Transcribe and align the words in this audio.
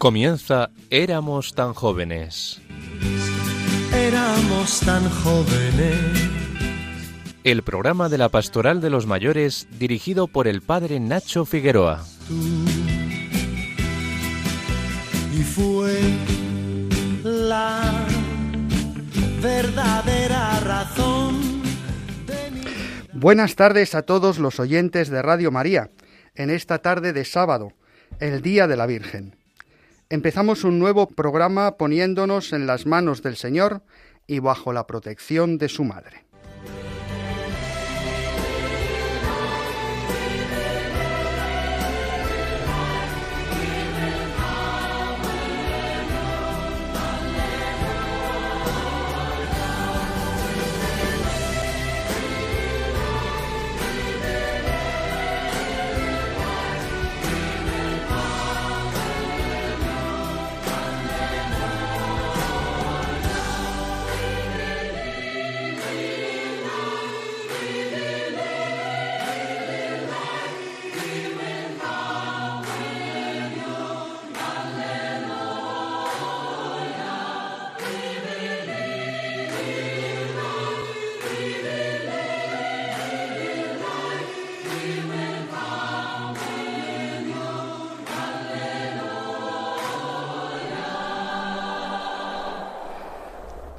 Comienza 0.00 0.70
Éramos 0.88 1.52
tan 1.52 1.74
jóvenes. 1.74 2.58
Éramos 3.94 4.80
tan 4.80 5.06
jóvenes. 5.10 6.00
El 7.44 7.62
programa 7.62 8.08
de 8.08 8.16
la 8.16 8.30
Pastoral 8.30 8.80
de 8.80 8.88
los 8.88 9.04
Mayores 9.06 9.68
dirigido 9.78 10.26
por 10.26 10.48
el 10.48 10.62
padre 10.62 11.00
Nacho 11.00 11.44
Figueroa. 11.44 12.02
Y 15.38 15.42
fue 15.42 16.00
la 17.22 18.06
verdadera 19.42 20.60
razón. 20.60 21.62
Buenas 23.12 23.54
tardes 23.54 23.94
a 23.94 24.00
todos 24.00 24.38
los 24.38 24.60
oyentes 24.60 25.10
de 25.10 25.20
Radio 25.20 25.50
María, 25.50 25.90
en 26.34 26.48
esta 26.48 26.78
tarde 26.78 27.12
de 27.12 27.26
sábado, 27.26 27.74
el 28.18 28.40
Día 28.40 28.66
de 28.66 28.78
la 28.78 28.86
Virgen. 28.86 29.39
Empezamos 30.12 30.64
un 30.64 30.80
nuevo 30.80 31.06
programa 31.06 31.76
poniéndonos 31.76 32.52
en 32.52 32.66
las 32.66 32.84
manos 32.84 33.22
del 33.22 33.36
Señor 33.36 33.84
y 34.26 34.40
bajo 34.40 34.72
la 34.72 34.88
protección 34.88 35.56
de 35.56 35.68
su 35.68 35.84
Madre. 35.84 36.24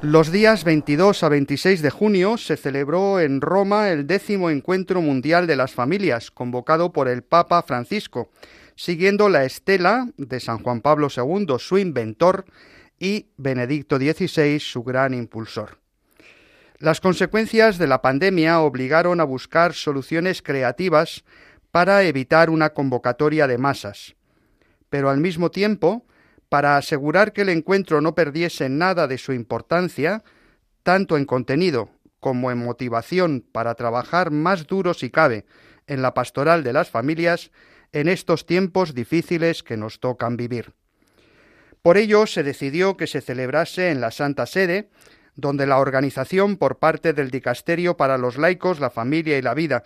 Los 0.02 0.32
días 0.32 0.64
22 0.64 1.22
a 1.22 1.28
26 1.28 1.80
de 1.80 1.90
junio 1.90 2.36
se 2.36 2.56
celebró 2.56 3.20
en 3.20 3.40
Roma 3.40 3.90
el 3.90 4.04
décimo 4.08 4.50
Encuentro 4.50 5.00
Mundial 5.00 5.46
de 5.46 5.54
las 5.54 5.74
Familias, 5.74 6.32
convocado 6.32 6.92
por 6.92 7.06
el 7.06 7.22
Papa 7.22 7.62
Francisco, 7.62 8.28
siguiendo 8.74 9.28
la 9.28 9.44
estela 9.44 10.08
de 10.16 10.40
San 10.40 10.58
Juan 10.58 10.80
Pablo 10.80 11.06
II, 11.16 11.54
su 11.60 11.78
inventor, 11.78 12.46
y 12.98 13.28
Benedicto 13.36 13.96
XVI, 13.96 14.58
su 14.58 14.82
gran 14.82 15.14
impulsor. 15.14 15.78
Las 16.78 17.00
consecuencias 17.00 17.78
de 17.78 17.86
la 17.86 18.02
pandemia 18.02 18.60
obligaron 18.60 19.20
a 19.20 19.24
buscar 19.24 19.72
soluciones 19.72 20.42
creativas 20.42 21.22
para 21.70 22.02
evitar 22.02 22.50
una 22.50 22.70
convocatoria 22.70 23.46
de 23.46 23.56
masas. 23.56 24.16
Pero 24.90 25.10
al 25.10 25.20
mismo 25.20 25.52
tiempo, 25.52 26.04
para 26.52 26.76
asegurar 26.76 27.32
que 27.32 27.40
el 27.40 27.48
encuentro 27.48 28.02
no 28.02 28.14
perdiese 28.14 28.68
nada 28.68 29.08
de 29.08 29.16
su 29.16 29.32
importancia, 29.32 30.22
tanto 30.82 31.16
en 31.16 31.24
contenido 31.24 31.88
como 32.20 32.50
en 32.50 32.58
motivación 32.58 33.42
para 33.52 33.74
trabajar 33.74 34.30
más 34.30 34.66
duro 34.66 34.92
si 34.92 35.08
cabe 35.08 35.46
en 35.86 36.02
la 36.02 36.12
pastoral 36.12 36.62
de 36.62 36.74
las 36.74 36.90
familias 36.90 37.52
en 37.92 38.06
estos 38.06 38.44
tiempos 38.44 38.92
difíciles 38.92 39.62
que 39.62 39.78
nos 39.78 39.98
tocan 39.98 40.36
vivir. 40.36 40.74
Por 41.80 41.96
ello 41.96 42.26
se 42.26 42.42
decidió 42.42 42.98
que 42.98 43.06
se 43.06 43.22
celebrase 43.22 43.88
en 43.88 44.02
la 44.02 44.10
Santa 44.10 44.44
Sede, 44.44 44.90
donde 45.34 45.66
la 45.66 45.78
organización 45.78 46.58
por 46.58 46.78
parte 46.78 47.14
del 47.14 47.30
Dicasterio 47.30 47.96
para 47.96 48.18
los 48.18 48.36
laicos, 48.36 48.78
la 48.78 48.90
familia 48.90 49.38
y 49.38 49.42
la 49.42 49.54
vida, 49.54 49.82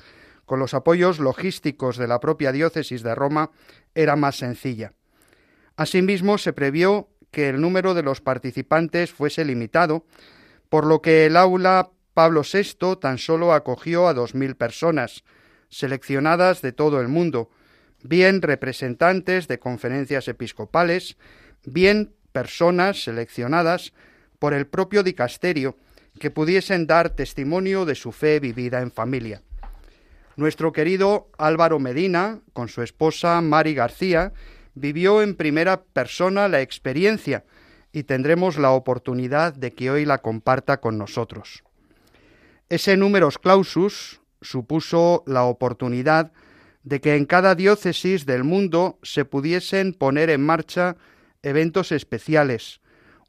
con 0.47 0.59
los 0.59 0.75
apoyos 0.75 1.21
logísticos 1.21 1.97
de 1.97 2.09
la 2.09 2.19
propia 2.19 2.51
diócesis 2.51 3.05
de 3.05 3.15
Roma, 3.15 3.53
era 3.95 4.17
más 4.17 4.39
sencilla. 4.39 4.95
Asimismo, 5.77 6.39
se 6.39 6.53
previó 6.53 7.09
que 7.31 7.49
el 7.49 7.61
número 7.61 7.95
de 7.95 8.03
los 8.03 8.21
participantes 8.21 9.13
fuese 9.13 9.45
limitado, 9.45 10.07
por 10.69 10.87
lo 10.87 11.03
que 11.03 11.27
el 11.27 11.37
aula 11.37 11.91
Pablo 12.15 12.43
VI 12.51 12.97
tan 13.01 13.19
solo 13.19 13.53
acogió 13.53 14.09
a 14.09 14.15
dos 14.15 14.35
mil 14.35 14.57
personas, 14.57 15.23
seleccionadas 15.69 16.63
de 16.63 16.73
todo 16.73 17.01
el 17.01 17.09
mundo, 17.09 17.51
bien 18.03 18.41
representantes 18.41 19.49
de 19.49 19.59
conferencias 19.59 20.29
episcopales, 20.29 21.19
bien 21.65 22.15
personas 22.33 23.03
seleccionadas 23.03 23.93
por 24.39 24.55
el 24.55 24.67
propio 24.67 25.03
dicasterio 25.03 25.77
que 26.19 26.31
pudiesen 26.31 26.87
dar 26.87 27.11
testimonio 27.11 27.85
de 27.85 27.95
su 27.95 28.13
fe 28.13 28.41
vivida 28.41 28.81
en 28.81 28.91
familia. 28.91 29.43
Nuestro 30.37 30.73
querido 30.73 31.31
Álvaro 31.39 31.79
Medina, 31.79 32.41
con 32.53 32.69
su 32.69 32.83
esposa 32.83 33.41
Mari 33.41 33.75
García, 33.75 34.33
vivió 34.77 35.23
en 35.23 35.35
primera 35.35 35.83
persona 35.83 36.49
la 36.49 36.61
experiencia 36.61 37.45
y 37.93 38.05
tendremos 38.05 38.59
la 38.59 38.71
oportunidad 38.71 39.55
de 39.55 39.73
que 39.73 39.91
hoy 39.91 40.05
la 40.05 40.19
comparta 40.19 40.81
con 40.81 40.99
nosotros. 40.99 41.65
Ese 42.69 42.97
numerus 42.97 43.39
clausus 43.39 44.21
supuso 44.43 45.25
la 45.27 45.45
oportunidad 45.45 46.31
de 46.83 47.01
que 47.01 47.17
en 47.17 47.25
cada 47.25 47.55
diócesis 47.55 48.27
del 48.27 48.45
mundo 48.45 48.99
se 49.03 49.25
pudiesen 49.25 49.95
poner 49.95 50.29
en 50.31 50.45
marcha 50.45 50.97
eventos 51.43 51.91
especiales, 51.91 52.81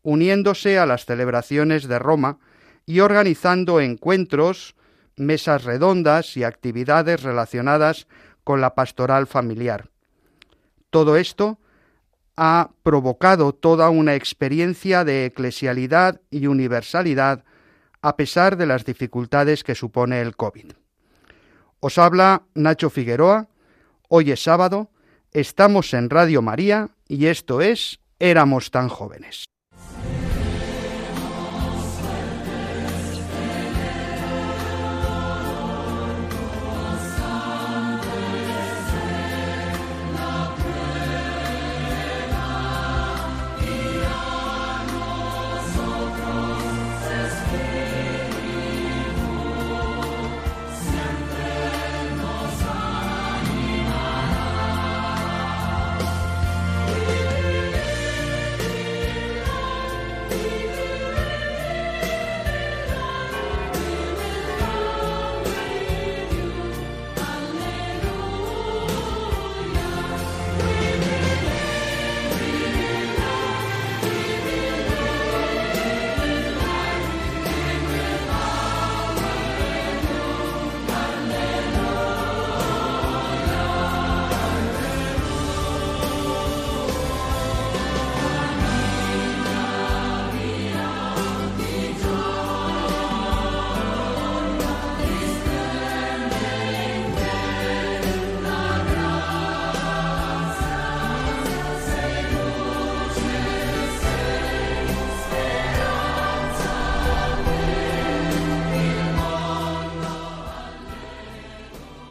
uniéndose 0.04 0.78
a 0.78 0.86
las 0.86 1.06
celebraciones 1.06 1.88
de 1.88 1.98
Roma 1.98 2.40
y 2.86 3.00
organizando 3.00 3.80
encuentros, 3.80 4.76
mesas 5.16 5.64
redondas 5.64 6.36
y 6.36 6.44
actividades 6.44 7.24
relacionadas 7.24 8.08
con 8.44 8.60
la 8.60 8.76
pastoral 8.76 9.28
familiar. 9.28 9.90
Todo 10.98 11.16
esto 11.16 11.60
ha 12.38 12.72
provocado 12.82 13.54
toda 13.54 13.92
una 13.92 14.16
experiencia 14.16 15.04
de 15.04 15.28
eclesialidad 15.28 16.22
y 16.32 16.48
universalidad 16.48 17.44
a 18.02 18.18
pesar 18.18 18.58
de 18.58 18.66
las 18.66 18.84
dificultades 18.84 19.64
que 19.64 19.76
supone 19.76 20.22
el 20.22 20.36
COVID. 20.36 20.72
Os 21.82 22.00
habla 22.00 22.48
Nacho 22.56 22.90
Figueroa, 22.90 23.48
hoy 24.10 24.32
es 24.32 24.42
sábado, 24.42 24.90
estamos 25.34 25.94
en 25.94 26.10
Radio 26.10 26.42
María 26.42 26.90
y 27.08 27.28
esto 27.28 27.62
es 27.62 28.00
Éramos 28.18 28.72
tan 28.72 28.90
jóvenes. 28.90 29.46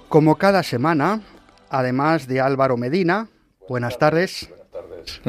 Como 0.09 0.37
cada 0.37 0.63
semana, 0.63 1.21
además 1.69 2.29
de 2.29 2.41
Álvaro 2.41 2.77
Medina, 2.77 3.29
buenas 3.69 3.99
tardes. 3.99 4.49
Buenas 4.49 4.71
tardes. 4.71 5.21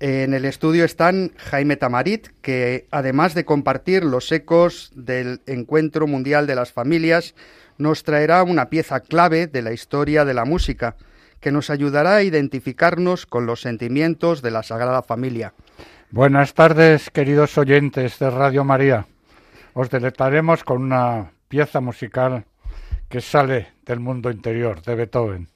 En 0.00 0.34
el 0.34 0.46
estudio 0.46 0.84
están 0.84 1.32
Jaime 1.36 1.76
Tamarit, 1.76 2.28
que 2.40 2.88
además 2.90 3.34
de 3.34 3.44
compartir 3.44 4.02
los 4.04 4.32
ecos 4.32 4.90
del 4.96 5.42
Encuentro 5.46 6.08
Mundial 6.08 6.48
de 6.48 6.56
las 6.56 6.72
Familias, 6.72 7.34
nos 7.78 8.02
traerá 8.02 8.42
una 8.42 8.68
pieza 8.68 9.00
clave 9.00 9.46
de 9.46 9.62
la 9.62 9.72
historia 9.72 10.24
de 10.24 10.34
la 10.34 10.44
música, 10.44 10.96
que 11.38 11.52
nos 11.52 11.70
ayudará 11.70 12.16
a 12.16 12.22
identificarnos 12.22 13.26
con 13.26 13.46
los 13.46 13.60
sentimientos 13.60 14.42
de 14.42 14.50
la 14.50 14.62
Sagrada 14.62 15.02
Familia. 15.02 15.54
Buenas 16.10 16.54
tardes, 16.54 17.10
queridos 17.10 17.56
oyentes 17.58 18.18
de 18.18 18.30
Radio 18.30 18.64
María. 18.64 19.06
Os 19.74 19.88
deleitaremos 19.88 20.64
con 20.64 20.82
una 20.82 21.32
pieza 21.48 21.80
musical 21.80 22.44
que 23.12 23.20
sale 23.20 23.68
del 23.84 24.00
mundo 24.00 24.30
interior 24.30 24.80
de 24.80 24.94
Beethoven. 24.94 25.48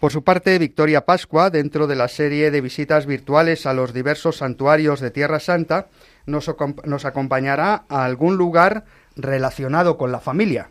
Por 0.00 0.10
su 0.10 0.24
parte, 0.24 0.58
Victoria 0.58 1.06
Pascua, 1.06 1.48
dentro 1.48 1.86
de 1.86 1.94
la 1.94 2.08
serie 2.08 2.50
de 2.50 2.60
visitas 2.60 3.06
virtuales 3.06 3.64
a 3.64 3.74
los 3.74 3.94
diversos 3.94 4.38
santuarios 4.38 4.98
de 4.98 5.12
Tierra 5.12 5.38
Santa, 5.38 5.86
nos, 6.26 6.52
nos 6.84 7.04
acompañará 7.04 7.84
a 7.88 8.04
algún 8.04 8.36
lugar 8.36 8.86
relacionado 9.14 9.96
con 9.96 10.10
la 10.10 10.18
familia. 10.18 10.70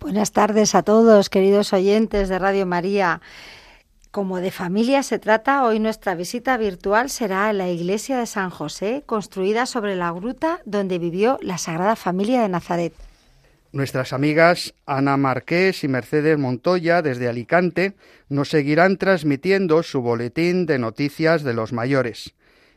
Buenas 0.00 0.32
tardes 0.32 0.74
a 0.74 0.82
todos, 0.82 1.28
queridos 1.28 1.74
oyentes 1.74 2.30
de 2.30 2.38
Radio 2.38 2.64
María. 2.64 3.20
Como 4.10 4.38
de 4.38 4.52
familia 4.52 5.02
se 5.02 5.18
trata, 5.18 5.64
hoy 5.64 5.80
nuestra 5.80 6.14
visita 6.14 6.56
virtual 6.56 7.10
será 7.10 7.48
a 7.48 7.52
la 7.52 7.68
iglesia 7.68 8.16
de 8.16 8.24
San 8.26 8.48
José, 8.48 9.02
construida 9.04 9.66
sobre 9.66 9.96
la 9.96 10.10
gruta 10.12 10.60
donde 10.64 10.98
vivió 10.98 11.38
la 11.42 11.58
Sagrada 11.58 11.94
Familia 11.94 12.40
de 12.40 12.48
Nazaret. 12.48 12.94
Nuestras 13.74 14.12
amigas 14.12 14.72
Ana 14.86 15.16
Marqués 15.16 15.82
y 15.82 15.88
Mercedes 15.88 16.38
Montoya 16.38 17.02
desde 17.02 17.26
Alicante 17.26 17.94
nos 18.28 18.50
seguirán 18.50 18.98
transmitiendo 18.98 19.82
su 19.82 20.00
boletín 20.00 20.64
de 20.64 20.78
noticias 20.78 21.42
de 21.42 21.54
los 21.54 21.72
mayores. 21.72 22.34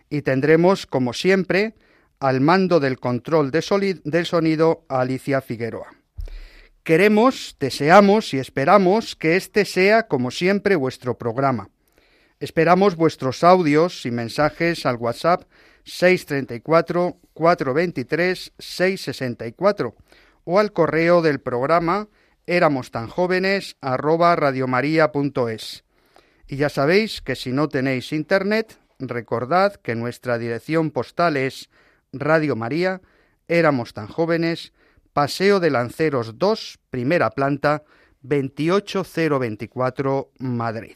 Y 0.09 0.23
tendremos, 0.23 0.88
como 0.88 1.13
siempre, 1.13 1.75
al 2.19 2.41
mando 2.41 2.79
del 2.79 2.99
control 2.99 3.51
de 3.51 4.01
del 4.05 4.25
sonido 4.25 4.85
a 4.89 5.01
Alicia 5.01 5.41
Figueroa. 5.41 5.94
Queremos, 6.81 7.55
deseamos 7.59 8.33
y 8.33 8.39
esperamos 8.39 9.15
que 9.15 9.35
este 9.35 9.65
sea, 9.65 10.07
como 10.07 10.31
siempre, 10.31 10.75
vuestro 10.75 11.15
programa. 11.15 11.69
Esperamos 12.39 12.95
vuestros 12.95 13.44
audios 13.44 14.03
y 14.07 14.09
mensajes 14.09 14.88
al 14.88 14.95
WhatsApp 14.95 15.44
634 15.83 17.17
423 17.35 18.51
664 18.57 19.95
o 20.49 20.59
al 20.59 20.71
correo 20.71 21.21
del 21.21 21.41
programa 21.41 22.07
éramos 22.45 22.91
tan 22.91 23.09
jóvenes 23.09 23.75
radiomaria.es. 23.81 25.83
Y 26.47 26.55
ya 26.55 26.69
sabéis 26.69 27.21
que 27.21 27.35
si 27.35 27.51
no 27.51 27.67
tenéis 27.67 28.13
internet, 28.13 28.79
recordad 28.97 29.75
que 29.75 29.95
nuestra 29.95 30.38
dirección 30.38 30.91
postal 30.91 31.35
es 31.35 31.69
Radio 32.13 32.55
María, 32.55 33.01
éramos 33.49 33.94
tan 33.94 34.07
jóvenes, 34.07 34.71
Paseo 35.11 35.59
de 35.59 35.69
Lanceros 35.69 36.39
2, 36.39 36.79
primera 36.91 37.29
planta, 37.31 37.83
28024, 38.21 40.31
Madrid. 40.39 40.95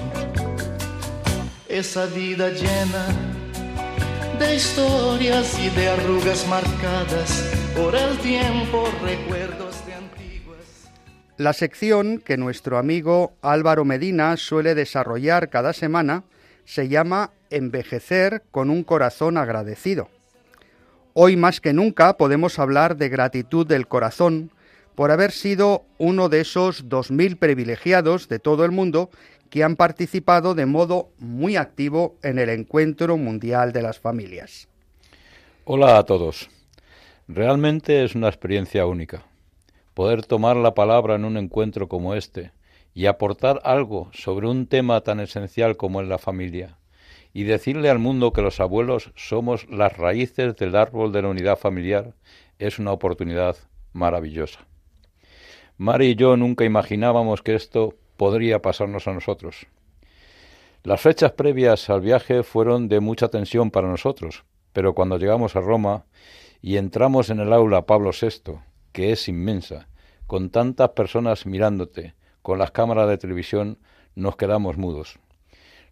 esa 1.71 2.05
vida 2.05 2.49
llena 2.49 3.07
de 4.37 4.55
historias 4.55 5.57
y 5.57 5.69
de 5.69 5.87
arrugas 5.87 6.45
marcadas 6.49 7.49
por 7.73 7.95
el 7.95 8.17
tiempo, 8.17 8.89
recuerdos 9.01 9.85
de 9.85 9.93
antiguas. 9.93 10.91
La 11.37 11.53
sección 11.53 12.17
que 12.17 12.35
nuestro 12.35 12.77
amigo 12.77 13.31
Álvaro 13.41 13.85
Medina 13.85 14.35
suele 14.35 14.75
desarrollar 14.75 15.49
cada 15.49 15.71
semana 15.71 16.25
se 16.65 16.89
llama 16.89 17.31
Envejecer 17.49 18.43
con 18.51 18.69
un 18.69 18.83
corazón 18.83 19.37
agradecido. 19.37 20.09
Hoy 21.13 21.37
más 21.37 21.61
que 21.61 21.71
nunca 21.71 22.17
podemos 22.17 22.59
hablar 22.59 22.97
de 22.97 23.07
gratitud 23.07 23.65
del 23.65 23.87
corazón 23.87 24.51
por 24.93 25.09
haber 25.09 25.31
sido 25.31 25.85
uno 25.97 26.27
de 26.27 26.41
esos 26.41 26.89
dos 26.89 27.11
mil 27.11 27.37
privilegiados 27.37 28.27
de 28.27 28.39
todo 28.39 28.65
el 28.65 28.71
mundo 28.71 29.09
que 29.51 29.63
han 29.65 29.75
participado 29.75 30.55
de 30.55 30.65
modo 30.65 31.11
muy 31.19 31.57
activo 31.57 32.15
en 32.23 32.39
el 32.39 32.49
Encuentro 32.49 33.17
Mundial 33.17 33.73
de 33.73 33.81
las 33.81 33.99
Familias. 33.99 34.69
Hola 35.65 35.97
a 35.97 36.03
todos. 36.03 36.49
Realmente 37.27 38.03
es 38.03 38.15
una 38.15 38.29
experiencia 38.29 38.85
única. 38.85 39.25
Poder 39.93 40.25
tomar 40.25 40.55
la 40.55 40.73
palabra 40.73 41.15
en 41.15 41.25
un 41.25 41.35
encuentro 41.35 41.89
como 41.89 42.15
este 42.15 42.53
y 42.93 43.07
aportar 43.07 43.59
algo 43.65 44.09
sobre 44.13 44.47
un 44.47 44.67
tema 44.67 45.01
tan 45.01 45.19
esencial 45.19 45.75
como 45.75 46.01
es 46.01 46.07
la 46.07 46.17
familia 46.17 46.77
y 47.33 47.43
decirle 47.43 47.89
al 47.89 47.99
mundo 47.99 48.31
que 48.31 48.41
los 48.41 48.61
abuelos 48.61 49.11
somos 49.15 49.69
las 49.69 49.97
raíces 49.97 50.55
del 50.55 50.77
árbol 50.77 51.11
de 51.11 51.23
la 51.23 51.27
unidad 51.27 51.57
familiar 51.57 52.13
es 52.57 52.79
una 52.79 52.93
oportunidad 52.93 53.57
maravillosa. 53.91 54.65
Mari 55.77 56.07
y 56.07 56.15
yo 56.15 56.37
nunca 56.37 56.63
imaginábamos 56.63 57.41
que 57.41 57.55
esto 57.55 57.95
podría 58.21 58.61
pasarnos 58.61 59.07
a 59.07 59.13
nosotros. 59.13 59.65
Las 60.83 61.01
fechas 61.01 61.31
previas 61.31 61.89
al 61.89 62.01
viaje 62.01 62.43
fueron 62.43 62.87
de 62.87 62.99
mucha 62.99 63.29
tensión 63.29 63.71
para 63.71 63.87
nosotros, 63.87 64.43
pero 64.73 64.93
cuando 64.93 65.17
llegamos 65.17 65.55
a 65.55 65.59
Roma 65.59 66.05
y 66.61 66.77
entramos 66.77 67.31
en 67.31 67.39
el 67.39 67.51
aula 67.51 67.87
Pablo 67.87 68.11
VI, 68.11 68.59
que 68.91 69.11
es 69.11 69.27
inmensa, 69.27 69.87
con 70.27 70.51
tantas 70.51 70.89
personas 70.89 71.47
mirándote, 71.47 72.13
con 72.43 72.59
las 72.59 72.69
cámaras 72.69 73.09
de 73.09 73.17
televisión, 73.17 73.79
nos 74.13 74.35
quedamos 74.35 74.77
mudos. 74.77 75.17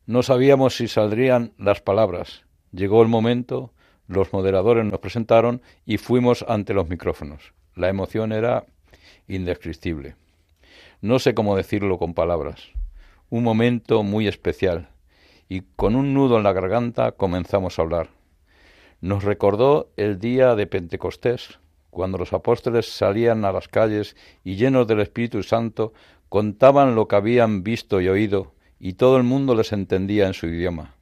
No 0.06 0.22
sabíamos 0.22 0.76
si 0.76 0.88
saldrían 0.88 1.54
las 1.58 1.82
palabras. 1.82 2.46
Llegó 2.72 3.02
el 3.02 3.08
momento, 3.08 3.74
los 4.06 4.34
moderadores 4.34 4.86
nos 4.86 5.00
presentaron 5.00 5.64
y 5.84 5.98
fuimos 5.98 6.46
ante 6.48 6.76
los 6.76 6.88
micrófonos. 6.88 7.56
La 7.74 7.90
emoción 7.90 8.34
era 8.34 8.68
indescriptible. 9.28 10.16
No 11.02 11.18
sé 11.20 11.34
cómo 11.34 11.56
decirlo 11.56 11.98
con 11.98 12.14
palabras. 12.14 12.74
Un 13.30 13.44
momento 13.44 14.04
muy 14.04 14.28
especial. 14.28 14.90
Y 15.48 15.62
con 15.78 15.96
un 15.96 16.14
nudo 16.14 16.36
en 16.38 16.44
la 16.44 16.52
garganta 16.52 17.14
comenzamos 17.14 17.80
a 17.80 17.84
hablar. 17.84 18.10
Nos 19.00 19.24
recordó 19.24 19.94
el 19.96 20.20
día 20.20 20.56
de 20.56 20.68
Pentecostés, 20.68 21.60
cuando 21.90 22.18
los 22.18 22.34
apóstoles 22.34 22.86
salían 22.86 23.46
a 23.46 23.54
las 23.54 23.70
calles 23.70 24.18
y 24.44 24.58
llenos 24.58 24.88
del 24.88 25.00
Espíritu 25.00 25.42
Santo 25.42 25.94
contaban 26.28 26.96
lo 26.96 27.08
que 27.08 27.16
habían 27.16 27.64
visto 27.64 28.02
y 28.02 28.10
oído, 28.10 28.54
y 28.78 28.94
todo 28.94 29.16
el 29.16 29.24
mundo 29.24 29.56
les 29.56 29.72
entendía 29.72 30.28
en 30.28 30.34
su 30.34 30.48
idioma. 30.48 30.96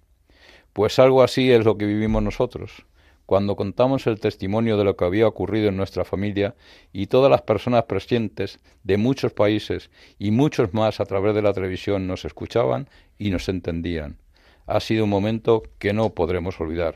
Pues 0.73 0.99
algo 0.99 1.23
así 1.23 1.51
es 1.51 1.65
lo 1.65 1.75
que 1.79 1.87
vivimos 1.87 2.21
nosotros 2.21 2.85
cuando 3.27 3.57
contamos 3.57 4.07
el 4.07 4.21
testimonio 4.21 4.77
de 4.77 4.85
lo 4.85 4.95
que 4.95 5.03
había 5.03 5.27
ocurrido 5.27 5.67
en 5.67 5.75
nuestra 5.75 6.05
familia 6.05 6.55
y 6.93 7.07
todas 7.07 7.29
las 7.29 7.41
personas 7.41 7.83
presentes 7.83 8.59
de 8.83 8.95
muchos 8.95 9.33
países 9.33 9.91
y 10.17 10.31
muchos 10.31 10.73
más 10.73 11.01
a 11.01 11.05
través 11.05 11.35
de 11.35 11.41
la 11.41 11.51
televisión 11.51 12.07
nos 12.07 12.23
escuchaban 12.23 12.89
y 13.19 13.29
nos 13.29 13.49
entendían. 13.49 14.17
Ha 14.65 14.79
sido 14.79 15.03
un 15.03 15.09
momento 15.09 15.63
que 15.77 15.91
no 15.91 16.11
podremos 16.11 16.61
olvidar. 16.61 16.95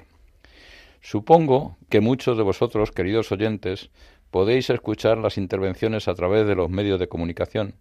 Supongo 1.01 1.77
que 1.89 1.99
muchos 1.99 2.37
de 2.37 2.43
vosotros, 2.43 2.91
queridos 2.91 3.29
oyentes, 3.33 3.89
podéis 4.31 4.69
escuchar 4.69 5.17
las 5.17 5.37
intervenciones 5.37 6.07
a 6.07 6.15
través 6.15 6.47
de 6.47 6.55
los 6.55 6.69
medios 6.69 6.97
de 6.97 7.09
comunicación, 7.09 7.75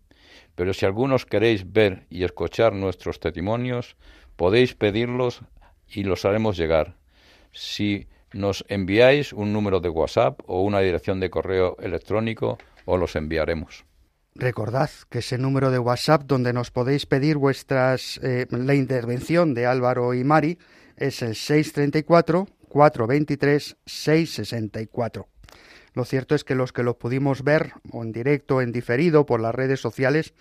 pero 0.56 0.74
si 0.74 0.86
algunos 0.86 1.24
queréis 1.24 1.72
ver 1.72 2.04
y 2.10 2.24
escuchar 2.24 2.72
nuestros 2.72 3.20
testimonios, 3.20 3.94
podéis 4.34 4.74
pedirlos 4.74 5.42
y 5.86 6.02
los 6.02 6.24
haremos 6.24 6.56
llegar. 6.56 6.96
Si 7.52 8.08
nos 8.32 8.64
enviáis 8.68 9.32
un 9.32 9.52
número 9.52 9.80
de 9.80 9.88
WhatsApp 9.88 10.40
o 10.46 10.62
una 10.62 10.80
dirección 10.80 11.20
de 11.20 11.30
correo 11.30 11.76
electrónico 11.80 12.58
o 12.84 12.96
los 12.96 13.16
enviaremos. 13.16 13.84
Recordad 14.34 14.90
que 15.08 15.18
ese 15.18 15.38
número 15.38 15.70
de 15.70 15.78
WhatsApp 15.78 16.22
donde 16.24 16.52
nos 16.52 16.70
podéis 16.70 17.06
pedir 17.06 17.36
vuestras 17.36 18.20
eh, 18.22 18.46
la 18.50 18.74
intervención 18.74 19.54
de 19.54 19.66
Álvaro 19.66 20.14
y 20.14 20.22
Mari 20.22 20.58
es 20.96 21.22
el 21.22 21.34
634 21.34 22.46
423 22.68 23.76
664. 23.84 25.26
Lo 25.94 26.04
cierto 26.04 26.36
es 26.36 26.44
que 26.44 26.54
los 26.54 26.72
que 26.72 26.84
lo 26.84 26.96
pudimos 26.96 27.42
ver 27.42 27.72
o 27.90 28.04
en 28.04 28.12
directo 28.12 28.56
o 28.56 28.60
en 28.60 28.70
diferido 28.70 29.26
por 29.26 29.40
las 29.40 29.54
redes 29.54 29.80
sociales, 29.80 30.34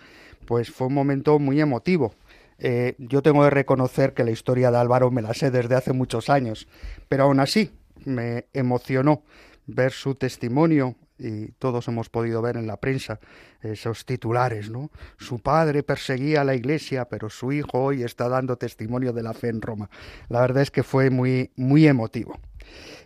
pues 0.46 0.70
fue 0.70 0.86
un 0.86 0.94
momento 0.94 1.40
muy 1.40 1.60
emotivo. 1.60 2.14
Eh, 2.58 2.94
yo 2.98 3.22
tengo 3.22 3.42
que 3.42 3.50
reconocer 3.50 4.14
que 4.14 4.22
la 4.22 4.30
historia 4.30 4.70
de 4.70 4.78
Álvaro 4.78 5.10
me 5.10 5.22
la 5.22 5.34
sé 5.34 5.50
desde 5.50 5.74
hace 5.74 5.92
muchos 5.92 6.30
años, 6.30 6.68
pero 7.08 7.24
aún 7.24 7.40
así 7.40 7.72
me 8.04 8.46
emocionó 8.52 9.22
ver 9.66 9.92
su 9.92 10.14
testimonio 10.14 10.96
y 11.18 11.48
todos 11.58 11.86
hemos 11.88 12.08
podido 12.08 12.40
ver 12.40 12.56
en 12.56 12.66
la 12.66 12.78
prensa 12.78 13.20
esos 13.60 14.06
titulares, 14.06 14.70
¿no? 14.70 14.90
Su 15.18 15.40
padre 15.40 15.82
perseguía 15.82 16.40
a 16.40 16.44
la 16.44 16.54
iglesia, 16.54 17.04
pero 17.06 17.28
su 17.28 17.52
hijo 17.52 17.78
hoy 17.78 18.02
está 18.02 18.28
dando 18.28 18.56
testimonio 18.56 19.12
de 19.12 19.22
la 19.22 19.34
fe 19.34 19.48
en 19.48 19.60
Roma. 19.60 19.90
La 20.28 20.40
verdad 20.40 20.62
es 20.62 20.70
que 20.70 20.82
fue 20.82 21.10
muy, 21.10 21.50
muy 21.56 21.86
emotivo. 21.86 22.40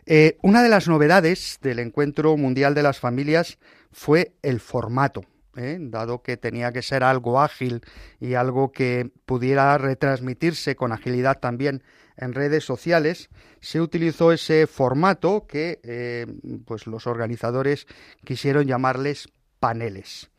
Eh, 0.06 0.38
una 0.42 0.62
de 0.62 0.68
las 0.68 0.86
novedades 0.86 1.58
del 1.62 1.80
Encuentro 1.80 2.36
Mundial 2.36 2.74
de 2.74 2.82
las 2.82 3.00
Familias 3.00 3.58
fue 3.90 4.32
el 4.42 4.60
formato. 4.60 5.24
¿Eh? 5.56 5.78
dado 5.80 6.22
que 6.22 6.36
tenía 6.36 6.72
que 6.72 6.82
ser 6.82 7.04
algo 7.04 7.40
ágil 7.40 7.82
y 8.20 8.34
algo 8.34 8.72
que 8.72 9.10
pudiera 9.26 9.76
retransmitirse 9.78 10.76
con 10.76 10.92
agilidad 10.92 11.40
también 11.40 11.82
en 12.16 12.32
redes 12.32 12.64
sociales, 12.64 13.28
se 13.60 13.80
utilizó 13.80 14.32
ese 14.32 14.66
formato 14.66 15.46
que 15.46 15.80
eh, 15.82 16.26
pues 16.64 16.86
los 16.86 17.06
organizadores 17.06 17.86
quisieron 18.24 18.66
llamarles 18.66 19.28
paneles. 19.58 20.30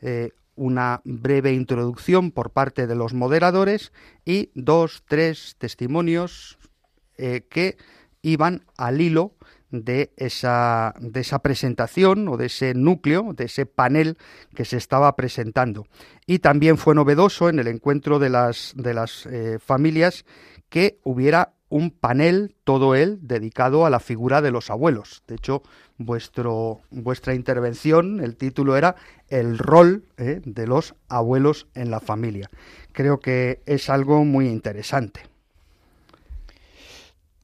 Eh, 0.00 0.30
una 0.56 1.00
breve 1.04 1.52
introducción 1.52 2.30
por 2.30 2.50
parte 2.50 2.86
de 2.86 2.94
los 2.94 3.14
moderadores 3.14 3.92
y 4.24 4.50
dos, 4.54 5.02
tres 5.08 5.56
testimonios 5.58 6.58
que 7.16 7.76
iban 8.22 8.64
al 8.76 9.00
hilo 9.00 9.34
de 9.82 10.12
esa, 10.16 10.94
de 11.00 11.20
esa 11.20 11.40
presentación 11.40 12.28
o 12.28 12.36
de 12.36 12.46
ese 12.46 12.74
núcleo, 12.74 13.32
de 13.34 13.44
ese 13.44 13.66
panel 13.66 14.16
que 14.54 14.64
se 14.64 14.76
estaba 14.76 15.16
presentando. 15.16 15.86
Y 16.26 16.38
también 16.38 16.78
fue 16.78 16.94
novedoso 16.94 17.48
en 17.48 17.58
el 17.58 17.66
encuentro 17.66 18.18
de 18.18 18.30
las, 18.30 18.72
de 18.76 18.94
las 18.94 19.28
familias 19.58 20.24
que 20.68 20.98
hubiera 21.02 21.54
un 21.74 21.90
panel, 21.90 22.54
todo 22.62 22.94
él, 22.94 23.18
dedicado 23.22 23.84
a 23.84 23.90
la 23.90 23.98
figura 23.98 24.40
de 24.40 24.52
los 24.52 24.70
abuelos. 24.70 25.24
De 25.26 25.34
hecho, 25.34 25.62
vuestro, 25.98 26.82
vuestra 26.90 27.34
intervención, 27.34 28.20
el 28.20 28.36
título 28.36 28.76
era 28.76 28.94
El 29.28 29.58
rol 29.58 30.04
eh, 30.16 30.40
de 30.44 30.66
los 30.68 30.94
abuelos 31.08 31.66
en 31.74 31.90
la 31.90 31.98
familia. 31.98 32.48
Creo 32.92 33.18
que 33.18 33.60
es 33.66 33.90
algo 33.90 34.24
muy 34.24 34.48
interesante. 34.48 35.22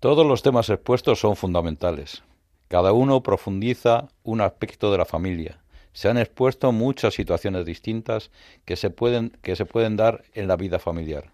Todos 0.01 0.27
los 0.27 0.41
temas 0.41 0.71
expuestos 0.71 1.21
son 1.21 1.37
fundamentales. 1.37 2.23
Cada 2.69 2.93
uno 2.93 3.23
profundiza 3.23 4.09
un 4.23 4.41
aspecto 4.41 4.91
de 4.91 4.97
la 4.97 5.05
familia. 5.05 5.61
Se 5.93 6.09
han 6.09 6.17
expuesto 6.17 6.73
muchas 6.73 7.13
situaciones 7.13 7.67
distintas 7.67 8.31
que 8.65 8.77
se 8.77 8.89
pueden, 8.89 9.37
que 9.43 9.57
se 9.57 9.67
pueden 9.67 9.99
dar 9.99 10.25
en 10.33 10.49
la 10.49 10.57
vida 10.57 10.79
familiar. 10.79 11.33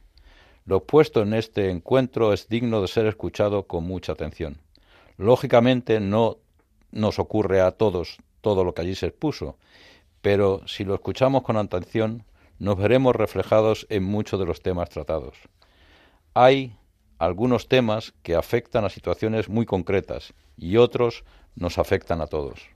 Lo 0.65 0.83
puesto 0.83 1.23
en 1.23 1.35
este 1.35 1.71
encuentro 1.71 2.33
es 2.33 2.49
digno 2.49 2.83
de 2.83 2.89
ser 2.89 3.07
escuchado 3.07 3.69
con 3.69 3.85
mucha 3.85 4.11
atención. 4.11 4.59
Lógicamente 5.17 6.01
no 6.01 6.39
nos 6.91 7.21
ocurre 7.21 7.61
a 7.61 7.71
todos 7.71 8.19
todo 8.41 8.65
lo 8.65 8.75
que 8.75 8.83
allí 8.83 8.97
se 8.97 9.07
expuso, 9.07 9.59
pero 10.23 10.67
si 10.67 10.83
lo 10.85 10.97
escuchamos 10.97 11.45
con 11.45 11.57
atención, 11.57 12.25
nos 12.59 12.77
veremos 12.77 13.15
reflejados 13.15 13.87
en 13.91 14.03
muchos 14.03 14.41
de 14.41 14.47
los 14.47 14.61
temas 14.61 14.91
tratados. 14.91 15.37
Hay 16.35 16.77
algunos 17.19 17.69
temas 17.69 18.15
que 18.23 18.35
afectan 18.35 18.85
a 18.85 18.91
situaciones 18.91 19.49
muy 19.49 19.67
concretas 19.67 20.35
y 20.57 20.77
otros 20.77 21.25
nos 21.55 21.79
afectan 21.79 22.21
a 22.21 22.27
todos. 22.27 22.69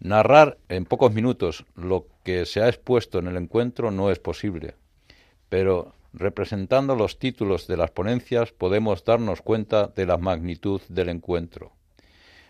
Narrar 0.00 0.58
en 0.68 0.84
pocos 0.84 1.12
minutos 1.12 1.64
lo 1.74 2.06
que 2.24 2.46
se 2.46 2.60
ha 2.60 2.68
expuesto 2.68 3.18
en 3.18 3.28
el 3.28 3.36
encuentro 3.36 3.90
no 3.90 4.10
es 4.10 4.18
posible, 4.18 4.74
pero 5.48 5.94
representando 6.12 6.94
los 6.94 7.18
títulos 7.18 7.66
de 7.66 7.76
las 7.76 7.90
ponencias, 7.90 8.52
podemos 8.52 9.04
darnos 9.04 9.42
cuenta 9.42 9.88
de 9.88 10.06
la 10.06 10.16
magnitud 10.16 10.80
del 10.88 11.08
encuentro. 11.08 11.72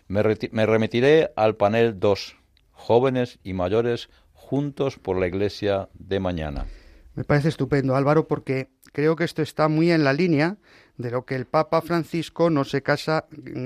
Me, 0.07 0.21
remitiré 0.21 1.31
al 1.35 1.55
panel 1.55 1.99
2, 1.99 2.35
jóvenes 2.71 3.39
y 3.43 3.53
mayores 3.53 4.09
juntos 4.33 4.99
por 4.99 5.19
la 5.19 5.27
Iglesia 5.27 5.89
de 5.95 6.19
mañana. 6.19 6.67
Me 7.15 7.23
parece 7.23 7.49
estupendo, 7.49 7.95
Álvaro, 7.95 8.27
porque 8.27 8.69
creo 8.91 9.15
que 9.15 9.23
esto 9.23 9.41
está 9.41 9.67
muy 9.67 9.91
en 9.91 10.03
la 10.03 10.13
línea 10.13 10.57
de 10.97 11.11
lo 11.11 11.25
que 11.25 11.35
el 11.35 11.45
Papa 11.45 11.81
Francisco 11.81 12.49
no 12.49 12.63
se, 12.63 12.83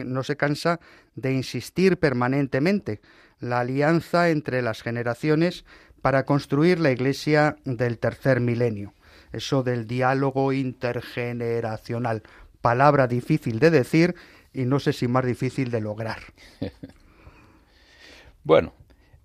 no 0.06 0.24
se 0.24 0.38
cansa 0.38 0.80
de 1.16 1.34
insistir 1.34 1.98
permanentemente, 1.98 3.02
la 3.40 3.62
alianza 3.62 4.30
entre 4.30 4.62
las 4.62 4.82
generaciones 4.82 5.66
para 6.02 6.26
construir 6.26 6.80
la 6.80 6.92
Iglesia 6.92 7.58
del 7.66 8.00
tercer 8.00 8.40
milenio 8.40 8.94
eso 9.32 9.64
del 9.64 9.88
diálogo 9.88 10.54
intergeneracional. 10.54 12.24
Palabra 12.62 13.08
difícil 13.08 13.60
de 13.60 13.72
decir 13.72 14.16
y 14.54 14.66
no 14.66 14.80
sé 14.80 14.94
si 14.94 15.08
más 15.08 15.26
difícil 15.26 15.72
de 15.72 15.82
lograr. 15.82 16.20
bueno, 18.44 18.74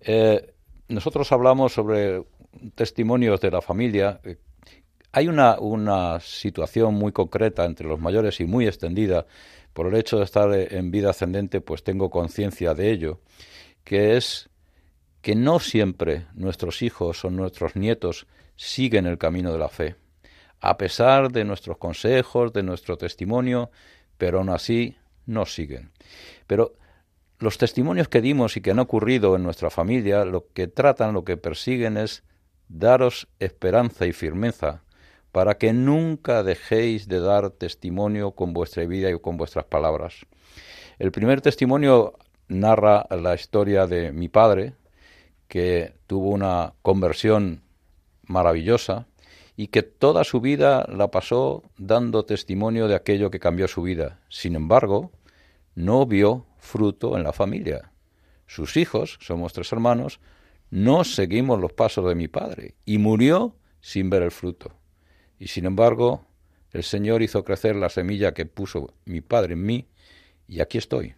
eh, 0.01 0.53
nosotros 0.87 1.31
hablamos 1.31 1.73
sobre 1.73 2.23
testimonios 2.75 3.41
de 3.41 3.51
la 3.51 3.61
familia. 3.61 4.19
Hay 5.11 5.27
una, 5.27 5.59
una 5.59 6.19
situación 6.19 6.93
muy 6.93 7.11
concreta 7.11 7.65
entre 7.65 7.87
los 7.87 7.99
mayores 7.99 8.39
y 8.39 8.45
muy 8.45 8.67
extendida. 8.67 9.25
Por 9.73 9.87
el 9.87 9.95
hecho 9.95 10.17
de 10.17 10.23
estar 10.23 10.53
en 10.53 10.91
vida 10.91 11.09
ascendente, 11.09 11.61
pues 11.61 11.83
tengo 11.83 12.09
conciencia 12.09 12.73
de 12.73 12.91
ello, 12.91 13.19
que 13.83 14.15
es 14.15 14.49
que 15.21 15.35
no 15.35 15.59
siempre 15.59 16.27
nuestros 16.33 16.81
hijos 16.81 17.25
o 17.25 17.29
nuestros 17.29 17.75
nietos 17.75 18.27
siguen 18.55 19.05
el 19.05 19.17
camino 19.17 19.51
de 19.51 19.57
la 19.57 19.69
fe, 19.69 19.95
a 20.61 20.77
pesar 20.77 21.31
de 21.31 21.43
nuestros 21.43 21.77
consejos, 21.77 22.53
de 22.53 22.63
nuestro 22.63 22.97
testimonio, 22.97 23.71
pero 24.17 24.37
aún 24.37 24.49
así 24.49 24.95
no 25.25 25.45
siguen. 25.45 25.91
Pero 26.47 26.75
los 27.39 27.57
testimonios 27.57 28.07
que 28.07 28.21
dimos 28.21 28.55
y 28.55 28.61
que 28.61 28.71
han 28.71 28.79
ocurrido 28.79 29.35
en 29.35 29.43
nuestra 29.43 29.69
familia, 29.69 30.25
lo 30.25 30.47
que 30.53 30.67
tratan, 30.67 31.13
lo 31.13 31.25
que 31.25 31.37
persiguen 31.37 31.97
es 31.97 32.23
daros 32.67 33.27
esperanza 33.39 34.05
y 34.05 34.13
firmeza 34.13 34.83
para 35.31 35.57
que 35.57 35.73
nunca 35.73 36.43
dejéis 36.43 37.07
de 37.07 37.19
dar 37.19 37.49
testimonio 37.49 38.31
con 38.31 38.53
vuestra 38.53 38.85
vida 38.85 39.09
y 39.09 39.19
con 39.19 39.35
vuestras 39.35 39.65
palabras. 39.65 40.25
El 40.97 41.11
primer 41.11 41.41
testimonio 41.41 42.13
narra 42.47 43.05
la 43.09 43.35
historia 43.35 43.85
de 43.85 44.11
mi 44.13 44.29
padre, 44.29 44.75
que 45.47 45.93
tuvo 46.07 46.29
una 46.29 46.73
conversión 46.81 47.63
maravillosa 48.23 49.07
y 49.57 49.67
que 49.67 49.83
toda 49.83 50.23
su 50.23 50.41
vida 50.41 50.85
la 50.89 51.11
pasó 51.11 51.63
dando 51.77 52.25
testimonio 52.25 52.87
de 52.87 52.95
aquello 52.95 53.29
que 53.29 53.39
cambió 53.39 53.67
su 53.67 53.81
vida. 53.81 54.19
Sin 54.29 54.55
embargo, 54.55 55.11
no 55.75 56.05
vio 56.05 56.45
fruto 56.59 57.17
en 57.17 57.23
la 57.23 57.33
familia. 57.33 57.91
Sus 58.47 58.77
hijos, 58.77 59.17
somos 59.21 59.53
tres 59.53 59.71
hermanos, 59.71 60.19
no 60.75 61.05
seguimos 61.05 61.59
los 61.61 61.71
pasos 61.71 62.05
de 62.05 62.15
mi 62.15 62.27
padre 62.27 62.75
y 62.83 62.97
murió 62.97 63.55
sin 63.79 64.09
ver 64.09 64.23
el 64.23 64.31
fruto. 64.31 64.73
Y 65.39 65.47
sin 65.47 65.65
embargo, 65.65 66.25
el 66.71 66.83
Señor 66.83 67.21
hizo 67.21 67.45
crecer 67.45 67.77
la 67.77 67.89
semilla 67.89 68.33
que 68.33 68.45
puso 68.45 68.93
mi 69.05 69.21
padre 69.21 69.53
en 69.53 69.65
mí 69.65 69.87
y 70.49 70.59
aquí 70.59 70.77
estoy. 70.77 71.15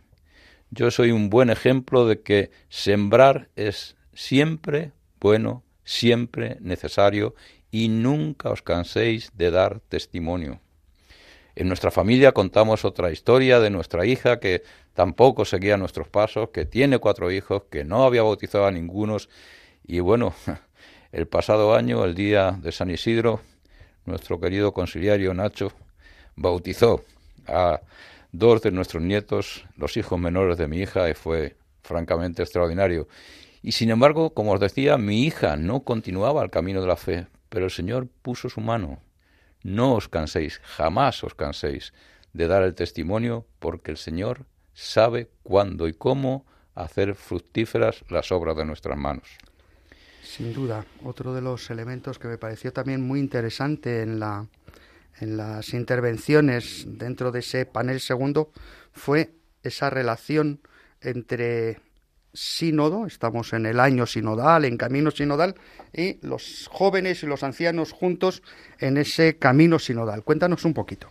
Yo 0.69 0.91
soy 0.91 1.09
un 1.09 1.31
buen 1.31 1.49
ejemplo 1.49 2.05
de 2.05 2.21
que 2.21 2.51
sembrar 2.69 3.49
es 3.55 3.97
siempre 4.13 4.91
bueno 5.19 5.63
siempre 5.83 6.57
necesario 6.59 7.33
y 7.71 7.87
nunca 7.87 8.51
os 8.51 8.61
canséis 8.61 9.31
de 9.33 9.49
dar 9.49 9.79
testimonio. 9.79 10.59
En 11.55 11.67
nuestra 11.67 11.89
familia 11.89 12.33
contamos 12.33 12.85
otra 12.85 13.11
historia 13.11 13.59
de 13.59 13.71
nuestra 13.71 14.05
hija 14.05 14.39
que 14.39 14.61
tampoco 14.97 15.45
seguía 15.45 15.77
nuestros 15.77 16.07
pasos, 16.07 16.49
que 16.49 16.65
tiene 16.65 16.97
cuatro 16.97 17.29
hijos, 17.29 17.65
que 17.69 17.83
no 17.83 18.03
había 18.03 18.23
bautizado 18.23 18.65
a 18.65 18.71
ningunos 18.71 19.29
y 19.85 19.99
bueno, 19.99 20.33
el 21.11 21.27
pasado 21.27 21.75
año, 21.75 22.03
el 22.03 22.15
día 22.15 22.57
de 22.59 22.71
San 22.71 22.89
Isidro, 22.89 23.41
nuestro 24.05 24.39
querido 24.39 24.73
conciliario 24.73 25.35
Nacho 25.35 25.71
bautizó 26.35 27.05
a 27.45 27.81
dos 28.31 28.63
de 28.63 28.71
nuestros 28.71 29.03
nietos, 29.03 29.67
los 29.75 29.97
hijos 29.97 30.19
menores 30.19 30.57
de 30.57 30.67
mi 30.67 30.79
hija, 30.79 31.07
y 31.07 31.13
fue 31.13 31.57
francamente 31.83 32.41
extraordinario. 32.41 33.07
Y 33.61 33.73
sin 33.73 33.91
embargo, 33.91 34.31
como 34.31 34.53
os 34.53 34.59
decía, 34.59 34.97
mi 34.97 35.25
hija 35.25 35.57
no 35.57 35.81
continuaba 35.81 36.41
el 36.41 36.49
camino 36.49 36.81
de 36.81 36.87
la 36.87 36.95
fe, 36.95 37.27
pero 37.49 37.65
el 37.65 37.71
Señor 37.71 38.07
puso 38.23 38.49
su 38.49 38.61
mano. 38.61 38.97
No 39.61 39.93
os 39.93 40.09
canséis, 40.09 40.59
jamás 40.63 41.23
os 41.23 41.35
canséis 41.35 41.93
de 42.33 42.47
dar 42.47 42.63
el 42.63 42.73
testimonio, 42.73 43.45
porque 43.59 43.91
el 43.91 43.97
Señor 43.97 44.47
sabe 44.77 45.27
cuándo 45.41 45.87
y 45.87 45.93
cómo 45.93 46.45
hacer 46.75 47.15
fructíferas 47.15 48.03
las 48.09 48.31
obras 48.31 48.55
de 48.55 48.63
nuestras 48.63 48.95
manos. 48.95 49.27
Sin 50.21 50.53
duda, 50.53 50.85
otro 51.03 51.33
de 51.33 51.41
los 51.41 51.71
elementos 51.71 52.19
que 52.19 52.27
me 52.27 52.37
pareció 52.37 52.71
también 52.71 53.01
muy 53.01 53.19
interesante 53.19 54.03
en, 54.03 54.19
la, 54.19 54.45
en 55.19 55.35
las 55.35 55.73
intervenciones 55.73 56.85
dentro 56.85 57.31
de 57.31 57.39
ese 57.39 57.65
panel 57.65 57.99
segundo 57.99 58.51
fue 58.91 59.31
esa 59.63 59.89
relación 59.89 60.61
entre 61.01 61.79
sínodo, 62.33 63.07
estamos 63.07 63.53
en 63.53 63.65
el 63.65 63.79
año 63.79 64.05
sinodal, 64.05 64.65
en 64.65 64.77
camino 64.77 65.09
sinodal, 65.09 65.55
y 65.91 66.19
los 66.21 66.69
jóvenes 66.71 67.23
y 67.23 67.25
los 67.25 67.41
ancianos 67.41 67.93
juntos 67.93 68.43
en 68.77 68.97
ese 68.97 69.37
camino 69.37 69.79
sinodal. 69.79 70.23
Cuéntanos 70.23 70.65
un 70.65 70.75
poquito. 70.75 71.07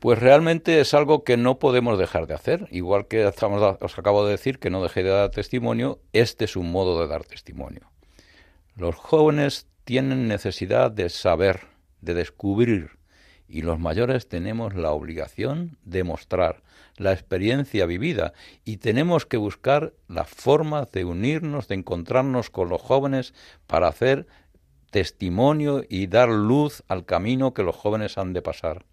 Pues 0.00 0.18
realmente 0.18 0.80
es 0.80 0.94
algo 0.94 1.24
que 1.24 1.36
no 1.36 1.58
podemos 1.58 1.98
dejar 1.98 2.26
de 2.26 2.32
hacer. 2.32 2.66
Igual 2.70 3.06
que 3.06 3.26
os 3.26 3.98
acabo 3.98 4.24
de 4.24 4.32
decir 4.32 4.58
que 4.58 4.70
no 4.70 4.82
dejé 4.82 5.02
de 5.02 5.10
dar 5.10 5.30
testimonio, 5.30 6.00
este 6.14 6.46
es 6.46 6.56
un 6.56 6.72
modo 6.72 7.02
de 7.02 7.06
dar 7.06 7.24
testimonio. 7.24 7.82
Los 8.76 8.94
jóvenes 8.94 9.66
tienen 9.84 10.26
necesidad 10.26 10.90
de 10.90 11.10
saber, 11.10 11.60
de 12.00 12.14
descubrir, 12.14 12.92
y 13.46 13.60
los 13.60 13.78
mayores 13.78 14.26
tenemos 14.26 14.74
la 14.74 14.92
obligación 14.92 15.76
de 15.84 16.02
mostrar 16.02 16.62
la 16.96 17.12
experiencia 17.12 17.84
vivida 17.84 18.32
y 18.64 18.78
tenemos 18.78 19.26
que 19.26 19.36
buscar 19.36 19.92
la 20.08 20.24
forma 20.24 20.86
de 20.90 21.04
unirnos, 21.04 21.68
de 21.68 21.74
encontrarnos 21.74 22.48
con 22.48 22.70
los 22.70 22.80
jóvenes 22.80 23.34
para 23.66 23.88
hacer 23.88 24.26
testimonio 24.90 25.82
y 25.88 26.06
dar 26.06 26.30
luz 26.30 26.84
al 26.88 27.04
camino 27.04 27.52
que 27.52 27.64
los 27.64 27.76
jóvenes 27.76 28.16
han 28.16 28.32
de 28.32 28.40
pasar. 28.40 28.84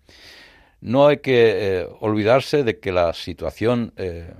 No 0.81 1.07
hay 1.07 1.17
que 1.17 1.79
eh, 1.79 1.87
olvidarse 1.99 2.63
de 2.63 2.79
que 2.79 2.91
la 2.91 3.13
situación 3.13 3.93
eh, 3.97 4.33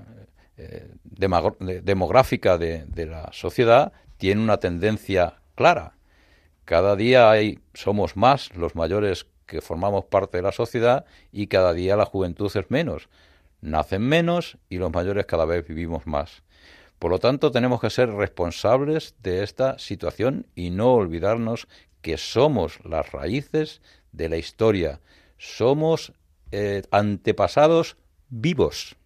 eh, 0.56 0.90
demográfica 1.04 2.58
de, 2.58 2.84
de, 2.86 3.06
la 3.06 3.30
sociedad 3.32 3.92
tiene 4.16 4.42
una 4.42 4.58
tendencia 4.58 5.40
clara. 5.54 5.94
Cada 6.64 6.96
día 6.96 7.30
hay, 7.30 7.58
somos 7.74 8.16
más 8.16 8.54
los 8.54 8.74
mayores 8.74 9.26
que 9.46 9.60
formamos 9.60 10.04
parte 10.04 10.38
de 10.38 10.42
la 10.42 10.52
sociedad 10.52 11.06
y 11.32 11.46
cada 11.48 11.72
día 11.72 11.96
la 11.96 12.04
juventud 12.04 12.50
es 12.54 12.70
menos. 12.70 13.08
Nacen 13.60 14.02
menos 14.02 14.58
y 14.68 14.76
los 14.76 14.92
mayores 14.92 15.26
cada 15.26 15.44
vez 15.44 15.66
vivimos 15.66 16.06
más. 16.06 16.42
Por 16.98 17.10
lo 17.10 17.18
tanto, 17.18 17.50
tenemos 17.50 17.80
que 17.80 17.90
ser 17.90 18.10
responsables 18.10 19.14
de 19.22 19.42
esta 19.42 19.78
situación 19.78 20.46
y 20.54 20.70
no 20.70 20.94
olvidarnos 20.94 21.68
que 22.02 22.16
somos 22.16 22.84
las 22.84 23.12
raíces 23.12 23.80
de 24.12 24.28
la 24.28 24.36
historia. 24.36 25.00
Somos 25.38 26.12
eh, 26.52 26.82
antepasados 26.90 27.96
vivos. 28.28 28.96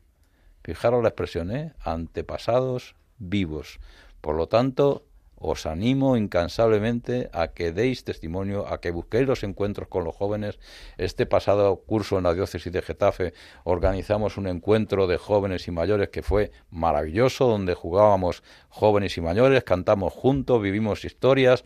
Fijaros 0.63 1.03
la 1.03 1.09
expresión, 1.09 1.51
¿eh? 1.51 1.75
Antepasados 1.81 2.95
vivos. 3.19 3.81
Por 4.21 4.37
lo 4.37 4.47
tanto, 4.47 5.05
os 5.43 5.67
animo 5.67 6.17
incansablemente 6.17 7.29
a 7.33 7.49
que 7.49 7.73
deis 7.73 8.05
testimonio, 8.05 8.69
a 8.69 8.81
que 8.81 8.93
busquéis 8.93 9.27
los 9.27 9.43
encuentros 9.43 9.89
con 9.89 10.05
los 10.05 10.15
jóvenes. 10.15 10.61
Este 10.99 11.27
pasado 11.27 11.83
curso 11.85 12.17
en 12.17 12.25
la 12.25 12.35
diócesis 12.35 12.73
de 12.73 12.81
Getafe 12.81 13.35
organizamos 13.65 14.37
un 14.37 14.47
encuentro 14.47 15.09
de 15.09 15.19
jóvenes 15.19 15.67
y 15.67 15.73
mayores 15.73 16.11
que 16.11 16.23
fue 16.23 16.53
maravilloso, 16.71 17.49
donde 17.49 17.75
jugábamos 17.75 18.45
jóvenes 18.69 19.19
y 19.19 19.21
mayores, 19.21 19.65
cantamos 19.65 20.13
juntos, 20.13 20.63
vivimos 20.63 21.05
historias 21.05 21.65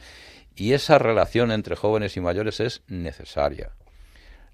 y 0.54 0.72
esa 0.72 0.98
relación 0.98 1.52
entre 1.52 1.76
jóvenes 1.76 2.16
y 2.16 2.20
mayores 2.20 2.60
es 2.60 2.82
necesaria. 2.88 3.72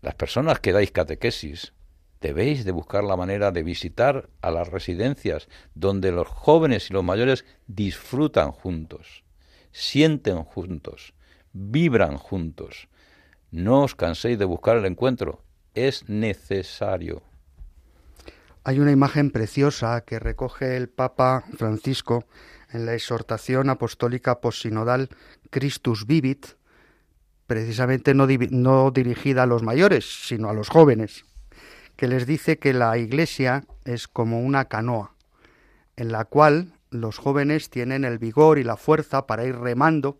Las 0.03 0.17
personas 0.17 0.59
que 0.59 0.73
dais 0.73 0.91
catequesis, 0.91 1.73
debéis 2.21 2.65
de 2.65 2.73
buscar 2.73 3.05
la 3.05 3.17
manera 3.17 3.53
de 3.53 3.63
visitar 3.63 4.29
a 4.43 4.51
las 4.51 4.67
residencias 4.69 5.49
donde 5.75 6.11
los 6.11 6.27
jóvenes 6.27 6.91
y 6.91 6.93
los 6.93 7.05
mayores 7.05 7.45
disfrutan 7.69 8.51
juntos, 8.51 9.23
sienten 9.71 10.43
juntos, 10.43 11.15
vibran 11.53 12.19
juntos. 12.19 12.89
No 13.53 13.83
os 13.83 13.95
canséis 13.95 14.39
de 14.39 14.45
buscar 14.45 14.77
el 14.77 14.87
encuentro, 14.87 15.45
es 15.75 16.09
necesario. 16.09 17.23
Hay 18.65 18.81
una 18.81 18.91
imagen 18.91 19.31
preciosa 19.31 20.01
que 20.03 20.19
recoge 20.19 20.77
el 20.77 20.89
Papa 20.89 21.45
Francisco 21.57 22.25
en 22.71 22.87
la 22.87 22.95
exhortación 22.95 23.71
apostólica 23.71 24.41
posinodal 24.41 25.11
Christus 25.51 26.07
Vivit, 26.07 26.47
precisamente 27.53 28.15
no, 28.15 28.27
no 28.49 28.91
dirigida 28.93 29.43
a 29.43 29.47
los 29.47 29.63
mayores, 29.63 30.27
sino 30.27 30.49
a 30.49 30.55
los 30.55 30.71
jóvenes, 30.71 31.27
que 31.97 32.09
les 32.09 32.27
dice 32.27 32.59
que 32.59 32.73
la 32.73 32.97
Iglesia 32.97 33.67
es 33.85 34.09
como 34.09 34.41
una 34.41 34.69
canoa, 34.69 35.15
en 35.97 36.13
la 36.13 36.25
cual 36.25 36.73
los 36.89 37.19
jóvenes 37.19 37.69
tienen 37.69 38.07
el 38.07 38.19
vigor 38.19 38.59
y 38.59 38.65
la 38.65 38.79
fuerza 38.79 39.27
para 39.27 39.45
ir 39.45 39.55
remando, 39.55 40.19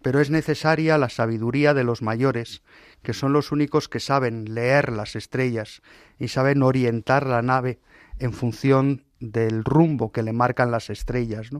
pero 0.00 0.20
es 0.20 0.30
necesaria 0.30 0.96
la 0.96 1.08
sabiduría 1.08 1.74
de 1.74 1.82
los 1.82 2.02
mayores, 2.02 2.62
que 3.02 3.14
son 3.14 3.32
los 3.32 3.50
únicos 3.50 3.88
que 3.88 3.98
saben 3.98 4.54
leer 4.54 4.92
las 4.92 5.16
estrellas 5.16 5.82
y 6.20 6.28
saben 6.28 6.62
orientar 6.62 7.26
la 7.26 7.42
nave 7.42 7.80
en 8.20 8.32
función 8.32 9.06
del 9.18 9.64
rumbo 9.64 10.12
que 10.12 10.22
le 10.22 10.32
marcan 10.32 10.70
las 10.70 10.88
estrellas. 10.88 11.50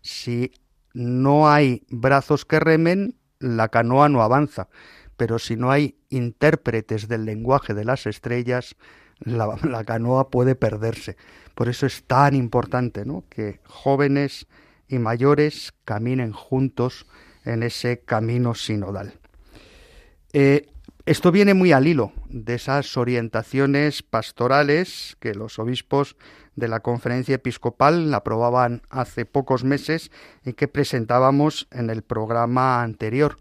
Si 0.00 0.52
no 0.94 1.50
hay 1.50 1.82
brazos 1.90 2.44
que 2.44 2.60
remen, 2.60 3.16
la 3.40 3.68
canoa 3.68 4.08
no 4.08 4.22
avanza, 4.22 4.68
pero 5.16 5.38
si 5.38 5.56
no 5.56 5.70
hay 5.70 5.96
intérpretes 6.10 7.08
del 7.08 7.24
lenguaje 7.24 7.74
de 7.74 7.84
las 7.84 8.06
estrellas, 8.06 8.76
la, 9.20 9.84
canoa 9.84 10.30
puede 10.30 10.54
perderse. 10.54 11.16
Por 11.54 11.68
eso 11.68 11.86
es 11.86 12.04
tan 12.04 12.34
importante 12.34 13.04
¿no? 13.04 13.24
que 13.28 13.60
jóvenes 13.64 14.46
y 14.88 14.98
mayores 14.98 15.72
caminen 15.84 16.32
juntos 16.32 17.06
en 17.44 17.62
ese 17.62 18.00
camino 18.00 18.54
sinodal. 18.54 19.18
Eh, 20.32 20.68
esto 21.06 21.32
viene 21.32 21.54
muy 21.54 21.72
al 21.72 21.86
hilo 21.86 22.12
de 22.28 22.54
esas 22.54 22.96
orientaciones 22.96 24.02
pastorales 24.02 25.16
que 25.18 25.34
los 25.34 25.58
obispos 25.58 26.16
de 26.60 26.68
la 26.68 26.80
conferencia 26.80 27.34
episcopal 27.34 28.14
aprobaban 28.14 28.82
hace 28.90 29.24
pocos 29.24 29.64
meses 29.64 30.12
y 30.44 30.52
que 30.52 30.68
presentábamos 30.68 31.66
en 31.72 31.90
el 31.90 32.02
programa 32.02 32.82
anterior. 32.82 33.38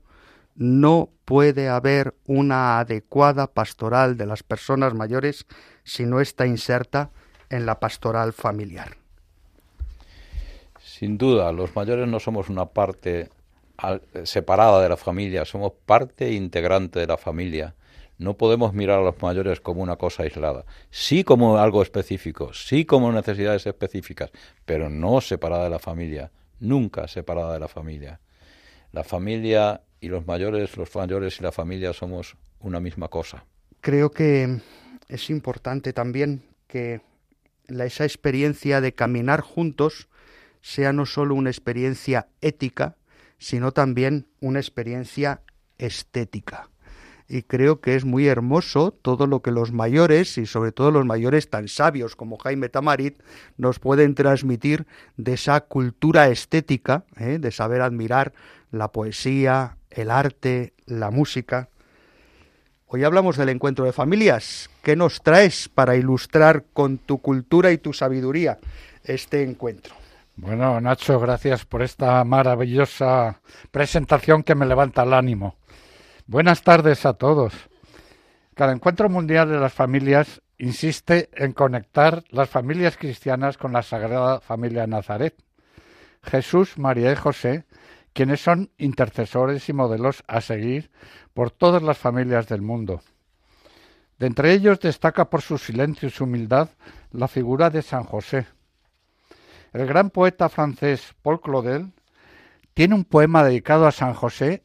No 0.56 1.10
puede 1.26 1.70
haber 1.70 2.16
una 2.26 2.80
adecuada 2.80 3.48
pastoral 3.48 4.18
de 4.18 4.26
las 4.26 4.42
personas 4.42 4.94
mayores 4.96 5.46
si 5.84 6.06
no 6.06 6.20
está 6.20 6.48
inserta 6.48 7.12
en 7.50 7.66
la 7.66 7.80
pastoral 7.80 8.34
familiar. 8.34 8.98
Sin 10.82 11.18
duda, 11.18 11.52
los 11.52 11.76
mayores 11.76 12.08
no 12.08 12.20
somos 12.20 12.50
una 12.50 12.66
parte 12.66 13.30
separada 14.24 14.82
de 14.82 14.90
la 14.90 14.98
familia, 14.98 15.46
somos 15.46 15.74
parte 15.86 16.32
integrante 16.32 17.00
de 17.00 17.08
la 17.08 17.18
familia 17.18 17.76
no 18.20 18.38
podemos 18.38 18.74
mirar 18.74 19.00
a 19.00 19.04
los 19.04 19.22
mayores 19.22 19.62
como 19.62 19.82
una 19.82 19.96
cosa 19.96 20.24
aislada. 20.24 20.66
Sí 20.92 21.24
como 21.24 21.58
algo 21.58 21.82
específico, 21.82 22.54
sí 22.54 22.86
como 22.86 23.12
necesidades 23.12 23.66
específicas, 23.66 24.30
pero 24.66 24.90
no 24.90 25.22
separada 25.22 25.64
de 25.64 25.70
la 25.70 25.80
familia, 25.80 26.30
nunca 26.60 27.08
separada 27.08 27.54
de 27.54 27.62
la 27.62 27.70
familia. 27.70 28.20
La 28.92 29.06
familia 29.06 29.82
y 30.02 30.10
los 30.10 30.28
mayores, 30.28 30.76
los 30.76 30.94
mayores 30.96 31.40
y 31.40 31.44
la 31.44 31.54
familia 31.54 31.94
somos 31.94 32.36
una 32.60 32.82
misma 32.82 33.08
cosa. 33.08 33.46
Creo 33.80 34.12
que 34.12 34.60
es 35.08 35.30
importante 35.30 35.94
también 35.94 36.44
que 36.68 37.00
esa 37.70 38.04
experiencia 38.04 38.82
de 38.82 38.94
caminar 38.94 39.40
juntos 39.40 40.10
sea 40.62 40.92
no 40.92 41.06
solo 41.06 41.36
una 41.36 41.52
experiencia 41.52 42.28
ética, 42.42 42.98
sino 43.38 43.72
también 43.72 44.28
una 44.42 44.60
experiencia 44.60 45.42
estética 45.78 46.70
y 47.30 47.44
creo 47.44 47.80
que 47.80 47.96
es 47.96 48.06
muy 48.06 48.28
hermoso 48.28 48.92
todo 48.92 49.28
lo 49.28 49.42
que 49.42 49.52
los 49.52 49.72
mayores 49.72 50.38
y 50.40 50.48
sobre 50.48 50.72
todo 50.72 50.90
los 50.90 51.06
mayores 51.06 51.50
tan 51.50 51.68
sabios 51.68 52.16
como 52.16 52.38
Jaime 52.40 52.70
Tamarit 52.70 53.22
nos 53.56 53.78
pueden 53.78 54.16
transmitir 54.16 54.88
de 55.16 55.34
esa 55.34 55.62
cultura 55.62 56.28
estética, 56.30 57.04
¿eh? 57.18 57.38
de 57.40 57.52
saber 57.52 57.82
admirar 57.82 58.34
la 58.72 58.92
poesía, 58.92 59.78
el 59.92 60.10
arte, 60.10 60.74
la 60.88 61.12
música. 61.12 61.70
Hoy 62.88 63.04
hablamos 63.04 63.38
del 63.38 63.50
encuentro 63.50 63.86
de 63.86 63.94
familias. 63.94 64.72
¿Qué 64.82 64.96
nos 64.96 65.22
traes 65.22 65.70
para 65.70 65.96
ilustrar 65.96 66.66
con 66.74 66.98
tu 66.98 67.20
cultura 67.20 67.72
y 67.72 67.78
tu 67.78 67.94
sabiduría 67.94 68.58
este 69.04 69.44
encuentro? 69.44 69.94
Bueno, 70.36 70.82
Nacho, 70.82 71.20
gracias 71.20 71.66
por 71.66 71.84
esta 71.84 72.24
maravillosa 72.24 73.40
presentación 73.70 74.42
que 74.42 74.56
me 74.56 74.66
levanta 74.66 75.04
el 75.04 75.14
ánimo. 75.14 75.59
Buenas 76.32 76.62
tardes 76.62 77.08
a 77.08 77.14
todos. 77.14 77.56
Cada 78.54 78.72
encuentro 78.72 79.10
mundial 79.10 79.50
de 79.50 79.58
las 79.58 79.74
familias 79.74 80.44
insiste 80.60 81.28
en 81.34 81.54
conectar 81.54 82.24
las 82.30 82.48
familias 82.48 82.98
cristianas 82.98 83.58
con 83.58 83.74
la 83.74 83.82
Sagrada 83.82 84.40
Familia 84.40 84.82
de 84.82 84.90
Nazaret. 84.90 85.36
Jesús, 86.22 86.78
María 86.78 87.12
y 87.12 87.16
José, 87.16 87.66
quienes 88.14 88.42
son 88.42 88.70
intercesores 88.78 89.68
y 89.70 89.74
modelos 89.74 90.24
a 90.28 90.40
seguir 90.42 90.92
por 91.34 91.50
todas 91.50 91.82
las 91.82 91.98
familias 91.98 92.48
del 92.48 92.62
mundo. 92.62 93.02
De 94.20 94.28
entre 94.28 94.54
ellos 94.54 94.80
destaca 94.80 95.32
por 95.32 95.42
su 95.42 95.58
silencio 95.58 96.10
y 96.10 96.12
su 96.12 96.26
humildad 96.26 96.70
la 97.12 97.28
figura 97.28 97.72
de 97.72 97.82
San 97.82 98.04
José. 98.04 98.46
El 99.74 99.88
gran 99.88 100.12
poeta 100.12 100.48
francés 100.48 101.16
Paul 101.24 101.42
Claudel 101.42 101.92
Tiene 102.76 102.94
un 102.94 103.06
poema 103.06 103.44
dedicado 103.44 103.88
a 103.88 103.92
San 103.92 104.14
José 104.14 104.64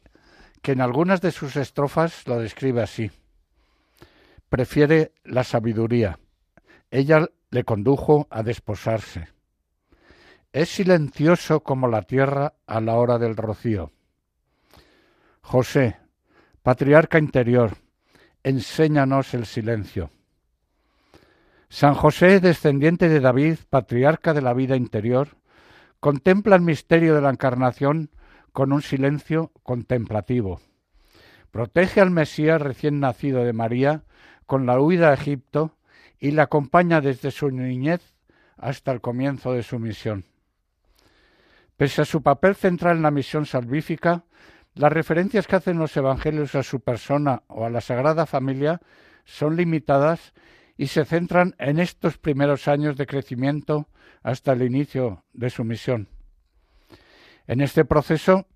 que 0.65 0.71
en 0.71 0.81
algunas 0.81 1.21
de 1.21 1.31
sus 1.31 1.57
estrofas 1.57 2.27
lo 2.27 2.39
describe 2.39 2.81
así. 2.81 3.11
Prefiere 4.49 5.13
la 5.23 5.43
sabiduría. 5.43 6.17
Ella 6.89 7.29
le 7.51 7.63
condujo 7.63 8.25
a 8.31 8.41
desposarse. 8.41 9.27
Es 10.51 10.69
silencioso 10.69 11.59
como 11.59 11.87
la 11.87 12.01
tierra 12.01 12.55
a 12.65 12.81
la 12.81 12.95
hora 12.95 13.19
del 13.19 13.37
rocío. 13.37 13.91
José, 15.41 15.97
patriarca 16.63 17.19
interior, 17.19 17.77
enséñanos 18.41 19.35
el 19.35 19.45
silencio. 19.45 20.09
San 21.69 21.93
José, 21.93 22.39
descendiente 22.39 23.07
de 23.07 23.19
David, 23.19 23.57
patriarca 23.69 24.33
de 24.33 24.41
la 24.41 24.55
vida 24.55 24.75
interior, 24.75 25.37
contempla 25.99 26.55
el 26.55 26.63
misterio 26.63 27.13
de 27.13 27.21
la 27.21 27.29
encarnación 27.29 28.09
con 28.55 28.71
un 28.71 28.81
silencio 28.81 29.51
contemplativo. 29.63 30.61
Protege 31.51 31.99
al 31.99 32.09
Mesías 32.09 32.61
recién 32.61 33.01
nacido 33.01 33.43
de 33.43 33.51
María 33.51 34.03
con 34.45 34.65
la 34.65 34.79
huida 34.79 35.09
a 35.09 35.13
Egipto 35.13 35.75
y 36.19 36.31
la 36.31 36.43
acompaña 36.43 37.01
desde 37.01 37.31
su 37.31 37.51
niñez 37.51 38.15
hasta 38.55 38.93
el 38.93 39.01
comienzo 39.01 39.51
de 39.51 39.61
su 39.61 39.77
misión. 39.77 40.23
Pese 41.75 42.03
a 42.03 42.05
su 42.05 42.23
papel 42.23 42.55
central 42.55 42.95
en 42.95 43.03
la 43.03 43.11
misión 43.11 43.45
salvífica, 43.45 44.23
las 44.73 44.93
referencias 44.93 45.47
que 45.47 45.57
hacen 45.57 45.77
los 45.77 45.95
evangelios 45.97 46.55
a 46.55 46.63
su 46.63 46.79
persona 46.79 47.43
o 47.47 47.65
a 47.65 47.69
la 47.69 47.81
Sagrada 47.81 48.25
Familia 48.25 48.79
son 49.25 49.57
limitadas 49.57 50.33
y 50.77 50.87
se 50.87 51.03
centran 51.03 51.55
en 51.59 51.77
estos 51.77 52.17
primeros 52.17 52.69
años 52.69 52.95
de 52.95 53.05
crecimiento 53.05 53.89
hasta 54.23 54.53
el 54.53 54.61
inicio 54.61 55.25
de 55.33 55.49
su 55.49 55.65
misión. 55.65 56.14
En 57.47 57.61
este 57.61 57.85
proceso, 57.85 58.47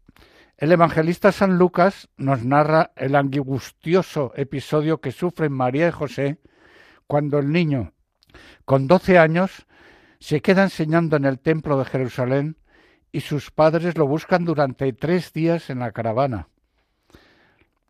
el 0.58 0.72
evangelista 0.72 1.32
San 1.32 1.58
Lucas 1.58 2.10
nos 2.18 2.44
narra 2.44 2.92
el 2.96 3.16
angustioso 3.16 4.34
episodio 4.36 5.00
que 5.00 5.12
sufren 5.12 5.54
María 5.54 5.88
y 5.88 5.92
José 5.92 6.40
cuando 7.08 7.40
el 7.40 7.52
niño, 7.52 7.94
con 8.66 8.88
doce 8.88 9.18
años, 9.18 9.68
se 10.20 10.42
queda 10.42 10.64
enseñando 10.64 11.16
en 11.16 11.26
el 11.26 11.40
templo 11.40 11.80
de 11.80 11.86
Jerusalén 11.86 12.58
y 13.12 13.22
sus 13.22 13.52
padres 13.52 13.98
lo 13.98 14.06
buscan 14.06 14.44
durante 14.44 14.92
tres 14.94 15.34
días 15.34 15.70
en 15.70 15.80
la 15.80 15.92
caravana. 15.92 16.50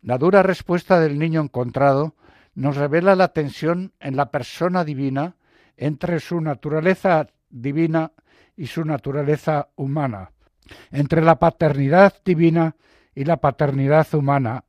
La 0.02 0.16
dura 0.16 0.42
respuesta 0.42 1.00
del 1.00 1.18
niño 1.18 1.42
encontrado 1.42 2.14
nos 2.54 2.76
revela 2.76 3.16
la 3.16 3.28
tensión 3.28 3.92
en 4.00 4.16
la 4.16 4.30
persona 4.30 4.84
divina 4.84 5.36
entre 5.76 6.20
su 6.20 6.40
naturaleza 6.40 7.26
divina 7.48 8.12
y 8.56 8.66
su 8.66 8.84
naturaleza 8.84 9.68
humana, 9.76 10.32
entre 10.90 11.22
la 11.22 11.38
paternidad 11.38 12.14
divina 12.24 12.76
y 13.14 13.24
la 13.24 13.38
paternidad 13.38 14.06
humana, 14.14 14.64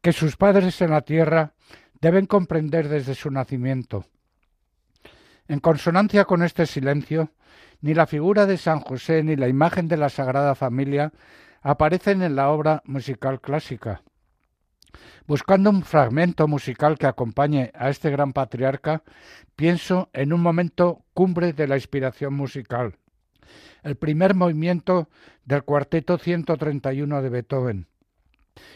que 0.00 0.12
sus 0.12 0.36
padres 0.36 0.80
en 0.80 0.90
la 0.90 1.02
tierra 1.02 1.54
deben 2.00 2.26
comprender 2.26 2.88
desde 2.88 3.14
su 3.14 3.30
nacimiento. 3.30 4.04
En 5.48 5.60
consonancia 5.60 6.24
con 6.24 6.42
este 6.42 6.66
silencio, 6.66 7.30
ni 7.80 7.94
la 7.94 8.06
figura 8.06 8.46
de 8.46 8.56
San 8.56 8.80
José 8.80 9.22
ni 9.22 9.36
la 9.36 9.48
imagen 9.48 9.88
de 9.88 9.96
la 9.96 10.08
Sagrada 10.08 10.54
Familia 10.54 11.12
aparecen 11.62 12.22
en 12.22 12.36
la 12.36 12.50
obra 12.50 12.82
musical 12.84 13.40
clásica. 13.40 14.02
Buscando 15.26 15.70
un 15.70 15.82
fragmento 15.82 16.46
musical 16.48 16.96
que 16.98 17.06
acompañe 17.06 17.72
a 17.74 17.90
este 17.90 18.10
gran 18.10 18.32
patriarca, 18.32 19.02
pienso 19.56 20.08
en 20.12 20.32
un 20.32 20.40
momento 20.40 21.04
cumbre 21.12 21.52
de 21.52 21.66
la 21.66 21.76
inspiración 21.76 22.34
musical, 22.34 22.96
el 23.82 23.96
primer 23.96 24.34
movimiento 24.34 25.08
del 25.44 25.62
cuarteto 25.62 26.18
131 26.18 27.22
de 27.22 27.28
Beethoven. 27.28 27.86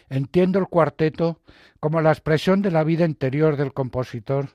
Entiendo 0.09 0.59
el 0.59 0.67
cuarteto 0.67 1.41
como 1.79 2.01
la 2.01 2.11
expresión 2.11 2.63
de 2.63 2.71
la 2.71 2.85
vida 2.85 3.05
interior 3.05 3.57
del 3.57 3.73
compositor, 3.73 4.51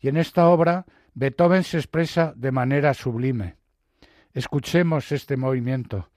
y 0.00 0.08
en 0.08 0.16
esta 0.16 0.48
obra 0.48 0.86
Beethoven 1.14 1.64
se 1.64 1.78
expresa 1.78 2.32
de 2.36 2.50
manera 2.50 2.94
sublime. 2.94 3.56
Escuchemos 4.32 5.12
este 5.12 5.36
movimiento. 5.36 6.08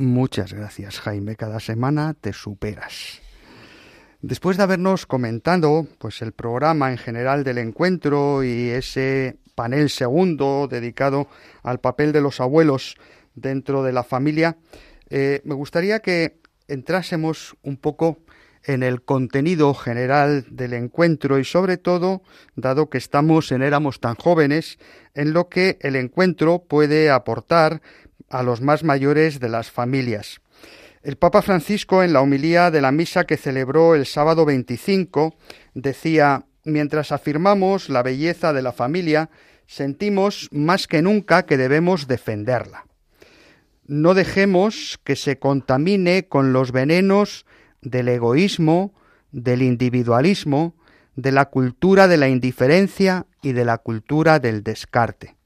Muchas 0.00 0.54
gracias, 0.54 0.98
Jaime. 0.98 1.36
Cada 1.36 1.60
semana 1.60 2.14
te 2.18 2.32
superas. 2.32 3.20
Después 4.22 4.56
de 4.56 4.62
habernos 4.62 5.04
comentado 5.04 5.86
pues 5.98 6.22
el 6.22 6.32
programa 6.32 6.90
en 6.90 6.96
general 6.96 7.44
del 7.44 7.58
encuentro 7.58 8.42
y 8.42 8.70
ese 8.70 9.36
panel 9.54 9.90
segundo 9.90 10.68
dedicado 10.70 11.28
al 11.62 11.80
papel 11.80 12.12
de 12.12 12.22
los 12.22 12.40
abuelos 12.40 12.96
dentro 13.34 13.82
de 13.82 13.92
la 13.92 14.02
familia, 14.02 14.56
eh, 15.10 15.42
me 15.44 15.54
gustaría 15.54 16.00
que 16.00 16.40
entrásemos 16.66 17.54
un 17.62 17.76
poco 17.76 18.20
en 18.64 18.82
el 18.82 19.02
contenido 19.02 19.74
general 19.74 20.46
del 20.50 20.72
encuentro 20.72 21.38
y 21.38 21.44
sobre 21.44 21.76
todo, 21.76 22.22
dado 22.56 22.88
que 22.88 22.96
estamos 22.96 23.52
en 23.52 23.60
éramos 23.60 24.00
tan 24.00 24.14
jóvenes, 24.14 24.78
en 25.12 25.34
lo 25.34 25.50
que 25.50 25.76
el 25.82 25.94
encuentro 25.96 26.64
puede 26.66 27.10
aportar 27.10 27.82
a 28.30 28.42
los 28.42 28.62
más 28.62 28.84
mayores 28.84 29.40
de 29.40 29.48
las 29.48 29.70
familias. 29.70 30.40
El 31.02 31.16
Papa 31.16 31.42
Francisco, 31.42 32.02
en 32.02 32.12
la 32.12 32.20
homilía 32.20 32.70
de 32.70 32.80
la 32.80 32.92
misa 32.92 33.24
que 33.24 33.36
celebró 33.36 33.94
el 33.94 34.06
sábado 34.06 34.44
25, 34.44 35.34
decía, 35.74 36.44
mientras 36.64 37.12
afirmamos 37.12 37.88
la 37.88 38.02
belleza 38.02 38.52
de 38.52 38.62
la 38.62 38.72
familia, 38.72 39.30
sentimos 39.66 40.48
más 40.52 40.86
que 40.86 41.02
nunca 41.02 41.46
que 41.46 41.56
debemos 41.56 42.06
defenderla. 42.06 42.86
No 43.86 44.14
dejemos 44.14 45.00
que 45.02 45.16
se 45.16 45.38
contamine 45.38 46.28
con 46.28 46.52
los 46.52 46.70
venenos 46.70 47.46
del 47.80 48.08
egoísmo, 48.08 48.94
del 49.32 49.62
individualismo, 49.62 50.74
de 51.16 51.32
la 51.32 51.46
cultura 51.46 52.08
de 52.08 52.16
la 52.16 52.28
indiferencia 52.28 53.26
y 53.42 53.52
de 53.52 53.64
la 53.64 53.78
cultura 53.78 54.38
del 54.38 54.62
descarte, 54.62 55.36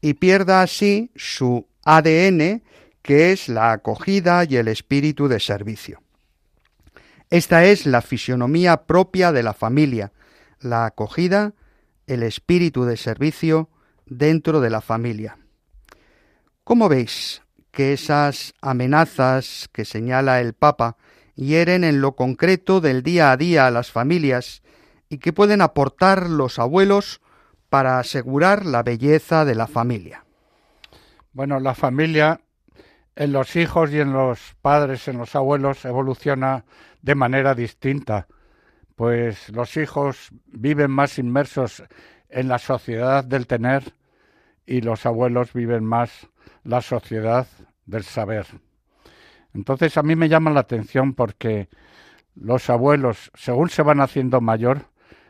y 0.00 0.14
pierda 0.14 0.62
así 0.62 1.10
su 1.14 1.66
ADN 1.86 2.64
que 3.00 3.30
es 3.30 3.48
la 3.48 3.70
acogida 3.70 4.44
y 4.44 4.56
el 4.56 4.66
espíritu 4.66 5.28
de 5.28 5.38
servicio. 5.38 6.02
Esta 7.30 7.64
es 7.64 7.86
la 7.86 8.02
fisionomía 8.02 8.86
propia 8.86 9.30
de 9.30 9.44
la 9.44 9.54
familia, 9.54 10.12
la 10.58 10.86
acogida, 10.86 11.54
el 12.08 12.24
espíritu 12.24 12.84
de 12.84 12.96
servicio 12.96 13.70
dentro 14.06 14.60
de 14.60 14.70
la 14.70 14.80
familia. 14.80 15.38
¿Cómo 16.64 16.88
veis 16.88 17.42
que 17.70 17.92
esas 17.92 18.54
amenazas 18.60 19.68
que 19.72 19.84
señala 19.84 20.40
el 20.40 20.52
Papa 20.52 20.96
hieren 21.36 21.84
en 21.84 22.00
lo 22.00 22.16
concreto 22.16 22.80
del 22.80 23.04
día 23.04 23.30
a 23.30 23.36
día 23.36 23.68
a 23.68 23.70
las 23.70 23.92
familias 23.92 24.62
y 25.08 25.18
que 25.18 25.32
pueden 25.32 25.62
aportar 25.62 26.28
los 26.28 26.58
abuelos 26.58 27.20
para 27.68 28.00
asegurar 28.00 28.66
la 28.66 28.82
belleza 28.82 29.44
de 29.44 29.54
la 29.54 29.68
familia? 29.68 30.25
Bueno, 31.36 31.60
la 31.60 31.74
familia 31.74 32.40
en 33.14 33.32
los 33.32 33.56
hijos 33.56 33.92
y 33.92 34.00
en 34.00 34.10
los 34.10 34.56
padres, 34.62 35.06
en 35.06 35.18
los 35.18 35.36
abuelos, 35.36 35.84
evoluciona 35.84 36.64
de 37.02 37.14
manera 37.14 37.54
distinta, 37.54 38.26
pues 38.94 39.50
los 39.50 39.76
hijos 39.76 40.30
viven 40.46 40.90
más 40.90 41.18
inmersos 41.18 41.82
en 42.30 42.48
la 42.48 42.58
sociedad 42.58 43.22
del 43.22 43.46
tener 43.46 43.82
y 44.64 44.80
los 44.80 45.04
abuelos 45.04 45.52
viven 45.52 45.84
más 45.84 46.26
la 46.64 46.80
sociedad 46.80 47.46
del 47.84 48.04
saber. 48.04 48.46
Entonces 49.52 49.98
a 49.98 50.02
mí 50.02 50.16
me 50.16 50.30
llama 50.30 50.50
la 50.52 50.60
atención 50.60 51.12
porque 51.12 51.68
los 52.34 52.70
abuelos, 52.70 53.30
según 53.34 53.68
se 53.68 53.82
van 53.82 54.00
haciendo 54.00 54.40
mayor, 54.40 54.86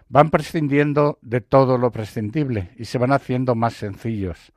van 0.09 0.31
prescindiendo 0.31 1.19
de 1.21 1.41
todo 1.41 1.79
lo 1.79 1.91
prescindible 1.91 2.71
y 2.77 2.85
se 2.85 2.99
van 2.99 3.11
haciendo 3.11 3.57
más 3.57 3.73
sencillos. 3.75 4.53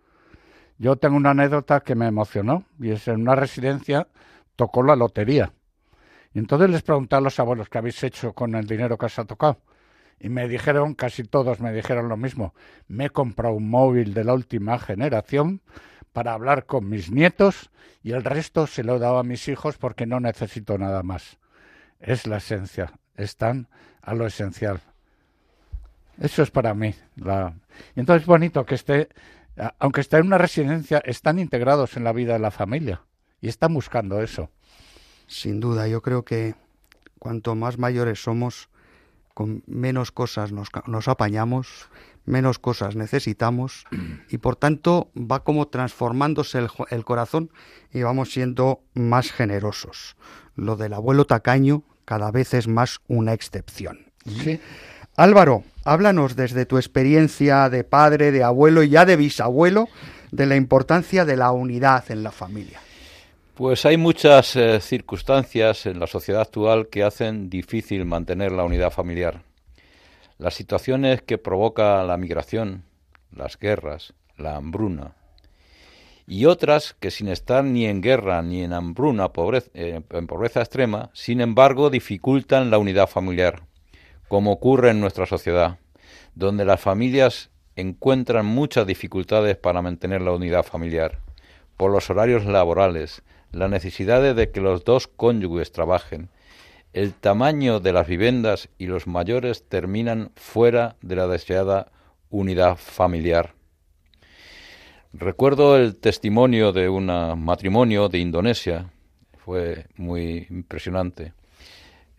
Yo 0.80 0.96
tengo 0.96 1.18
una 1.18 1.32
anécdota 1.32 1.82
que 1.82 1.94
me 1.94 2.08
emocionó 2.08 2.64
y 2.80 2.92
es 2.92 3.08
en 3.10 3.22
una 3.22 3.36
residencia 3.36 4.08
tocó 4.56 4.82
la 4.82 4.96
lotería. 4.96 5.52
Y 6.34 6.40
entonces 6.40 6.70
les 6.70 6.82
pregunté 6.84 7.18
a 7.18 7.22
los 7.22 7.38
abuelos 7.40 7.68
qué 7.68 7.80
habéis 7.80 8.02
hecho 8.02 8.34
con 8.34 8.56
el 8.56 8.66
dinero 8.66 8.98
que 8.98 9.08
os 9.08 9.20
ha 9.20 9.26
tocado. 9.26 9.60
Y 10.22 10.30
me 10.30 10.48
dijeron, 10.48 10.96
casi 10.96 11.24
todos 11.24 11.60
me 11.60 11.74
dijeron 11.74 12.08
lo 12.08 12.16
mismo, 12.16 12.54
me 12.88 13.06
he 13.06 13.10
comprado 13.10 13.56
un 13.56 13.70
móvil 13.70 14.14
de 14.14 14.24
la 14.24 14.34
última 14.34 14.80
generación 14.80 15.62
para 16.14 16.34
hablar 16.34 16.66
con 16.66 16.88
mis 16.88 17.12
nietos 17.12 17.72
y 18.02 18.12
el 18.14 18.24
resto 18.24 18.66
se 18.66 18.84
lo 18.84 18.96
he 18.96 19.00
dado 19.00 19.18
a 19.18 19.24
mis 19.24 19.50
hijos 19.50 19.78
porque 19.78 20.06
no 20.06 20.22
necesito 20.22 20.78
nada 20.78 21.04
más. 21.04 21.40
Es 22.00 22.26
la 22.26 22.38
esencia, 22.38 22.94
están 23.16 23.68
a 24.02 24.14
lo 24.14 24.26
esencial. 24.26 24.80
Eso 26.20 26.42
es 26.42 26.52
para 26.52 26.74
mí. 26.74 26.96
La... 27.16 27.54
Entonces 27.96 28.24
es 28.24 28.28
bonito 28.28 28.66
que 28.66 28.76
esté 28.76 29.10
aunque 29.80 30.02
estén 30.02 30.22
en 30.22 30.28
una 30.28 30.38
residencia, 30.38 31.00
están 31.00 31.40
integrados 31.40 31.98
en 31.98 32.04
la 32.04 32.14
vida 32.14 32.34
de 32.34 32.40
la 32.40 32.52
familia 32.52 33.04
y 33.42 33.48
están 33.48 33.74
buscando 33.74 34.22
eso. 34.22 34.50
Sin 35.28 35.60
duda, 35.60 35.88
yo 35.88 36.02
creo 36.02 36.26
que 36.26 36.56
cuanto 37.20 37.56
más 37.56 37.78
mayores 37.78 38.24
somos, 38.24 38.70
con 39.34 39.64
menos 39.68 40.12
cosas 40.12 40.52
nos, 40.52 40.70
nos 40.88 41.08
apañamos, 41.08 41.90
menos 42.26 42.60
cosas 42.60 42.96
necesitamos 42.96 43.86
y 44.30 44.38
por 44.38 44.56
tanto 44.56 45.12
va 45.16 45.44
como 45.44 45.68
transformándose 45.68 46.60
el, 46.60 46.68
el, 46.90 47.06
corazón 47.06 47.52
y 47.94 48.02
vamos 48.02 48.32
siendo 48.32 48.82
más 48.94 49.32
generosos. 49.32 50.16
Lo 50.56 50.76
del 50.76 50.94
abuelo 50.94 51.26
tacaño 51.26 51.84
cada 52.06 52.32
vez 52.32 52.54
es 52.54 52.68
más 52.68 53.00
una 53.08 53.34
excepción. 53.34 54.12
Sí. 54.26 54.60
Álvaro, 55.20 55.66
háblanos 55.84 56.38
desde 56.38 56.66
tu 56.66 56.78
experiencia 56.78 57.68
de 57.68 57.84
padre, 57.84 58.32
de 58.32 58.42
abuelo 58.42 58.84
y 58.84 58.90
ya 58.90 59.04
de 59.04 59.18
bisabuelo 59.18 59.90
de 60.32 60.46
la 60.46 60.56
importancia 60.56 61.26
de 61.26 61.36
la 61.36 61.52
unidad 61.52 62.10
en 62.10 62.24
la 62.24 62.32
familia. 62.32 62.80
Pues 63.54 63.86
hay 63.86 63.98
muchas 63.98 64.56
eh, 64.56 64.80
circunstancias 64.80 65.88
en 65.88 66.00
la 66.00 66.08
sociedad 66.08 66.44
actual 66.44 66.88
que 66.88 67.04
hacen 67.04 67.50
difícil 67.50 68.06
mantener 68.06 68.54
la 68.54 68.64
unidad 68.64 68.92
familiar. 68.92 69.42
Las 70.38 70.54
situaciones 70.54 71.22
que 71.22 71.38
provoca 71.38 72.02
la 72.06 72.16
migración, 72.16 72.86
las 73.36 73.60
guerras, 73.60 74.14
la 74.38 74.56
hambruna, 74.56 75.16
y 76.28 76.46
otras 76.46 76.96
que 76.98 77.12
sin 77.12 77.28
estar 77.28 77.66
ni 77.66 77.88
en 77.88 78.00
guerra 78.00 78.42
ni 78.42 78.64
en 78.64 78.72
hambruna, 78.72 79.30
eh, 79.74 80.00
en 80.12 80.28
pobreza 80.28 80.62
extrema, 80.62 81.10
sin 81.12 81.42
embargo 81.42 81.90
dificultan 81.90 82.72
la 82.72 82.78
unidad 82.78 83.08
familiar 83.08 83.64
como 84.30 84.54
ocurre 84.54 84.92
en 84.92 85.02
nuestra 85.02 85.26
sociedad, 85.26 85.80
donde 86.36 86.64
las 86.64 86.80
familias 86.80 87.50
encuentran 87.76 88.46
muchas 88.46 88.88
dificultades 88.88 89.58
para 89.58 89.82
mantener 89.82 90.22
la 90.22 90.32
unidad 90.32 90.64
familiar, 90.64 91.20
por 91.76 91.92
los 91.92 92.10
horarios 92.10 92.46
laborales, 92.46 93.24
la 93.52 93.68
necesidad 93.68 94.36
de 94.36 94.52
que 94.52 94.62
los 94.62 94.86
dos 94.86 95.08
cónyuges 95.08 95.72
trabajen, 95.72 96.30
el 96.94 97.14
tamaño 97.14 97.80
de 97.80 97.92
las 97.92 98.08
viviendas 98.08 98.70
y 98.78 98.86
los 98.86 99.08
mayores 99.08 99.68
terminan 99.68 100.32
fuera 100.36 100.96
de 101.02 101.16
la 101.16 101.28
deseada 101.28 101.92
unidad 102.30 102.78
familiar. 102.78 103.54
Recuerdo 105.12 105.76
el 105.76 105.98
testimonio 105.98 106.72
de 106.72 106.88
un 106.88 107.08
matrimonio 107.08 108.10
de 108.10 108.20
Indonesia, 108.20 108.92
fue 109.38 109.88
muy 109.96 110.46
impresionante. 110.52 111.34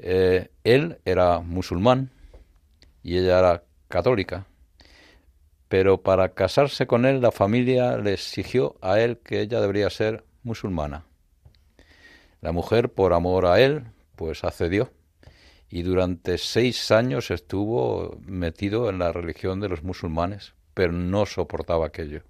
Eh, 0.03 0.49
él 0.65 0.99
era 1.05 1.41
musulmán 1.41 2.11
y 3.03 3.19
ella 3.19 3.39
era 3.39 3.65
católica, 3.89 4.47
pero 5.69 6.03
para 6.03 6.35
casarse 6.35 6.87
con 6.87 7.05
él 7.05 7.21
la 7.21 7.33
familia 7.33 7.99
le 7.99 8.15
exigió 8.15 8.77
a 8.81 9.01
él 9.01 9.19
que 9.19 9.41
ella 9.41 9.61
debería 9.61 9.91
ser 9.91 10.25
musulmana. 10.43 11.05
La 12.41 12.53
mujer, 12.53 12.91
por 12.91 13.13
amor 13.13 13.45
a 13.45 13.61
él, 13.61 13.85
pues 14.17 14.43
accedió 14.45 14.91
y 15.69 15.83
durante 15.83 16.37
seis 16.39 16.91
años 16.91 17.31
estuvo 17.31 18.19
metido 18.27 18.91
en 18.91 18.99
la 18.99 19.13
religión 19.13 19.61
de 19.61 19.69
los 19.69 19.85
musulmanes, 19.85 20.55
pero 20.75 20.93
no 20.93 21.27
soportaba 21.27 21.87
aquello. 21.87 22.23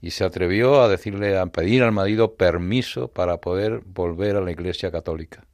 Y 0.00 0.10
se 0.10 0.24
atrevió 0.24 0.82
a 0.82 0.88
decirle, 0.88 1.36
a 1.38 1.46
pedir 1.46 1.82
al 1.82 1.92
marido 1.92 2.34
permiso 2.34 3.08
para 3.08 3.38
poder 3.40 3.80
volver 3.86 4.36
a 4.36 4.40
la 4.40 4.52
iglesia 4.52 4.92
católica. 4.92 5.44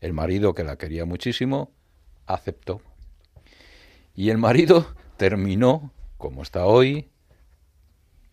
El 0.00 0.12
marido, 0.12 0.54
que 0.54 0.64
la 0.64 0.76
quería 0.76 1.04
muchísimo, 1.04 1.72
aceptó. 2.26 2.80
Y 4.14 4.30
el 4.30 4.38
marido 4.38 4.86
terminó, 5.16 5.92
como 6.16 6.42
está 6.42 6.64
hoy, 6.64 7.10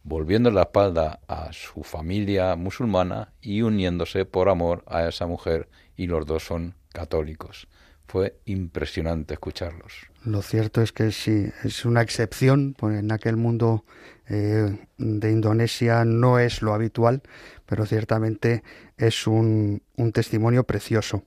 volviendo 0.04 0.50
la 0.52 0.62
espalda 0.62 1.20
a 1.28 1.52
su 1.52 1.84
familia 1.84 2.56
musulmana 2.56 3.34
y 3.42 3.62
uniéndose 3.62 4.26
por 4.26 4.48
amor 4.48 4.84
a 4.88 5.08
esa 5.08 5.28
mujer, 5.28 5.68
y 5.98 6.08
los 6.08 6.26
dos 6.26 6.44
son 6.44 6.76
católicos. 6.94 7.68
Fue 8.08 8.40
impresionante 8.46 9.34
escucharlos. 9.34 9.94
Lo 10.24 10.42
cierto 10.42 10.82
es 10.82 10.94
que 10.94 11.12
sí, 11.12 11.48
es 11.66 11.84
una 11.84 12.02
excepción, 12.02 12.74
pues 12.78 12.98
en 12.98 13.12
aquel 13.12 13.36
mundo 13.36 13.84
eh, 14.30 14.78
de 14.98 15.32
Indonesia 15.32 16.06
no 16.06 16.40
es 16.40 16.62
lo 16.62 16.74
habitual, 16.74 17.22
pero 17.66 17.86
ciertamente 17.86 18.64
es 18.98 19.28
un, 19.28 19.82
un 19.98 20.12
testimonio 20.14 20.64
precioso. 20.64 21.24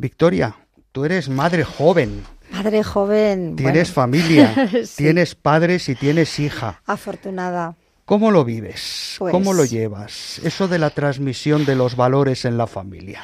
Victoria, 0.00 0.54
tú 0.92 1.04
eres 1.04 1.28
madre 1.28 1.64
joven. 1.64 2.22
Madre 2.52 2.84
joven. 2.84 3.56
Tienes 3.56 3.90
familia, 3.90 4.54
tienes 4.96 5.34
padres 5.34 5.88
y 5.88 5.96
tienes 5.96 6.38
hija. 6.38 6.80
Afortunada. 6.86 7.74
¿Cómo 8.04 8.30
lo 8.30 8.44
vives? 8.44 9.16
¿Cómo 9.18 9.52
lo 9.52 9.58
Pues- 9.62 9.70
llevas? 9.72 10.38
Eso 10.44 10.68
de 10.68 10.78
la 10.78 10.90
transmisión 10.90 11.66
de 11.66 11.74
los 11.74 11.96
valores 11.96 12.44
en 12.44 12.56
la 12.56 12.68
familia. 12.68 13.20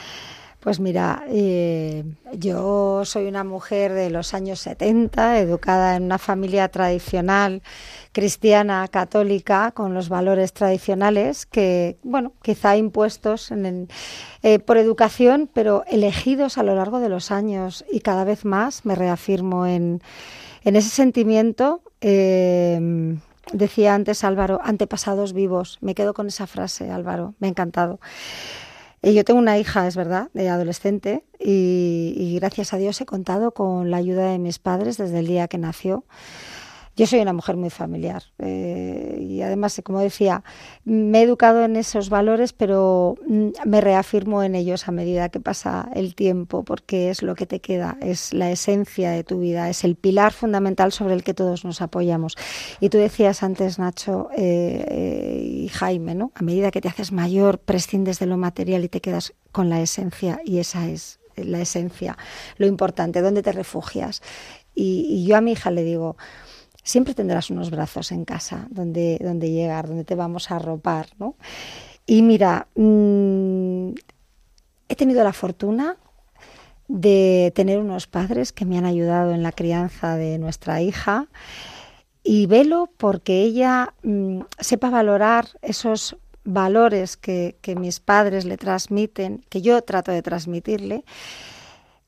Pues 0.61 0.81
mira, 0.81 1.22
eh, 1.29 2.05
yo 2.33 3.03
soy 3.05 3.27
una 3.27 3.45
mujer 3.45 3.93
de 3.93 4.11
los 4.11 4.35
años 4.35 4.59
70, 4.61 5.39
educada 5.39 5.95
en 5.95 6.05
una 6.05 6.18
familia 6.18 6.68
tradicional 6.68 7.62
cristiana, 8.15 8.87
católica, 8.89 9.73
con 9.73 9.93
los 9.93 10.09
valores 10.09 10.53
tradicionales 10.55 11.45
que, 11.47 11.99
bueno, 12.05 12.33
quizá 12.43 12.77
impuestos 12.77 13.51
en 13.51 13.67
el- 13.67 13.89
eh, 14.43 14.61
por 14.61 14.79
educación, 14.79 15.51
pero 15.53 15.85
elegidos 15.89 16.57
a 16.57 16.62
lo 16.62 16.75
largo 16.77 17.01
de 17.01 17.09
los 17.09 17.31
años 17.33 17.85
y 17.93 18.01
cada 18.01 18.25
vez 18.25 18.45
más 18.45 18.87
me 18.87 18.95
reafirmo 18.95 19.67
en, 19.67 20.01
ese 20.65 20.89
sentimiento. 20.89 21.83
eh, 22.01 23.17
decía 23.53 23.95
antes 23.95 24.25
Álvaro, 24.25 24.61
antepasados 24.62 25.33
vivos. 25.33 25.79
Me 25.81 25.95
quedo 25.95 26.15
con 26.15 26.27
esa 26.29 26.47
frase, 26.47 26.91
Álvaro, 26.91 27.35
me 27.41 27.47
ha 27.49 27.51
encantado. 27.51 27.99
Eh, 29.03 29.12
Yo 29.12 29.25
tengo 29.25 29.39
una 29.41 29.59
hija, 29.59 29.87
es 29.87 29.97
verdad, 29.97 30.29
de 30.35 30.49
adolescente 30.49 31.25
y 31.39 32.37
gracias 32.41 32.73
a 32.73 32.79
Dios 32.79 33.01
he 33.01 33.07
contado 33.07 33.53
con 33.53 33.91
la 33.91 33.99
ayuda 33.99 34.31
de 34.31 34.39
mis 34.39 34.59
padres 34.59 34.97
desde 34.97 35.19
el 35.19 35.27
día 35.27 35.49
que 35.49 35.59
nació. 35.59 36.05
Yo 36.97 37.09
soy 37.09 37.21
una 37.21 37.33
mujer 37.33 37.57
muy 37.57 37.71
familiar 37.71 38.23
eh, 38.39 39.19
y 39.21 39.43
además, 39.43 39.81
como 39.85 39.99
decía, 39.99 40.45
me 40.85 41.19
he 41.19 41.23
educado 41.23 41.65
en 41.65 41.75
esos 41.75 42.09
valores, 42.09 42.53
pero 42.53 43.17
mm, 43.27 43.49
me 43.65 43.81
reafirmo 43.81 44.45
en 44.45 44.55
ellos 44.55 44.87
a 44.87 44.93
medida 44.93 45.29
que 45.29 45.41
pasa 45.41 45.89
el 45.95 46.15
tiempo, 46.15 46.63
porque 46.63 47.11
es 47.11 47.23
lo 47.23 47.35
que 47.35 47.47
te 47.47 47.61
queda, 47.61 47.99
es 48.01 48.33
la 48.33 48.51
esencia 48.51 49.11
de 49.11 49.25
tu 49.25 49.41
vida, 49.41 49.69
es 49.71 49.83
el 49.83 49.97
pilar 49.97 50.33
fundamental 50.33 50.93
sobre 50.93 51.15
el 51.15 51.25
que 51.25 51.35
todos 51.35 51.65
nos 51.65 51.83
apoyamos. 51.83 52.37
Y 52.79 52.91
tú 52.91 52.99
decías 52.99 53.43
antes, 53.43 53.81
Nacho 53.81 54.29
eh, 54.37 54.85
eh, 54.89 55.43
y 55.43 55.69
Jaime, 55.69 56.15
¿no? 56.15 56.31
A 56.37 56.45
medida 56.45 56.71
que 56.71 56.81
te 56.81 56.89
haces 56.89 57.11
mayor, 57.11 57.59
prescindes 57.59 58.21
de 58.21 58.27
lo 58.27 58.37
material 58.37 58.85
y 58.85 58.89
te 58.89 59.01
quedas 59.01 59.35
con 59.51 59.69
la 59.69 59.81
esencia, 59.81 60.41
y 60.45 60.59
esa 60.59 60.87
es 60.89 61.19
la 61.37 61.61
esencia, 61.61 62.17
lo 62.57 62.67
importante, 62.67 63.21
dónde 63.21 63.43
te 63.43 63.51
refugias. 63.51 64.23
Y, 64.77 65.07
y 65.09 65.27
yo 65.27 65.37
a 65.37 65.41
mi 65.41 65.53
hija 65.53 65.71
le 65.71 65.83
digo, 65.83 66.17
siempre 66.85 67.14
tendrás 67.14 67.51
unos 67.51 67.70
brazos 67.70 68.12
en 68.12 68.24
casa 68.24 68.68
donde, 68.70 69.18
donde 69.20 69.51
llegar, 69.51 69.89
donde 69.89 70.05
te 70.05 70.14
vamos 70.14 70.51
a 70.51 70.57
arropar, 70.57 71.09
¿no? 71.18 71.35
Y 72.07 72.22
mira, 72.22 72.68
mm, 72.76 73.89
he 74.89 74.95
tenido 74.95 75.24
la 75.24 75.32
fortuna 75.32 75.97
de 76.87 77.51
tener 77.55 77.78
unos 77.78 78.07
padres 78.07 78.53
que 78.53 78.66
me 78.66 78.76
han 78.76 78.85
ayudado 78.85 79.32
en 79.32 79.43
la 79.43 79.53
crianza 79.53 80.16
de 80.16 80.39
nuestra 80.39 80.82
hija 80.82 81.28
y 82.22 82.47
velo 82.47 82.91
porque 82.99 83.43
ella 83.43 83.95
mm, 84.03 84.41
sepa 84.61 84.91
valorar 84.91 85.49
esos 85.62 86.16
valores 86.45 87.16
que, 87.16 87.57
que 87.62 87.74
mis 87.74 88.01
padres 88.01 88.45
le 88.45 88.59
transmiten, 88.59 89.43
que 89.49 89.62
yo 89.62 89.80
trato 89.80 90.12
de 90.12 90.20
transmitirle, 90.20 91.05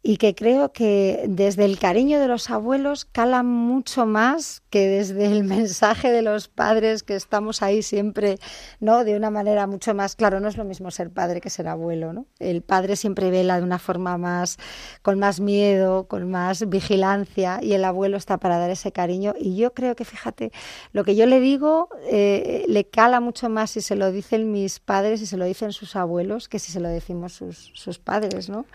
y 0.06 0.18
que 0.18 0.36
creo 0.36 0.72
que 0.72 1.24
desde 1.28 1.64
el 1.64 1.80
cariño 1.80 2.20
de 2.20 2.28
los 2.28 2.48
abuelos 2.48 3.06
cala 3.06 3.42
mucho 3.42 4.06
más 4.06 4.62
que 4.70 4.86
desde 4.86 5.26
el 5.26 5.42
mensaje 5.56 6.12
de 6.12 6.22
los 6.22 6.46
padres 6.46 7.02
que 7.02 7.16
estamos 7.16 7.60
ahí 7.60 7.82
siempre, 7.82 8.38
¿no? 8.78 9.02
De 9.02 9.16
una 9.16 9.30
manera 9.30 9.66
mucho 9.66 9.94
más, 9.94 10.14
claro, 10.14 10.38
no 10.38 10.46
es 10.46 10.56
lo 10.56 10.64
mismo 10.64 10.92
ser 10.92 11.10
padre 11.10 11.40
que 11.40 11.50
ser 11.50 11.66
abuelo, 11.66 12.12
¿no? 12.12 12.26
El 12.38 12.62
padre 12.62 12.94
siempre 12.94 13.30
vela 13.30 13.56
de 13.56 13.64
una 13.64 13.80
forma 13.80 14.16
más, 14.16 14.58
con 15.02 15.18
más 15.18 15.40
miedo, 15.40 16.06
con 16.06 16.30
más 16.30 16.68
vigilancia 16.68 17.58
y 17.60 17.72
el 17.72 17.84
abuelo 17.84 18.16
está 18.16 18.38
para 18.38 18.58
dar 18.58 18.70
ese 18.70 18.92
cariño 18.92 19.34
y 19.36 19.56
yo 19.56 19.74
creo 19.74 19.96
que, 19.96 20.04
fíjate, 20.04 20.52
lo 20.92 21.02
que 21.02 21.16
yo 21.16 21.26
le 21.26 21.40
digo 21.40 21.88
eh, 22.08 22.64
le 22.68 22.84
cala 22.84 23.18
mucho 23.18 23.48
más 23.48 23.72
si 23.72 23.80
se 23.80 23.96
lo 23.96 24.12
dicen 24.12 24.52
mis 24.52 24.78
padres, 24.78 25.18
si 25.18 25.26
se 25.26 25.36
lo 25.36 25.46
dicen 25.46 25.72
sus 25.72 25.96
abuelos, 25.96 26.48
que 26.48 26.60
si 26.60 26.70
se 26.70 26.78
lo 26.78 26.88
decimos 26.88 27.32
sus, 27.32 27.72
sus 27.74 27.98
padres, 27.98 28.48
¿no? 28.48 28.66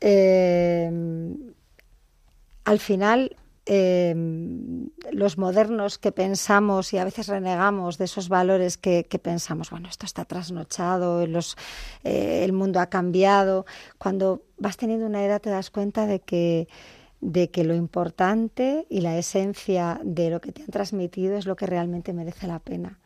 Eh, 0.00 0.90
al 2.64 2.78
final, 2.78 3.36
eh, 3.66 4.14
los 5.12 5.38
modernos 5.38 5.98
que 5.98 6.12
pensamos 6.12 6.92
y 6.92 6.98
a 6.98 7.04
veces 7.04 7.28
renegamos 7.28 7.98
de 7.98 8.06
esos 8.06 8.28
valores 8.28 8.76
que, 8.76 9.04
que 9.04 9.18
pensamos, 9.18 9.70
bueno, 9.70 9.88
esto 9.88 10.06
está 10.06 10.24
trasnochado, 10.24 11.26
los, 11.26 11.56
eh, 12.02 12.42
el 12.44 12.52
mundo 12.52 12.80
ha 12.80 12.86
cambiado. 12.86 13.66
Cuando 13.98 14.42
vas 14.58 14.76
teniendo 14.76 15.06
una 15.06 15.24
edad 15.24 15.40
te 15.40 15.50
das 15.50 15.70
cuenta 15.70 16.06
de 16.06 16.20
que, 16.20 16.68
de 17.20 17.50
que 17.50 17.64
lo 17.64 17.74
importante 17.74 18.86
y 18.88 19.02
la 19.02 19.16
esencia 19.18 20.00
de 20.02 20.30
lo 20.30 20.40
que 20.40 20.52
te 20.52 20.62
han 20.62 20.70
transmitido 20.70 21.36
es 21.36 21.46
lo 21.46 21.54
que 21.54 21.66
realmente 21.66 22.12
merece 22.12 22.46
la 22.46 22.58
pena. 22.58 22.98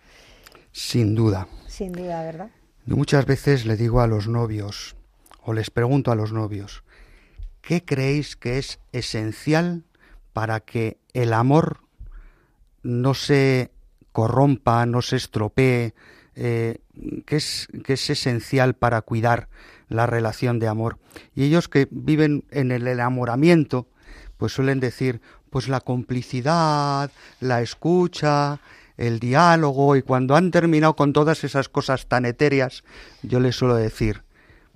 Sin 0.73 1.15
duda. 1.15 1.47
Sin 1.67 1.93
duda, 1.93 2.23
¿verdad? 2.23 2.51
Yo 2.87 2.97
muchas 2.97 3.27
veces 3.27 3.67
le 3.67 3.77
digo 3.77 4.01
a 4.01 4.07
los 4.07 4.29
novios, 4.29 4.97
o 5.45 5.53
les 5.53 5.71
pregunto 5.71 6.11
a 6.11 6.15
los 6.15 6.33
novios, 6.33 6.83
¿qué 7.61 7.85
creéis 7.85 8.37
que 8.37 8.59
es 8.59 8.81
esencial 8.93 9.85
para 10.33 10.61
que 10.61 10.99
el 11.13 11.33
amor 11.33 11.81
no 12.83 13.15
se 13.15 13.71
corrompa, 14.13 14.87
no 14.87 15.03
se 15.03 15.17
estropee? 15.17 15.95
Eh, 16.35 16.79
¿qué, 17.27 17.37
es, 17.37 17.69
¿Qué 17.85 17.93
es 17.93 18.11
esencial 18.11 18.75
para 18.75 19.03
cuidar 19.03 19.49
la 19.89 20.07
relación 20.07 20.59
de 20.59 20.69
amor? 20.69 20.99
Y 21.35 21.45
ellos 21.45 21.69
que 21.69 21.87
viven 21.91 22.45
en 22.51 22.73
el 22.73 22.89
enamoramiento, 22.89 23.87
pues 24.39 24.53
suelen 24.53 24.81
decir, 24.81 25.21
pues 25.51 25.69
la 25.69 25.81
complicidad, 25.81 27.11
la 27.39 27.63
escucha, 27.63 28.61
el 28.97 29.21
diálogo, 29.21 29.95
y 29.95 30.03
cuando 30.03 30.37
han 30.37 30.51
terminado 30.51 30.97
con 30.97 31.13
todas 31.13 31.45
esas 31.45 31.69
cosas 31.69 32.07
tan 32.07 32.25
etéreas, 32.25 32.83
yo 33.23 33.41
les 33.41 33.57
suelo 33.57 33.77
decir, 33.77 34.24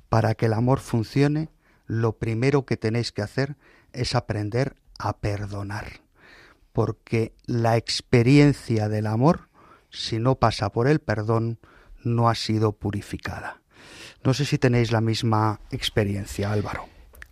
para 0.09 0.35
que 0.35 0.47
el 0.47 0.53
amor 0.53 0.81
funcione, 0.81 1.49
lo 1.87 2.13
primero 2.19 2.65
que 2.65 2.77
tenéis 2.77 3.13
que 3.13 3.23
hacer 3.23 3.57
es 3.93 4.15
aprender 4.15 4.77
a 4.99 5.19
perdonar. 5.19 6.01
Porque 6.73 7.33
la 7.47 7.77
experiencia 7.77 8.89
del 8.89 9.07
amor, 9.07 9.49
si 9.91 10.19
no 10.19 10.37
pasa 10.37 10.71
por 10.71 10.87
el 10.87 11.01
perdón, 11.01 11.59
no 12.05 12.29
ha 12.29 12.35
sido 12.35 12.73
purificada. 12.73 13.61
No 14.25 14.35
sé 14.35 14.45
si 14.45 14.59
tenéis 14.59 14.93
la 14.93 15.01
misma 15.01 15.61
experiencia, 15.71 16.53
Álvaro. 16.53 16.87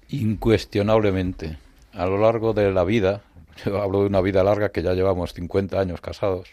Incuestionablemente. 0.09 1.59
A 1.93 2.07
lo 2.07 2.19
largo 2.19 2.53
de 2.53 2.73
la 2.73 2.85
vida, 2.85 3.23
yo 3.65 3.81
hablo 3.83 4.01
de 4.01 4.07
una 4.07 4.21
vida 4.21 4.45
larga 4.45 4.71
que 4.71 4.83
ya 4.83 4.93
llevamos 4.93 5.33
50 5.35 5.79
años 5.79 6.01
casados, 6.01 6.49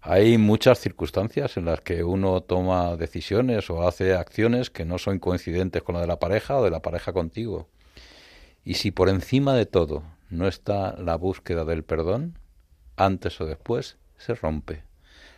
hay 0.00 0.38
muchas 0.38 0.78
circunstancias 0.78 1.56
en 1.56 1.64
las 1.64 1.80
que 1.80 2.04
uno 2.04 2.40
toma 2.40 2.96
decisiones 2.96 3.68
o 3.70 3.86
hace 3.86 4.14
acciones 4.14 4.70
que 4.70 4.84
no 4.84 4.98
son 4.98 5.18
coincidentes 5.18 5.82
con 5.82 5.96
la 5.96 6.00
de 6.00 6.06
la 6.06 6.18
pareja 6.18 6.56
o 6.56 6.64
de 6.64 6.70
la 6.70 6.80
pareja 6.80 7.12
contigo. 7.12 7.68
Y 8.64 8.74
si 8.74 8.90
por 8.90 9.08
encima 9.08 9.54
de 9.54 9.66
todo 9.66 10.04
no 10.30 10.46
está 10.46 10.94
la 10.96 11.16
búsqueda 11.16 11.64
del 11.64 11.82
perdón, 11.82 12.38
antes 12.96 13.40
o 13.40 13.46
después 13.46 13.96
se 14.18 14.34
rompe. 14.34 14.82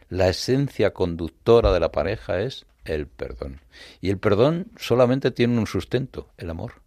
La 0.09 0.29
esencia 0.29 0.93
conductora 0.93 1.73
de 1.73 1.81
la 1.81 1.93
pareja 1.93 2.41
es 2.41 2.67
el 2.85 3.07
perdón. 3.07 3.61
Y 4.01 4.11
el 4.11 4.19
perdón 4.19 4.73
solamente 4.77 5.31
tiene 5.31 5.59
un 5.59 5.67
sustento, 5.67 6.29
el 6.37 6.51
amor. 6.51 6.83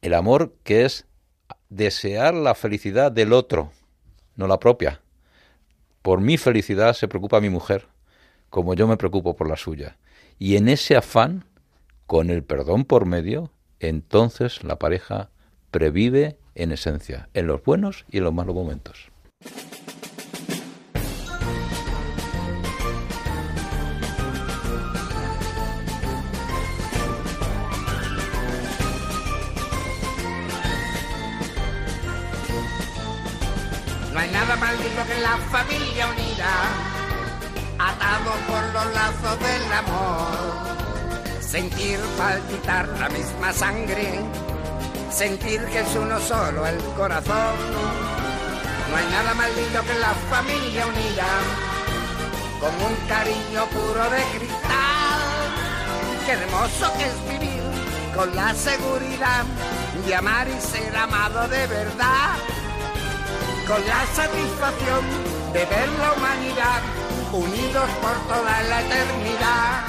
El 0.00 0.14
amor 0.14 0.54
que 0.64 0.84
es 0.84 1.06
desear 1.68 2.34
la 2.34 2.54
felicidad 2.54 3.12
del 3.12 3.32
otro, 3.32 3.72
no 4.36 4.46
la 4.46 4.58
propia. 4.58 5.02
Por 6.06 6.20
mi 6.20 6.36
felicidad 6.36 6.94
se 6.94 7.08
preocupa 7.08 7.40
mi 7.40 7.50
mujer, 7.50 7.88
como 8.48 8.74
yo 8.74 8.86
me 8.86 8.96
preocupo 8.96 9.34
por 9.34 9.48
la 9.48 9.56
suya. 9.56 9.96
Y 10.38 10.54
en 10.54 10.68
ese 10.68 10.96
afán, 10.96 11.46
con 12.06 12.30
el 12.30 12.44
perdón 12.44 12.84
por 12.84 13.06
medio, 13.06 13.50
entonces 13.80 14.62
la 14.62 14.78
pareja 14.78 15.30
previve 15.72 16.38
en 16.54 16.70
esencia, 16.70 17.28
en 17.34 17.48
los 17.48 17.64
buenos 17.64 18.04
y 18.08 18.18
en 18.18 18.22
los 18.22 18.32
malos 18.32 18.54
momentos. 18.54 19.10
No 34.16 34.22
hay 34.22 34.30
nada 34.30 34.56
más 34.56 34.72
lindo 34.80 35.04
que 35.04 35.20
la 35.20 35.36
familia 35.52 36.06
unida, 36.06 36.50
atado 37.78 38.32
por 38.48 38.64
los 38.72 38.94
lazos 38.94 39.38
del 39.40 39.72
amor. 39.74 41.38
Sentir 41.38 42.00
palpitar 42.16 42.88
la 42.98 43.10
misma 43.10 43.52
sangre, 43.52 44.20
sentir 45.10 45.62
que 45.66 45.80
es 45.80 45.94
uno 45.94 46.18
solo 46.18 46.66
el 46.66 46.78
corazón. 46.96 47.56
No 48.90 48.96
hay 48.96 49.06
nada 49.10 49.34
más 49.34 49.54
lindo 49.54 49.82
que 49.82 49.98
la 49.98 50.14
familia 50.30 50.86
unida, 50.86 51.26
con 52.58 52.74
un 52.86 52.96
cariño 53.08 53.66
puro 53.66 54.02
de 54.08 54.38
cristal. 54.38 55.20
Qué 56.24 56.32
hermoso 56.32 56.90
que 56.96 57.04
es 57.04 57.38
vivir 57.38 57.62
con 58.16 58.34
la 58.34 58.54
seguridad 58.54 59.44
de 60.06 60.14
amar 60.14 60.48
y 60.48 60.58
ser 60.58 60.96
amado 60.96 61.46
de 61.48 61.66
verdad 61.66 62.55
con 63.66 63.84
la 63.86 64.06
satisfacción 64.06 65.04
de 65.52 65.58
ver 65.58 65.88
la 65.98 66.12
humanidad 66.12 66.82
unidos 67.32 67.90
por 68.00 68.14
toda 68.28 68.62
la 68.62 68.80
eternidad. 68.80 69.84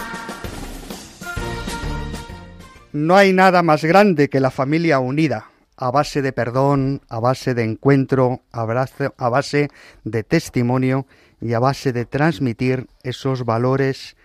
No 2.93 3.15
hay 3.15 3.33
nada 3.33 3.61
más 3.61 3.83
grande 3.83 4.29
que 4.29 4.39
la 4.39 4.49
familia 4.49 4.99
unida, 4.99 5.51
a 5.75 5.91
base 5.91 6.23
de 6.23 6.33
perdón, 6.33 7.01
a 7.07 7.19
base 7.19 7.53
de 7.53 7.63
encuentro, 7.63 8.41
a 8.51 8.65
base 8.65 9.69
de 10.03 10.23
testimonio 10.23 11.05
y 11.39 11.53
a 11.53 11.59
base 11.59 11.93
de 11.93 12.05
transmitir 12.05 12.87
esos 13.03 13.45
valores 13.45 14.17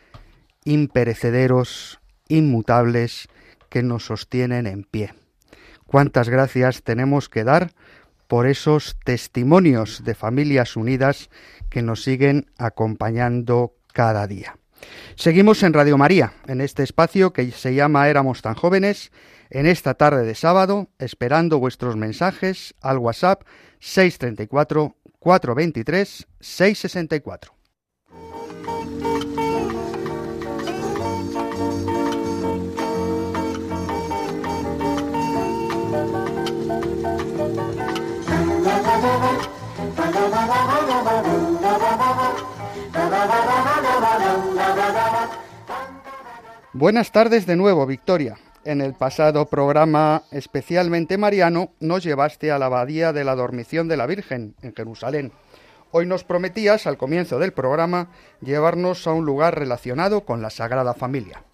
imperecederos, 0.64 2.00
inmutables, 2.28 3.28
que 3.68 3.82
nos 3.82 4.06
sostienen 4.06 4.66
en 4.66 4.84
pie. 4.84 5.14
Cuántas 5.86 6.30
gracias 6.30 6.82
tenemos 6.82 7.28
que 7.28 7.44
dar 7.44 7.72
por 8.32 8.46
esos 8.46 8.96
testimonios 9.04 10.04
de 10.04 10.14
familias 10.14 10.74
unidas 10.74 11.28
que 11.68 11.82
nos 11.82 12.02
siguen 12.02 12.50
acompañando 12.56 13.74
cada 13.92 14.26
día. 14.26 14.56
Seguimos 15.16 15.62
en 15.62 15.74
Radio 15.74 15.98
María, 15.98 16.32
en 16.46 16.62
este 16.62 16.82
espacio 16.82 17.34
que 17.34 17.50
se 17.50 17.74
llama 17.74 18.08
Éramos 18.08 18.40
tan 18.40 18.54
jóvenes, 18.54 19.12
en 19.50 19.66
esta 19.66 19.92
tarde 19.92 20.24
de 20.24 20.34
sábado, 20.34 20.88
esperando 20.98 21.58
vuestros 21.58 21.96
mensajes 21.96 22.74
al 22.80 22.96
WhatsApp 22.96 23.42
634 23.80 24.96
423 25.18 26.26
664. 26.40 27.54
Buenas 46.72 47.12
tardes 47.12 47.46
de 47.46 47.56
nuevo, 47.56 47.86
Victoria. 47.86 48.38
En 48.64 48.80
el 48.80 48.94
pasado 48.94 49.46
programa 49.46 50.22
especialmente 50.30 51.18
mariano 51.18 51.72
nos 51.80 52.02
llevaste 52.02 52.50
a 52.50 52.58
la 52.58 52.66
abadía 52.66 53.12
de 53.12 53.24
la 53.24 53.34
Dormición 53.34 53.88
de 53.88 53.96
la 53.96 54.06
Virgen 54.06 54.54
en 54.62 54.74
Jerusalén. 54.74 55.32
Hoy 55.90 56.06
nos 56.06 56.24
prometías 56.24 56.86
al 56.86 56.96
comienzo 56.96 57.38
del 57.38 57.52
programa 57.52 58.08
llevarnos 58.40 59.06
a 59.06 59.12
un 59.12 59.26
lugar 59.26 59.58
relacionado 59.58 60.24
con 60.24 60.40
la 60.40 60.48
Sagrada 60.50 60.94
Familia. 60.94 61.44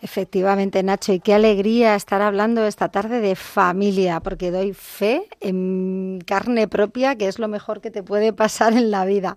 Efectivamente, 0.00 0.82
Nacho, 0.82 1.12
y 1.12 1.20
qué 1.20 1.34
alegría 1.34 1.96
estar 1.96 2.22
hablando 2.22 2.64
esta 2.66 2.88
tarde 2.88 3.20
de 3.20 3.34
familia, 3.34 4.20
porque 4.20 4.52
doy 4.52 4.72
fe 4.72 5.24
en 5.40 6.20
carne 6.24 6.68
propia, 6.68 7.16
que 7.16 7.26
es 7.26 7.38
lo 7.38 7.48
mejor 7.48 7.80
que 7.80 7.90
te 7.90 8.02
puede 8.02 8.32
pasar 8.32 8.72
en 8.74 8.90
la 8.90 9.04
vida. 9.04 9.36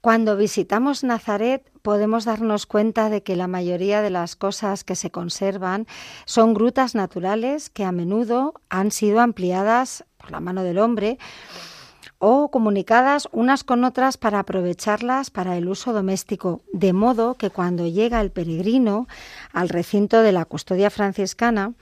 Cuando 0.00 0.34
visitamos 0.34 1.04
Nazaret 1.04 1.70
podemos 1.82 2.24
darnos 2.24 2.64
cuenta 2.64 3.10
de 3.10 3.22
que 3.22 3.36
la 3.36 3.48
mayoría 3.48 4.00
de 4.00 4.08
las 4.08 4.34
cosas 4.34 4.82
que 4.82 4.96
se 4.96 5.10
conservan 5.10 5.86
son 6.24 6.54
grutas 6.54 6.94
naturales 6.94 7.68
que 7.68 7.84
a 7.84 7.92
menudo 7.92 8.54
han 8.70 8.92
sido 8.92 9.20
ampliadas 9.20 10.06
por 10.16 10.30
la 10.30 10.40
mano 10.40 10.62
del 10.62 10.78
hombre 10.78 11.18
o 12.18 12.50
comunicadas 12.50 13.28
unas 13.32 13.62
con 13.62 13.84
otras 13.84 14.16
para 14.16 14.38
aprovecharlas 14.38 15.28
para 15.30 15.58
el 15.58 15.68
uso 15.68 15.92
doméstico, 15.92 16.62
de 16.72 16.94
modo 16.94 17.34
que 17.34 17.50
cuando 17.50 17.86
llega 17.86 18.22
el 18.22 18.30
peregrino 18.30 19.06
al 19.52 19.68
recinto 19.68 20.22
de 20.22 20.32
la 20.32 20.46
custodia 20.46 20.88
franciscana, 20.88 21.74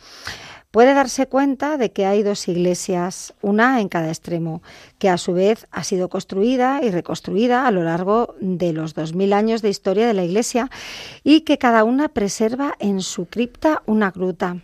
puede 0.71 0.95
darse 0.95 1.27
cuenta 1.27 1.79
de 1.79 1.93
que 1.93 2.07
hay 2.07 2.23
dos 2.23 2.49
iglesias, 2.49 3.35
una 3.41 3.81
en 3.81 3.89
cada 3.89 4.09
extremo, 4.09 4.63
que 4.99 5.09
a 5.09 5.17
su 5.17 5.33
vez 5.33 5.67
ha 5.71 5.85
sido 5.85 6.09
construida 6.09 6.81
y 6.83 6.91
reconstruida 6.91 7.67
a 7.67 7.71
lo 7.71 7.83
largo 7.83 8.35
de 8.41 8.73
los 8.73 8.95
dos 8.95 9.15
mil 9.15 9.33
años 9.33 9.63
de 9.63 9.71
historia 9.71 10.07
de 10.07 10.15
la 10.15 10.25
iglesia 10.25 10.71
y 11.25 11.43
que 11.43 11.59
cada 11.59 11.85
una 11.85 12.09
preserva 12.09 12.75
en 12.79 13.01
su 13.01 13.27
cripta 13.27 13.83
una 13.87 14.11
gruta. 14.11 14.59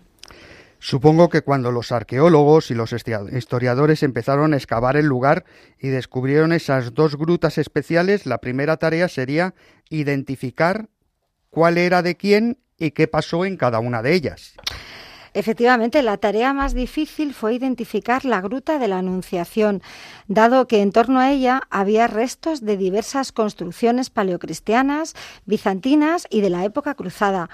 Supongo 0.78 1.30
que 1.30 1.40
cuando 1.40 1.72
los 1.72 1.92
arqueólogos 1.92 2.70
y 2.70 2.74
los 2.74 2.92
historiadores 2.92 4.02
empezaron 4.02 4.52
a 4.52 4.59
excavar 4.59 4.98
el 4.98 5.07
lugar 5.07 5.46
y 5.80 5.88
descubrieron 5.88 6.52
esas 6.52 6.92
dos 6.92 7.16
grutas 7.16 7.57
especiales, 7.57 8.26
la 8.26 8.36
primera 8.36 8.76
tarea 8.76 9.09
sería 9.09 9.55
identificar 9.88 10.90
cuál 11.48 11.78
era 11.78 12.02
de 12.02 12.18
quién 12.18 12.59
y 12.76 12.90
qué 12.90 13.09
pasó 13.09 13.46
en 13.46 13.57
cada 13.57 13.78
una 13.78 14.02
de 14.02 14.12
ellas. 14.12 14.57
Efectivamente, 15.35 16.01
la 16.03 16.16
tarea 16.16 16.53
más 16.53 16.74
difícil 16.74 17.35
fue 17.35 17.55
identificar 17.55 18.24
la 18.24 18.41
gruta 18.41 18.78
de 18.78 18.87
la 18.87 18.99
Anunciación, 18.99 19.82
dado 20.28 20.68
que 20.68 20.80
en 20.80 20.93
torno 20.93 21.18
a 21.18 21.32
ella 21.32 21.62
había 21.70 22.07
restos 22.07 22.61
de 22.61 22.76
diversas 22.76 23.32
construcciones 23.32 24.11
paleocristianas, 24.11 25.14
bizantinas 25.45 26.28
y 26.30 26.41
de 26.41 26.51
la 26.51 26.64
época 26.64 26.95
cruzada, 26.95 27.51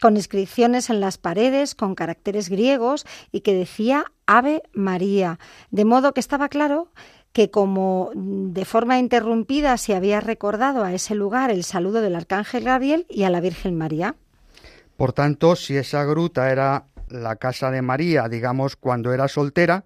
con 0.00 0.16
inscripciones 0.16 0.90
en 0.90 1.00
las 1.00 1.18
paredes 1.18 1.74
con 1.74 1.96
caracteres 1.96 2.48
griegos 2.48 3.04
y 3.32 3.40
que 3.40 3.52
decía 3.52 4.04
Ave 4.26 4.62
María, 4.72 5.40
de 5.72 5.84
modo 5.84 6.14
que 6.14 6.20
estaba 6.20 6.48
claro 6.48 6.92
que 7.32 7.50
como 7.50 8.12
de 8.14 8.64
forma 8.64 9.00
interrumpida 9.00 9.76
se 9.76 9.96
había 9.96 10.20
recordado 10.20 10.84
a 10.84 10.92
ese 10.92 11.16
lugar 11.16 11.50
el 11.50 11.64
saludo 11.64 12.00
del 12.00 12.14
Arcángel 12.14 12.62
Gabriel 12.62 13.06
y 13.10 13.24
a 13.24 13.30
la 13.30 13.40
Virgen 13.40 13.76
María. 13.76 14.14
Por 14.96 15.12
tanto, 15.12 15.56
si 15.56 15.76
esa 15.76 16.04
gruta 16.04 16.52
era 16.52 16.84
la 17.08 17.36
casa 17.36 17.70
de 17.70 17.82
María, 17.82 18.28
digamos, 18.28 18.76
cuando 18.76 19.12
era 19.12 19.28
soltera, 19.28 19.84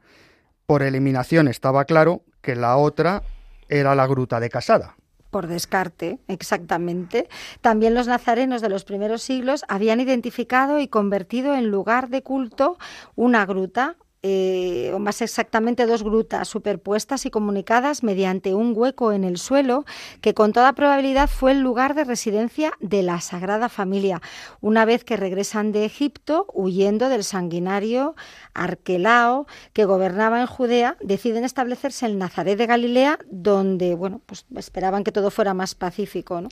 por 0.67 0.83
eliminación 0.83 1.49
estaba 1.49 1.85
claro 1.85 2.23
que 2.43 2.55
la 2.55 2.77
otra 2.77 3.23
era 3.69 3.95
la 3.95 4.07
gruta 4.07 4.41
de 4.41 4.51
casada. 4.51 4.97
Por 5.31 5.47
descarte, 5.47 6.19
exactamente. 6.27 7.29
También 7.61 7.95
los 7.95 8.07
nazarenos 8.07 8.63
de 8.63 8.71
los 8.71 8.85
primeros 8.85 9.23
siglos 9.23 9.65
habían 9.69 10.01
identificado 10.01 10.79
y 10.79 10.89
convertido 10.89 11.55
en 11.55 11.71
lugar 11.71 12.09
de 12.09 12.23
culto 12.23 12.79
una 13.15 13.45
gruta 13.45 13.97
eh, 14.23 14.91
o 14.95 14.99
más 14.99 15.23
exactamente 15.23 15.87
dos 15.87 16.03
grutas 16.03 16.49
superpuestas 16.49 17.25
y 17.27 17.31
comunicadas 17.31 18.03
mediante 18.03 18.55
un 18.55 18.73
hueco 18.75 19.13
en 19.13 19.25
el 19.25 19.39
suelo 19.39 19.85
que 20.21 20.35
con 20.35 20.53
toda 20.53 20.73
probabilidad 20.73 21.29
fue 21.29 21.53
el 21.53 21.61
lugar 21.61 21.95
de 21.95 22.05
residencia 22.05 22.73
de 22.81 23.03
la 23.03 23.21
Sagrada 23.21 23.69
Familia, 23.69 24.21
una 24.61 24.85
vez 24.85 25.05
que 25.05 25.17
regresan 25.17 25.73
de 25.73 25.85
Egipto 25.85 26.47
huyendo 26.53 27.09
del 27.09 27.23
sanguinario 27.23 28.17
Arquelao 28.55 29.47
que 29.73 29.85
gobernaba 29.85 30.41
en 30.41 30.47
Judea, 30.47 30.97
deciden 31.01 31.45
establecerse 31.45 32.07
en 32.07 32.19
Nazaret 32.19 32.59
de 32.59 32.67
Galilea, 32.67 33.19
donde 33.31 33.95
bueno, 33.95 34.21
pues 34.27 34.47
esperaban 34.57 35.05
que 35.05 35.13
todo 35.13 35.31
fuera 35.31 35.55
más 35.55 35.75
pacífico. 35.75 36.43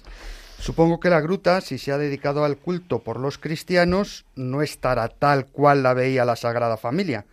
Supongo 0.58 1.00
que 1.00 1.10
la 1.10 1.20
gruta, 1.20 1.60
si 1.60 1.78
se 1.78 1.92
ha 1.92 1.98
dedicado 1.98 2.44
al 2.44 2.56
culto 2.56 3.00
por 3.00 3.20
los 3.20 3.38
cristianos, 3.38 4.24
no 4.36 4.62
estará 4.62 5.08
tal 5.08 5.46
cual 5.46 5.82
la 5.82 5.94
veía 5.94 6.24
la 6.24 6.36
Sagrada 6.36 6.76
Familia. 6.76 7.26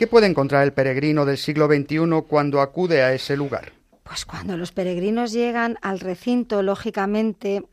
¿Qué 0.00 0.06
puede 0.06 0.28
encontrar 0.28 0.64
el 0.64 0.72
peregrino 0.72 1.26
del 1.26 1.36
siglo 1.36 1.66
XXI 1.66 2.22
cuando 2.26 2.62
acude 2.62 3.02
a 3.02 3.12
ese 3.12 3.36
lugar? 3.36 3.74
Pues 4.02 4.24
cuando 4.24 4.56
los 4.56 4.72
peregrinos 4.72 5.30
llegan 5.30 5.76
al 5.82 6.00
recinto, 6.00 6.62
lógicamente 6.62 7.64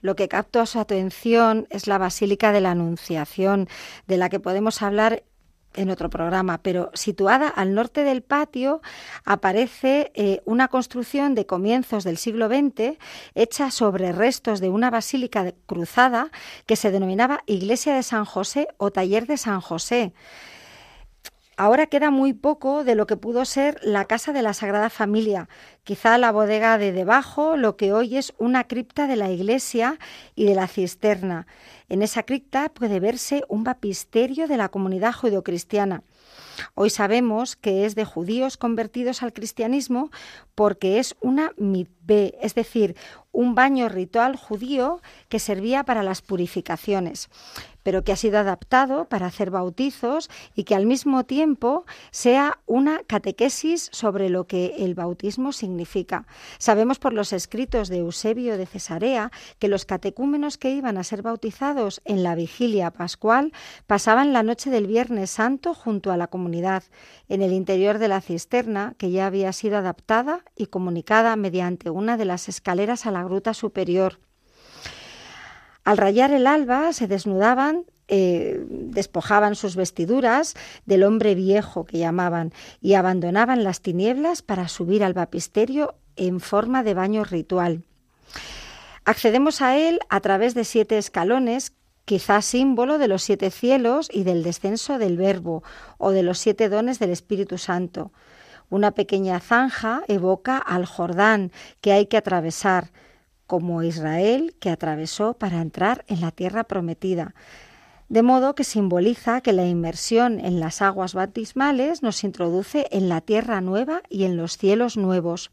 lo 0.00 0.16
que 0.16 0.26
capta 0.26 0.64
su 0.64 0.80
atención 0.80 1.66
es 1.68 1.86
la 1.86 1.98
Basílica 1.98 2.52
de 2.52 2.62
la 2.62 2.70
Anunciación, 2.70 3.68
de 4.06 4.16
la 4.16 4.30
que 4.30 4.40
podemos 4.40 4.80
hablar 4.80 5.24
en 5.74 5.90
otro 5.90 6.08
programa, 6.08 6.62
pero 6.62 6.90
situada 6.94 7.48
al 7.48 7.74
norte 7.74 8.02
del 8.02 8.22
patio 8.22 8.80
aparece 9.26 10.10
eh, 10.14 10.40
una 10.46 10.68
construcción 10.68 11.34
de 11.34 11.44
comienzos 11.44 12.02
del 12.02 12.16
siglo 12.16 12.48
XX 12.48 12.96
hecha 13.34 13.70
sobre 13.70 14.12
restos 14.12 14.60
de 14.60 14.70
una 14.70 14.88
basílica 14.88 15.52
cruzada 15.66 16.30
que 16.64 16.76
se 16.76 16.90
denominaba 16.90 17.42
Iglesia 17.44 17.94
de 17.94 18.02
San 18.02 18.24
José 18.24 18.68
o 18.78 18.90
Taller 18.90 19.26
de 19.26 19.36
San 19.36 19.60
José. 19.60 20.14
Ahora 21.56 21.86
queda 21.86 22.10
muy 22.10 22.32
poco 22.32 22.82
de 22.82 22.96
lo 22.96 23.06
que 23.06 23.16
pudo 23.16 23.44
ser 23.44 23.78
la 23.82 24.06
casa 24.06 24.32
de 24.32 24.42
la 24.42 24.54
Sagrada 24.54 24.90
Familia, 24.90 25.48
quizá 25.84 26.18
la 26.18 26.32
bodega 26.32 26.78
de 26.78 26.90
debajo, 26.90 27.56
lo 27.56 27.76
que 27.76 27.92
hoy 27.92 28.16
es 28.16 28.34
una 28.38 28.64
cripta 28.64 29.06
de 29.06 29.14
la 29.14 29.30
iglesia 29.30 29.98
y 30.34 30.46
de 30.46 30.54
la 30.56 30.66
cisterna. 30.66 31.46
En 31.88 32.02
esa 32.02 32.24
cripta 32.24 32.70
puede 32.70 32.98
verse 32.98 33.44
un 33.48 33.62
bapisterio 33.62 34.48
de 34.48 34.56
la 34.56 34.68
comunidad 34.68 35.12
judeocristiana. 35.12 36.02
Hoy 36.74 36.90
sabemos 36.90 37.54
que 37.54 37.84
es 37.84 37.94
de 37.94 38.04
judíos 38.04 38.56
convertidos 38.56 39.22
al 39.22 39.32
cristianismo 39.32 40.10
porque 40.54 40.98
es 40.98 41.14
una 41.20 41.52
mitbe, 41.56 42.36
es 42.42 42.54
decir, 42.54 42.96
un 43.32 43.54
baño 43.54 43.88
ritual 43.88 44.36
judío 44.36 45.00
que 45.28 45.38
servía 45.38 45.84
para 45.84 46.02
las 46.02 46.22
purificaciones. 46.22 47.28
Pero 47.84 48.02
que 48.02 48.10
ha 48.10 48.16
sido 48.16 48.38
adaptado 48.38 49.04
para 49.04 49.26
hacer 49.26 49.52
bautizos 49.52 50.28
y 50.56 50.64
que 50.64 50.74
al 50.74 50.86
mismo 50.86 51.22
tiempo 51.22 51.84
sea 52.10 52.58
una 52.66 53.02
catequesis 53.06 53.90
sobre 53.92 54.28
lo 54.30 54.48
que 54.48 54.74
el 54.78 54.96
bautismo 54.96 55.52
significa. 55.52 56.26
Sabemos 56.58 56.98
por 56.98 57.12
los 57.12 57.32
escritos 57.32 57.88
de 57.88 57.98
Eusebio 57.98 58.58
de 58.58 58.66
Cesarea 58.66 59.30
que 59.60 59.68
los 59.68 59.84
catecúmenos 59.84 60.58
que 60.58 60.70
iban 60.70 60.98
a 60.98 61.04
ser 61.04 61.22
bautizados 61.22 62.00
en 62.04 62.24
la 62.24 62.34
vigilia 62.34 62.90
pascual 62.90 63.52
pasaban 63.86 64.32
la 64.32 64.42
noche 64.42 64.70
del 64.70 64.88
Viernes 64.88 65.30
Santo 65.30 65.74
junto 65.74 66.10
a 66.10 66.16
la 66.16 66.26
comunidad, 66.26 66.82
en 67.28 67.42
el 67.42 67.52
interior 67.52 67.98
de 67.98 68.08
la 68.08 68.20
cisterna 68.20 68.94
que 68.98 69.10
ya 69.10 69.26
había 69.26 69.52
sido 69.52 69.76
adaptada 69.76 70.44
y 70.56 70.66
comunicada 70.66 71.36
mediante 71.36 71.90
una 71.90 72.16
de 72.16 72.24
las 72.24 72.48
escaleras 72.48 73.06
a 73.06 73.10
la 73.10 73.22
gruta 73.22 73.54
superior. 73.54 74.18
Al 75.84 75.96
rayar 75.98 76.32
el 76.32 76.46
alba 76.46 76.92
se 76.92 77.06
desnudaban 77.06 77.84
eh, 78.06 78.62
despojaban 78.68 79.54
sus 79.54 79.76
vestiduras 79.76 80.54
del 80.84 81.04
hombre 81.04 81.34
viejo 81.34 81.86
que 81.86 81.96
llamaban 81.96 82.52
y 82.82 82.94
abandonaban 82.94 83.64
las 83.64 83.80
tinieblas 83.80 84.42
para 84.42 84.68
subir 84.68 85.02
al 85.02 85.14
bapisterio 85.14 85.94
en 86.16 86.40
forma 86.40 86.82
de 86.82 86.92
baño 86.92 87.24
ritual. 87.24 87.82
Accedemos 89.06 89.62
a 89.62 89.78
él 89.78 90.00
a 90.10 90.20
través 90.20 90.54
de 90.54 90.64
siete 90.64 90.98
escalones, 90.98 91.72
quizás 92.04 92.44
símbolo 92.44 92.98
de 92.98 93.08
los 93.08 93.22
siete 93.22 93.50
cielos 93.50 94.10
y 94.12 94.24
del 94.24 94.42
descenso 94.42 94.98
del 94.98 95.16
Verbo 95.16 95.62
o 95.96 96.10
de 96.10 96.22
los 96.22 96.38
siete 96.38 96.68
dones 96.68 96.98
del 96.98 97.08
Espíritu 97.08 97.56
Santo. 97.56 98.12
Una 98.68 98.90
pequeña 98.90 99.40
zanja 99.40 100.02
evoca 100.08 100.58
al 100.58 100.84
Jordán 100.84 101.52
que 101.80 101.92
hay 101.92 102.04
que 102.04 102.18
atravesar, 102.18 102.92
como 103.46 103.82
Israel 103.82 104.54
que 104.60 104.70
atravesó 104.70 105.34
para 105.34 105.60
entrar 105.60 106.04
en 106.08 106.20
la 106.20 106.30
tierra 106.30 106.64
prometida. 106.64 107.34
De 108.08 108.22
modo 108.22 108.54
que 108.54 108.64
simboliza 108.64 109.40
que 109.40 109.52
la 109.52 109.66
inmersión 109.66 110.38
en 110.38 110.60
las 110.60 110.82
aguas 110.82 111.14
bautismales 111.14 112.02
nos 112.02 112.22
introduce 112.22 112.86
en 112.90 113.08
la 113.08 113.20
tierra 113.20 113.60
nueva 113.60 114.02
y 114.10 114.24
en 114.24 114.36
los 114.36 114.58
cielos 114.58 114.96
nuevos. 114.96 115.50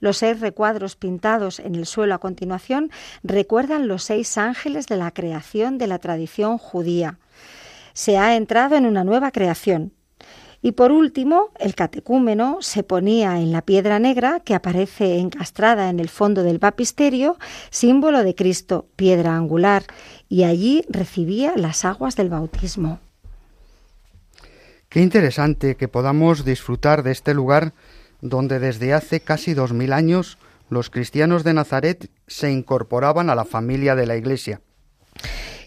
Los 0.00 0.18
seis 0.18 0.40
recuadros 0.40 0.96
pintados 0.96 1.58
en 1.58 1.74
el 1.74 1.86
suelo 1.86 2.14
a 2.14 2.18
continuación 2.18 2.90
recuerdan 3.22 3.88
los 3.88 4.04
seis 4.04 4.38
ángeles 4.38 4.86
de 4.86 4.96
la 4.96 5.10
creación 5.10 5.78
de 5.78 5.86
la 5.88 5.98
tradición 5.98 6.56
judía. 6.56 7.18
Se 7.94 8.16
ha 8.16 8.36
entrado 8.36 8.76
en 8.76 8.86
una 8.86 9.04
nueva 9.04 9.32
creación, 9.32 9.92
y 10.62 10.72
por 10.72 10.92
último, 10.92 11.50
el 11.58 11.74
catecúmeno 11.74 12.58
se 12.60 12.84
ponía 12.84 13.40
en 13.40 13.50
la 13.50 13.62
piedra 13.62 13.98
negra 13.98 14.38
que 14.40 14.54
aparece 14.54 15.18
encastrada 15.18 15.90
en 15.90 15.98
el 15.98 16.08
fondo 16.08 16.44
del 16.44 16.58
bapisterio, 16.58 17.36
símbolo 17.70 18.22
de 18.22 18.36
Cristo, 18.36 18.86
piedra 18.94 19.36
angular, 19.36 19.82
y 20.28 20.44
allí 20.44 20.84
recibía 20.88 21.54
las 21.56 21.84
aguas 21.84 22.14
del 22.14 22.28
bautismo. 22.28 23.00
Qué 24.88 25.00
interesante 25.00 25.76
que 25.76 25.88
podamos 25.88 26.44
disfrutar 26.44 27.02
de 27.02 27.10
este 27.10 27.34
lugar 27.34 27.72
donde 28.20 28.60
desde 28.60 28.94
hace 28.94 29.20
casi 29.20 29.54
dos 29.54 29.72
mil 29.72 29.92
años 29.92 30.38
los 30.70 30.90
cristianos 30.90 31.42
de 31.44 31.54
Nazaret 31.54 32.08
se 32.28 32.52
incorporaban 32.52 33.30
a 33.30 33.34
la 33.34 33.44
familia 33.44 33.96
de 33.96 34.06
la 34.06 34.16
Iglesia. 34.16 34.60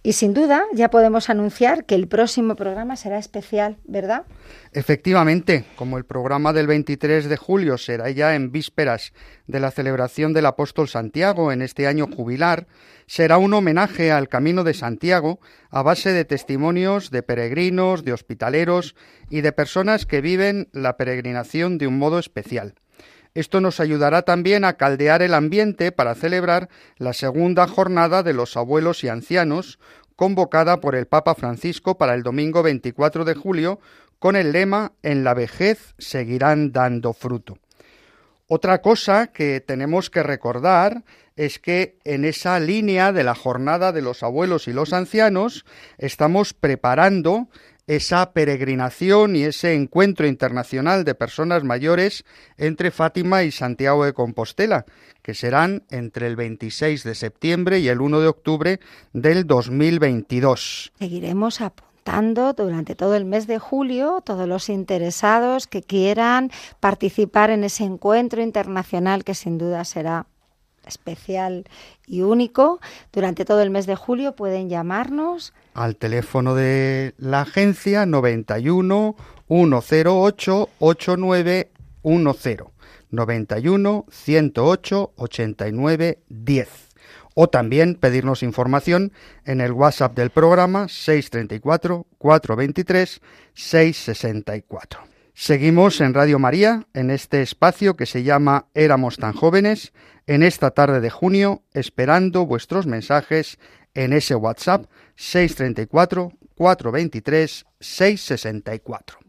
Y 0.06 0.14
sin 0.14 0.36
duda 0.36 0.66
ya 0.72 0.92
podemos 0.92 1.32
anunciar 1.32 1.86
que 1.86 1.96
el 1.96 2.08
próximo 2.08 2.56
programa 2.56 2.96
será 2.96 3.18
especial, 3.18 3.78
¿verdad? 3.86 4.26
Efectivamente, 4.72 5.66
como 5.76 5.98
el 5.98 6.06
programa 6.06 6.54
del 6.54 6.68
23 6.68 7.28
de 7.28 7.38
julio 7.38 7.80
será 7.80 8.12
ya 8.12 8.36
en 8.36 8.52
vísperas 8.52 9.14
de 9.48 9.60
la 9.60 9.72
celebración 9.72 10.32
del 10.32 10.46
apóstol 10.46 10.90
Santiago 10.90 11.52
en 11.52 11.64
este 11.64 11.88
año 11.88 12.06
jubilar, 12.06 12.68
será 13.08 13.40
un 13.40 13.56
homenaje 13.56 14.12
al 14.12 14.30
Camino 14.30 14.64
de 14.64 14.76
Santiago 14.76 15.40
a 15.72 15.82
base 15.82 16.14
de 16.14 16.24
testimonios 16.24 17.10
de 17.10 17.24
peregrinos, 17.24 18.06
de 18.06 18.14
hospitaleros 18.14 18.96
y 19.32 19.42
de 19.42 19.54
personas 19.54 20.06
que 20.06 20.22
viven 20.22 20.70
la 20.72 20.98
peregrinación 20.98 21.80
de 21.80 21.88
un 21.88 21.98
modo 21.98 22.20
especial. 22.20 22.76
Esto 23.36 23.60
nos 23.60 23.82
ayudará 23.82 24.22
también 24.22 24.64
a 24.64 24.78
caldear 24.78 25.22
el 25.22 25.34
ambiente 25.34 25.92
para 25.92 26.16
celebrar 26.16 26.70
la 26.98 27.12
segunda 27.12 27.68
jornada 27.68 28.24
de 28.24 28.32
los 28.32 28.56
abuelos 28.56 29.04
y 29.04 29.10
ancianos, 29.10 29.78
convocada 30.16 30.80
por 30.80 30.96
el 30.96 31.06
Papa 31.06 31.36
Francisco 31.36 31.98
para 31.98 32.14
el 32.14 32.24
domingo 32.24 32.64
24 32.64 33.26
de 33.26 33.36
julio, 33.36 33.82
con 34.20 34.38
el 34.38 34.54
lema 34.54 34.94
En 35.04 35.26
la 35.26 35.34
vejez 35.34 35.96
seguirán 35.98 36.72
dando 36.72 37.12
fruto. 37.12 37.58
Otra 38.48 38.82
cosa 38.82 39.28
que 39.28 39.60
tenemos 39.60 40.10
que 40.10 40.24
recordar 40.24 41.04
es 41.36 41.60
que 41.60 41.98
en 42.06 42.24
esa 42.24 42.60
línea 42.62 43.12
de 43.12 43.26
la 43.26 43.36
jornada 43.36 43.92
de 43.92 44.02
los 44.02 44.24
abuelos 44.24 44.70
y 44.70 44.74
los 44.74 44.94
ancianos 44.94 45.66
estamos 45.98 46.54
preparando 46.54 47.50
esa 47.88 48.32
peregrinación 48.34 49.36
y 49.36 49.44
ese 49.44 49.74
encuentro 49.74 50.28
internacional 50.28 51.04
de 51.04 51.16
personas 51.16 51.64
mayores 51.64 52.26
entre 52.58 52.92
Fátima 52.92 53.44
y 53.44 53.52
Santiago 53.52 54.06
de 54.06 54.14
Compostela, 54.14 54.86
que 55.22 55.34
serán 55.34 55.84
entre 55.90 56.28
el 56.28 56.36
26 56.36 57.04
de 57.04 57.16
septiembre 57.16 57.80
y 57.80 57.88
el 57.88 58.02
1 58.02 58.20
de 58.20 58.28
octubre 58.28 58.80
del 59.14 59.46
2022. 59.46 60.94
Seguiremos 60.98 61.62
apuntando 61.62 62.54
durante 62.54 62.96
todo 62.96 63.16
el 63.16 63.26
mes 63.26 63.48
de 63.48 63.60
julio 63.60 64.22
todos 64.24 64.48
los 64.48 64.70
interesados 64.70 65.68
que 65.68 65.82
quieran 65.82 66.52
participar 66.80 67.50
en 67.50 67.64
ese 67.64 67.84
encuentro 67.84 68.42
internacional 68.42 69.24
que 69.24 69.34
sin 69.34 69.58
duda 69.58 69.84
será 69.86 70.28
especial 70.86 71.66
y 72.08 72.22
único. 72.22 72.80
Durante 73.12 73.46
todo 73.46 73.62
el 73.62 73.70
mes 73.70 73.86
de 73.86 73.96
julio 73.96 74.36
pueden 74.36 74.70
llamarnos 74.70 75.54
al 75.74 75.96
teléfono 75.98 76.56
de 76.56 77.14
la 77.18 77.42
agencia 77.42 78.06
91 78.06 79.16
108 79.48 80.70
8910 80.80 81.68
91 83.12 84.06
108 84.10 85.14
89 85.16 86.20
10 86.30 86.70
o 87.36 87.48
también 87.48 87.96
pedirnos 87.96 88.44
información 88.44 89.12
en 89.44 89.62
el 89.62 89.74
WhatsApp 89.74 90.16
del 90.16 90.30
programa 90.30 90.88
634 90.88 92.06
423 92.18 93.22
664. 93.54 95.15
Seguimos 95.38 96.00
en 96.00 96.14
Radio 96.14 96.40
María, 96.40 96.88
en 96.94 97.12
este 97.12 97.42
espacio 97.42 97.98
que 97.98 98.06
se 98.06 98.24
llama 98.24 98.68
Éramos 98.74 99.18
tan 99.18 99.34
jóvenes, 99.34 99.92
en 100.28 100.44
esta 100.44 100.72
tarde 100.72 101.02
de 101.02 101.10
junio, 101.10 101.62
esperando 101.74 102.46
vuestros 102.46 102.88
mensajes 102.88 103.60
en 103.94 104.14
ese 104.14 104.36
WhatsApp 104.36 104.86
634 105.18 106.32
423 106.56 107.66
664. 107.82 109.25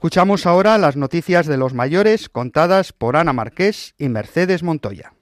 Escuchamos 0.00 0.46
ahora 0.46 0.78
las 0.78 0.96
noticias 0.96 1.44
de 1.44 1.58
los 1.58 1.74
mayores 1.74 2.30
contadas 2.30 2.94
por 2.94 3.18
Ana 3.18 3.34
Marqués 3.34 3.94
y 3.98 4.08
Mercedes 4.08 4.62
Montoya. 4.62 5.12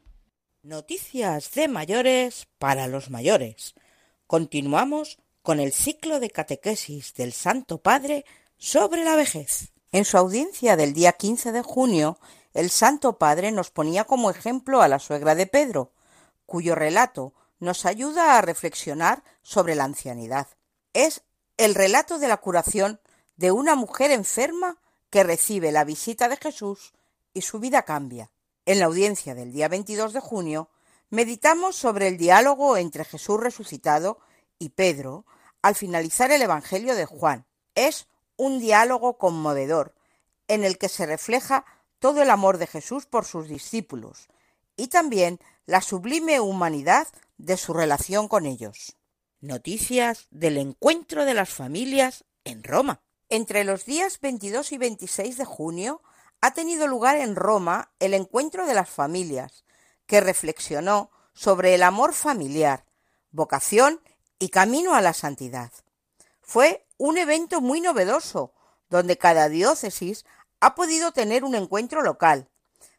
Noticias 0.62 1.50
de 1.50 1.66
mayores 1.66 2.46
para 2.60 2.86
los 2.86 3.10
mayores. 3.10 3.74
Continuamos 4.28 5.18
con 5.42 5.58
el 5.58 5.72
ciclo 5.72 6.20
de 6.20 6.30
catequesis 6.30 7.12
del 7.14 7.32
Santo 7.32 7.78
Padre 7.78 8.24
sobre 8.56 9.02
la 9.02 9.16
vejez. 9.16 9.72
En 9.90 10.04
su 10.04 10.16
audiencia 10.16 10.76
del 10.76 10.92
día 10.92 11.10
15 11.10 11.50
de 11.50 11.62
junio, 11.62 12.20
el 12.54 12.70
Santo 12.70 13.18
Padre 13.18 13.50
nos 13.50 13.72
ponía 13.72 14.04
como 14.04 14.30
ejemplo 14.30 14.80
a 14.80 14.86
la 14.86 15.00
suegra 15.00 15.34
de 15.34 15.48
Pedro, 15.48 15.90
cuyo 16.46 16.76
relato 16.76 17.34
nos 17.58 17.84
ayuda 17.84 18.38
a 18.38 18.42
reflexionar 18.42 19.24
sobre 19.42 19.74
la 19.74 19.82
ancianidad. 19.82 20.46
Es 20.92 21.22
el 21.56 21.74
relato 21.74 22.20
de 22.20 22.28
la 22.28 22.36
curación 22.36 23.00
de 23.38 23.52
una 23.52 23.76
mujer 23.76 24.10
enferma 24.10 24.76
que 25.10 25.22
recibe 25.22 25.72
la 25.72 25.84
visita 25.84 26.28
de 26.28 26.36
Jesús 26.36 26.92
y 27.32 27.42
su 27.42 27.60
vida 27.60 27.82
cambia. 27.82 28.30
En 28.66 28.80
la 28.80 28.86
audiencia 28.86 29.34
del 29.34 29.52
día 29.52 29.68
22 29.68 30.12
de 30.12 30.20
junio, 30.20 30.68
meditamos 31.08 31.76
sobre 31.76 32.08
el 32.08 32.18
diálogo 32.18 32.76
entre 32.76 33.04
Jesús 33.04 33.40
resucitado 33.40 34.18
y 34.58 34.70
Pedro 34.70 35.24
al 35.62 35.76
finalizar 35.76 36.32
el 36.32 36.42
Evangelio 36.42 36.94
de 36.96 37.06
Juan. 37.06 37.46
Es 37.74 38.08
un 38.36 38.58
diálogo 38.58 39.18
conmovedor, 39.18 39.94
en 40.48 40.64
el 40.64 40.76
que 40.76 40.88
se 40.88 41.06
refleja 41.06 41.64
todo 42.00 42.22
el 42.22 42.30
amor 42.30 42.58
de 42.58 42.66
Jesús 42.66 43.06
por 43.06 43.24
sus 43.24 43.48
discípulos 43.48 44.28
y 44.76 44.88
también 44.88 45.38
la 45.64 45.80
sublime 45.80 46.40
humanidad 46.40 47.06
de 47.36 47.56
su 47.56 47.72
relación 47.72 48.26
con 48.26 48.46
ellos. 48.46 48.96
Noticias 49.40 50.26
del 50.30 50.56
encuentro 50.56 51.24
de 51.24 51.34
las 51.34 51.50
familias 51.50 52.24
en 52.44 52.64
Roma. 52.64 53.00
Entre 53.30 53.64
los 53.64 53.84
días 53.84 54.20
22 54.20 54.72
y 54.72 54.78
26 54.78 55.36
de 55.36 55.44
junio 55.44 56.02
ha 56.40 56.54
tenido 56.54 56.86
lugar 56.86 57.18
en 57.18 57.36
Roma 57.36 57.92
el 57.98 58.14
encuentro 58.14 58.66
de 58.66 58.72
las 58.72 58.88
familias, 58.88 59.64
que 60.06 60.22
reflexionó 60.22 61.10
sobre 61.34 61.74
el 61.74 61.82
amor 61.82 62.14
familiar, 62.14 62.86
vocación 63.30 64.00
y 64.38 64.48
camino 64.48 64.94
a 64.94 65.02
la 65.02 65.12
santidad. 65.12 65.70
Fue 66.40 66.86
un 66.96 67.18
evento 67.18 67.60
muy 67.60 67.82
novedoso, 67.82 68.54
donde 68.88 69.18
cada 69.18 69.50
diócesis 69.50 70.24
ha 70.60 70.74
podido 70.74 71.12
tener 71.12 71.44
un 71.44 71.54
encuentro 71.54 72.00
local, 72.00 72.48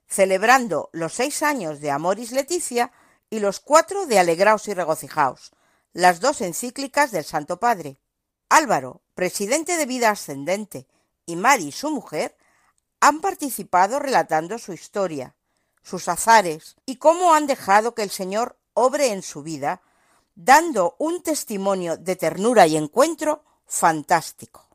celebrando 0.08 0.92
los 0.94 1.14
seis 1.14 1.42
años 1.42 1.80
de 1.80 1.90
Amoris 1.90 2.32
Leticia 2.32 2.92
y 3.32 3.40
los 3.40 3.60
cuatro 3.60 4.06
de 4.06 4.20
Alegraos 4.20 4.68
y 4.68 4.76
Regocijaos, 4.76 5.54
las 5.92 6.20
dos 6.20 6.42
encíclicas 6.42 7.12
del 7.12 7.24
Santo 7.24 7.60
Padre. 7.60 8.00
Álvaro, 8.50 9.02
presidente 9.14 9.78
de 9.78 9.86
Vida 9.86 10.10
Ascendente, 10.10 10.88
y 11.26 11.36
Mari, 11.36 11.72
su 11.72 11.92
mujer, 11.92 12.36
han 13.00 13.22
participado 13.22 14.00
relatando 14.00 14.58
su 14.58 14.74
historia, 14.74 15.36
sus 15.84 16.08
azares 16.08 16.76
y 16.86 16.98
cómo 16.98 17.34
han 17.34 17.48
dejado 17.48 17.94
que 17.94 18.04
el 18.04 18.10
Señor 18.10 18.60
obre 18.74 19.12
en 19.12 19.22
su 19.22 19.44
vida, 19.44 19.82
dando 20.36 20.96
un 21.00 21.22
testimonio 21.22 21.98
de 21.98 22.16
ternura 22.16 22.66
y 22.68 22.76
encuentro 22.76 23.44
fantástico. 23.66 24.68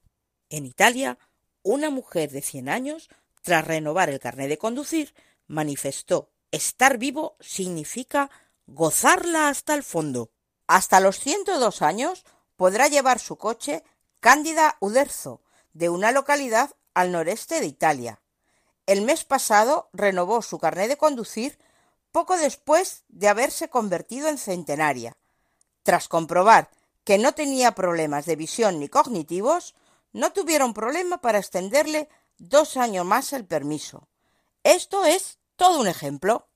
En 0.48 0.66
Italia, 0.66 1.18
una 1.62 1.90
mujer 1.90 2.30
de 2.30 2.42
cien 2.42 2.68
años, 2.68 3.10
tras 3.42 3.66
renovar 3.66 4.08
el 4.08 4.20
carnet 4.20 4.48
de 4.48 4.58
conducir, 4.58 5.14
manifestó 5.46 6.30
estar 6.52 6.98
vivo 6.98 7.36
significa 7.40 8.30
gozarla 8.66 9.48
hasta 9.48 9.74
el 9.74 9.82
fondo. 9.82 10.30
Hasta 10.66 11.00
los 11.00 11.18
102 11.18 11.82
años 11.82 12.24
podrá 12.56 12.88
llevar 12.88 13.18
su 13.18 13.36
coche 13.36 13.84
Cándida 14.20 14.76
Uderzo, 14.80 15.42
de 15.72 15.88
una 15.88 16.12
localidad 16.12 16.74
al 16.94 17.12
noreste 17.12 17.60
de 17.60 17.66
Italia. 17.66 18.20
El 18.86 19.02
mes 19.02 19.24
pasado 19.24 19.88
renovó 19.92 20.42
su 20.42 20.58
carnet 20.58 20.88
de 20.88 20.96
conducir 20.96 21.58
poco 22.12 22.36
después 22.36 23.04
de 23.08 23.28
haberse 23.28 23.68
convertido 23.68 24.28
en 24.28 24.38
centenaria. 24.38 25.16
Tras 25.82 26.08
comprobar 26.08 26.70
que 27.02 27.18
no 27.18 27.32
tenía 27.32 27.72
problemas 27.72 28.24
de 28.24 28.36
visión 28.36 28.80
ni 28.80 28.88
cognitivos, 28.88 29.74
no 30.12 30.32
tuvieron 30.32 30.74
problema 30.74 31.18
para 31.20 31.38
extenderle 31.38 32.08
dos 32.38 32.76
años 32.76 33.04
más 33.04 33.32
el 33.32 33.44
permiso. 33.44 34.08
Esto 34.62 35.04
es 35.04 35.38
todo 35.56 35.80
un 35.80 35.88
ejemplo. 35.88 36.48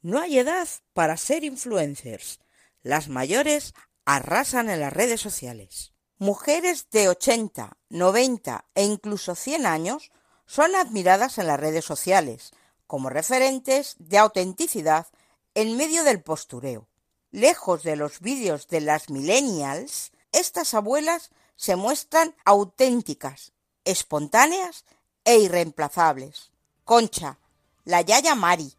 No 0.00 0.20
hay 0.20 0.38
edad 0.38 0.68
para 0.92 1.16
ser 1.16 1.44
influencers. 1.44 2.40
Las 2.82 3.08
mayores 3.08 3.74
arrasan 4.04 4.70
en 4.70 4.80
las 4.80 4.92
redes 4.92 5.20
sociales. 5.20 5.92
Mujeres 6.18 6.88
de 6.90 7.08
80, 7.08 7.76
90 7.88 8.64
e 8.74 8.84
incluso 8.84 9.34
100 9.34 9.66
años 9.66 10.12
son 10.46 10.74
admiradas 10.76 11.38
en 11.38 11.46
las 11.46 11.58
redes 11.58 11.84
sociales 11.84 12.52
como 12.86 13.10
referentes 13.10 13.96
de 13.98 14.18
autenticidad 14.18 15.06
en 15.54 15.76
medio 15.76 16.04
del 16.04 16.22
postureo. 16.22 16.88
Lejos 17.30 17.82
de 17.82 17.96
los 17.96 18.20
vídeos 18.20 18.68
de 18.68 18.80
las 18.80 19.10
millennials, 19.10 20.12
estas 20.32 20.74
abuelas 20.74 21.30
se 21.56 21.76
muestran 21.76 22.34
auténticas, 22.44 23.52
espontáneas 23.84 24.84
e 25.24 25.38
irreemplazables. 25.38 26.52
Concha, 26.84 27.38
la 27.84 28.02
Yaya 28.02 28.34
Mari 28.34 28.74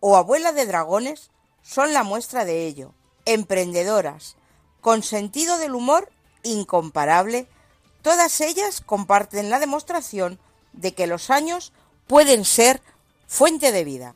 o 0.00 0.16
abuela 0.16 0.52
de 0.52 0.66
dragones 0.66 1.30
son 1.62 1.92
la 1.92 2.02
muestra 2.02 2.44
de 2.44 2.66
ello. 2.66 2.94
Emprendedoras, 3.24 4.36
con 4.80 5.02
sentido 5.02 5.58
del 5.58 5.74
humor 5.74 6.10
incomparable, 6.42 7.46
todas 8.02 8.40
ellas 8.40 8.80
comparten 8.80 9.50
la 9.50 9.58
demostración 9.58 10.38
de 10.72 10.94
que 10.94 11.06
los 11.06 11.30
años 11.30 11.72
pueden 12.06 12.44
ser 12.44 12.80
fuente 13.26 13.72
de 13.72 13.84
vida. 13.84 14.14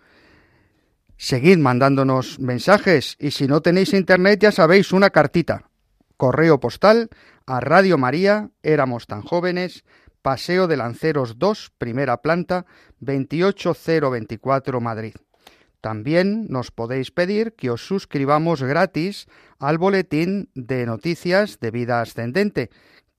Seguid 1.17 1.57
mandándonos 1.57 2.39
mensajes 2.39 3.15
y 3.19 3.31
si 3.31 3.47
no 3.47 3.61
tenéis 3.61 3.93
internet 3.93 4.39
ya 4.39 4.51
sabéis 4.51 4.91
una 4.91 5.09
cartita. 5.09 5.69
Correo 6.17 6.59
postal 6.59 7.09
a 7.45 7.59
Radio 7.59 7.97
María, 7.97 8.49
éramos 8.63 9.07
tan 9.07 9.21
jóvenes, 9.21 9.83
Paseo 10.21 10.67
de 10.67 10.77
Lanceros 10.77 11.39
2, 11.39 11.73
primera 11.77 12.21
planta, 12.21 12.65
28024 12.99 14.79
Madrid. 14.79 15.15
También 15.81 16.45
nos 16.47 16.69
podéis 16.69 17.09
pedir 17.09 17.53
que 17.53 17.71
os 17.71 17.85
suscribamos 17.85 18.61
gratis 18.61 19.27
al 19.57 19.79
boletín 19.79 20.49
de 20.53 20.85
noticias 20.85 21.59
de 21.59 21.71
vida 21.71 22.01
ascendente, 22.01 22.69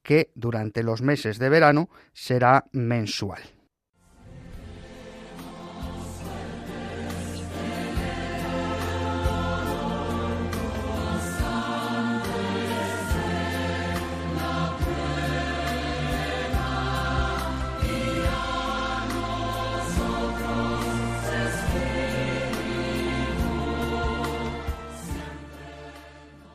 que 0.02 0.30
durante 0.34 0.82
los 0.82 1.02
meses 1.02 1.38
de 1.38 1.48
verano 1.48 1.88
será 2.12 2.64
mensual. 2.72 3.42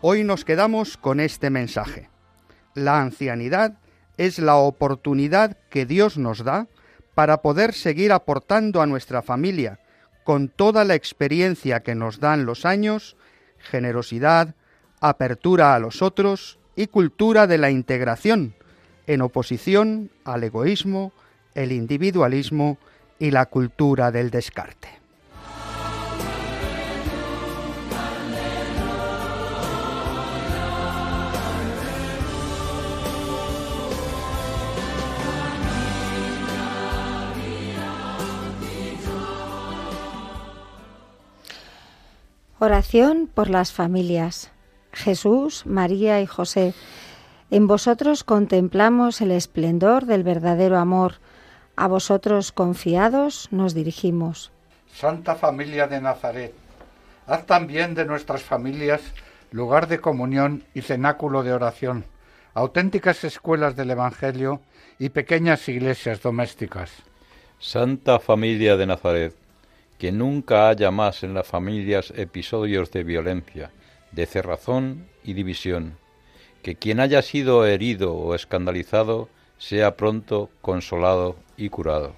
Hoy 0.10 0.24
nos 0.24 0.46
quedamos 0.46 0.96
con 0.96 1.20
este 1.20 1.50
mensaje. 1.50 2.10
La 2.78 3.02
ancianidad 3.02 3.80
es 4.18 4.38
la 4.38 4.58
oportunidad 4.58 5.58
que 5.72 5.88
Dios 5.88 6.20
nos 6.20 6.44
da 6.44 6.68
para 7.16 7.42
poder 7.42 7.74
seguir 7.74 8.12
aportando 8.12 8.84
a 8.84 8.86
nuestra 8.86 9.24
familia, 9.24 9.80
con 10.24 10.48
toda 10.48 10.84
la 10.84 10.94
experiencia 10.94 11.80
que 11.80 11.96
nos 11.96 12.20
dan 12.20 12.46
los 12.46 12.66
años, 12.66 13.18
generosidad, 13.58 14.54
apertura 15.02 15.74
a 15.74 15.80
los 15.80 16.04
otros 16.04 16.60
y 16.76 16.86
cultura 16.86 17.48
de 17.48 17.58
la 17.58 17.72
integración, 17.72 18.54
en 19.08 19.24
oposición 19.24 20.12
al 20.24 20.44
egoísmo, 20.44 21.14
el 21.56 21.72
individualismo 21.72 22.78
y 23.18 23.32
la 23.32 23.48
cultura 23.48 24.12
del 24.12 24.30
descarte. 24.30 24.90
Oración 42.60 43.30
por 43.32 43.52
las 43.52 43.72
familias. 43.72 44.52
Jesús, 44.92 45.68
María 45.68 46.22
y 46.22 46.26
José, 46.26 46.74
en 47.52 47.68
vosotros 47.68 48.24
contemplamos 48.24 49.22
el 49.22 49.30
esplendor 49.30 50.08
del 50.08 50.24
verdadero 50.24 50.80
amor. 50.80 51.20
A 51.76 51.88
vosotros 51.88 52.52
confiados 52.52 53.48
nos 53.52 53.76
dirigimos. 53.76 54.52
Santa 54.92 55.36
Familia 55.36 55.86
de 55.86 56.02
Nazaret, 56.02 56.56
haz 57.28 57.46
también 57.46 57.94
de 57.94 58.06
nuestras 58.06 58.42
familias 58.42 59.02
lugar 59.52 59.88
de 59.88 60.00
comunión 60.00 60.64
y 60.74 60.82
cenáculo 60.82 61.44
de 61.44 61.54
oración, 61.54 62.06
auténticas 62.56 63.24
escuelas 63.24 63.76
del 63.76 63.92
Evangelio 63.92 64.62
y 64.98 65.10
pequeñas 65.10 65.70
iglesias 65.70 66.24
domésticas. 66.24 66.92
Santa 67.60 68.20
Familia 68.20 68.78
de 68.78 68.88
Nazaret, 68.88 69.36
que 69.98 70.12
nunca 70.12 70.70
haya 70.70 70.92
más 70.92 71.24
en 71.24 71.34
las 71.34 71.48
familias 71.48 72.14
episodios 72.16 72.92
de 72.92 73.04
violencia, 73.04 73.72
de 74.12 74.26
cerrazón 74.26 75.08
y 75.24 75.34
división, 75.34 75.98
que 76.62 76.76
quien 76.76 77.00
haya 77.00 77.22
sido 77.22 77.66
herido 77.66 78.14
o 78.14 78.36
escandalizado 78.36 79.30
sea 79.58 79.98
pronto 79.98 80.50
consolado 80.62 81.36
y 81.58 81.70
curado. 81.70 82.14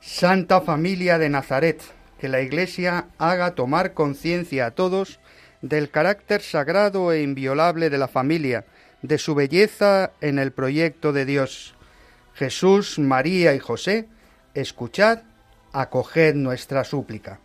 Santa 0.00 0.60
Familia 0.60 1.18
de 1.18 1.28
Nazaret, 1.28 1.82
que 2.18 2.28
la 2.28 2.40
Iglesia 2.40 3.08
haga 3.18 3.54
tomar 3.54 3.94
conciencia 3.94 4.66
a 4.66 4.70
todos 4.70 5.20
del 5.60 5.90
carácter 5.90 6.40
sagrado 6.40 7.12
e 7.12 7.22
inviolable 7.22 7.90
de 7.90 7.98
la 7.98 8.08
familia, 8.08 8.64
de 9.02 9.18
su 9.18 9.34
belleza 9.34 10.12
en 10.20 10.38
el 10.38 10.52
proyecto 10.52 11.12
de 11.12 11.24
Dios. 11.24 11.74
Jesús, 12.34 12.98
María 12.98 13.54
y 13.54 13.58
José, 13.58 14.08
escuchad, 14.54 15.22
acoged 15.72 16.34
nuestra 16.34 16.84
súplica. 16.84 17.40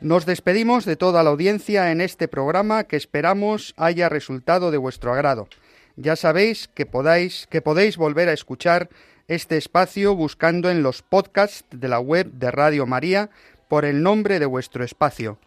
Nos 0.00 0.26
despedimos 0.26 0.84
de 0.84 0.94
toda 0.94 1.24
la 1.24 1.30
audiencia 1.30 1.90
en 1.90 2.00
este 2.00 2.28
programa 2.28 2.84
que 2.84 2.96
esperamos 2.96 3.74
haya 3.76 4.08
resultado 4.08 4.70
de 4.70 4.78
vuestro 4.78 5.12
agrado. 5.12 5.48
Ya 5.96 6.14
sabéis 6.14 6.68
que 6.68 6.86
podáis 6.86 7.48
que 7.50 7.60
podéis 7.60 7.96
volver 7.96 8.28
a 8.28 8.32
escuchar 8.32 8.88
este 9.26 9.56
espacio 9.56 10.14
buscando 10.14 10.70
en 10.70 10.84
los 10.84 11.02
podcasts 11.02 11.64
de 11.70 11.88
la 11.88 11.98
web 11.98 12.30
de 12.32 12.52
Radio 12.52 12.86
María 12.86 13.30
por 13.66 13.84
el 13.84 14.02
nombre 14.02 14.38
de 14.38 14.46
vuestro 14.46 14.84
espacio. 14.84 15.38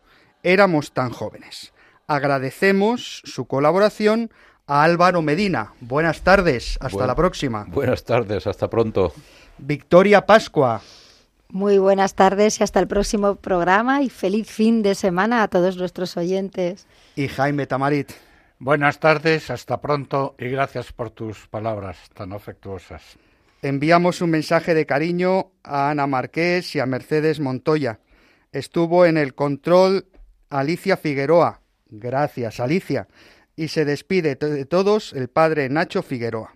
Éramos 0.44 0.92
tan 0.92 1.12
jóvenes. 1.12 1.74
Agradecemos 2.08 3.22
su 3.26 3.46
colaboración 3.46 4.32
a 4.68 4.84
Álvaro 4.84 5.22
Medina. 5.22 5.74
Buenas 5.82 6.22
tardes, 6.22 6.78
hasta 6.82 7.06
la 7.06 7.16
próxima. 7.16 7.66
Buenas 7.70 8.04
tardes, 8.04 8.48
hasta 8.48 8.70
pronto. 8.70 9.14
Victoria 9.58 10.26
Pascua. 10.26 10.82
Muy 11.50 11.78
buenas 11.78 12.16
tardes 12.16 12.60
y 12.60 12.64
hasta 12.64 12.80
el 12.80 12.88
próximo 12.88 13.36
programa 13.36 14.02
y 14.02 14.10
feliz 14.10 14.50
fin 14.50 14.82
de 14.82 14.96
semana 14.96 15.44
a 15.44 15.48
todos 15.48 15.78
nuestros 15.78 16.16
oyentes. 16.18 16.88
Y 17.16 17.28
Jaime 17.28 17.68
Tamarit. 17.68 18.12
Buenas 18.58 19.00
tardes, 19.00 19.50
hasta 19.50 19.82
pronto 19.82 20.36
y 20.40 20.48
gracias 20.48 20.94
por 20.94 21.10
tus 21.10 21.48
palabras 21.48 21.98
tan 22.14 22.32
afectuosas. 22.32 23.18
Enviamos 23.62 24.22
un 24.22 24.30
mensaje 24.30 24.74
de 24.74 24.86
cariño 24.86 25.52
a 25.64 25.90
Ana 25.90 26.08
Marqués 26.08 26.76
y 26.76 26.80
a 26.80 26.86
Mercedes 26.86 27.40
Montoya. 27.40 28.00
Estuvo 28.52 29.06
en 29.06 29.18
el 29.18 29.36
control 29.36 30.06
Alicia 30.52 30.98
Figueroa. 30.98 31.62
Gracias, 31.90 32.60
Alicia. 32.60 33.08
Y 33.56 33.70
se 33.70 33.86
despide 33.86 34.36
de 34.36 34.66
todos 34.66 35.14
el 35.14 35.30
padre 35.30 35.70
Nacho 35.70 36.04
Figueroa. 36.04 36.56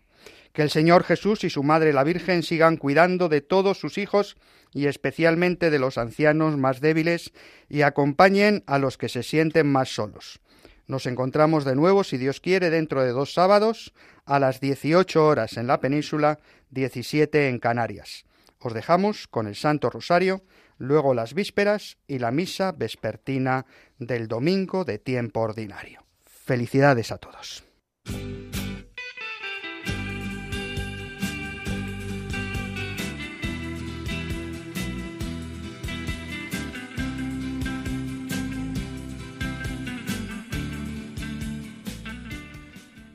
Que 0.54 0.62
el 0.62 0.70
Señor 0.70 1.04
Jesús 1.04 1.44
y 1.44 1.50
su 1.50 1.64
Madre 1.64 1.92
la 1.92 2.04
Virgen 2.04 2.44
sigan 2.44 2.78
cuidando 2.78 3.28
de 3.28 3.42
todos 3.42 3.80
sus 3.80 3.98
hijos 3.98 4.38
y 4.74 4.88
especialmente 4.88 5.70
de 5.70 5.80
los 5.80 5.98
ancianos 5.98 6.58
más 6.58 6.82
débiles 6.82 7.34
y 7.70 7.82
acompañen 7.82 8.64
a 8.68 8.78
los 8.80 8.98
que 8.98 9.10
se 9.10 9.24
sienten 9.24 9.68
más 9.68 9.90
solos. 9.90 10.40
Nos 10.88 11.06
encontramos 11.08 11.66
de 11.66 11.76
nuevo, 11.76 12.04
si 12.04 12.18
Dios 12.18 12.40
quiere, 12.40 12.70
dentro 12.70 13.02
de 13.02 13.12
dos 13.12 13.34
sábados 13.34 13.94
a 14.26 14.40
las 14.40 14.60
18 14.60 15.26
horas 15.26 15.58
en 15.58 15.68
la 15.68 15.80
península, 15.80 16.40
17 16.72 17.50
en 17.50 17.60
Canarias. 17.60 18.26
Os 18.60 18.74
dejamos 18.74 19.28
con 19.28 19.48
el 19.48 19.56
Santo 19.56 19.90
Rosario, 19.90 20.44
luego 20.78 21.14
las 21.14 21.34
vísperas 21.34 21.98
y 22.08 22.20
la 22.20 22.32
misa 22.32 22.72
vespertina 22.72 23.66
del 23.98 24.28
domingo 24.28 24.86
de 24.86 25.00
tiempo 25.00 25.42
ordinario. 25.42 26.06
Felicidades 26.26 27.12
a 27.12 27.18
todos. 27.18 27.64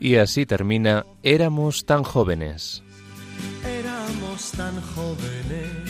Y 0.00 0.16
así 0.16 0.46
termina 0.46 1.04
Éramos 1.22 1.84
tan 1.84 2.02
jóvenes. 2.02 2.82
Éramos 3.62 4.50
tan 4.52 4.80
jóvenes. 4.80 5.89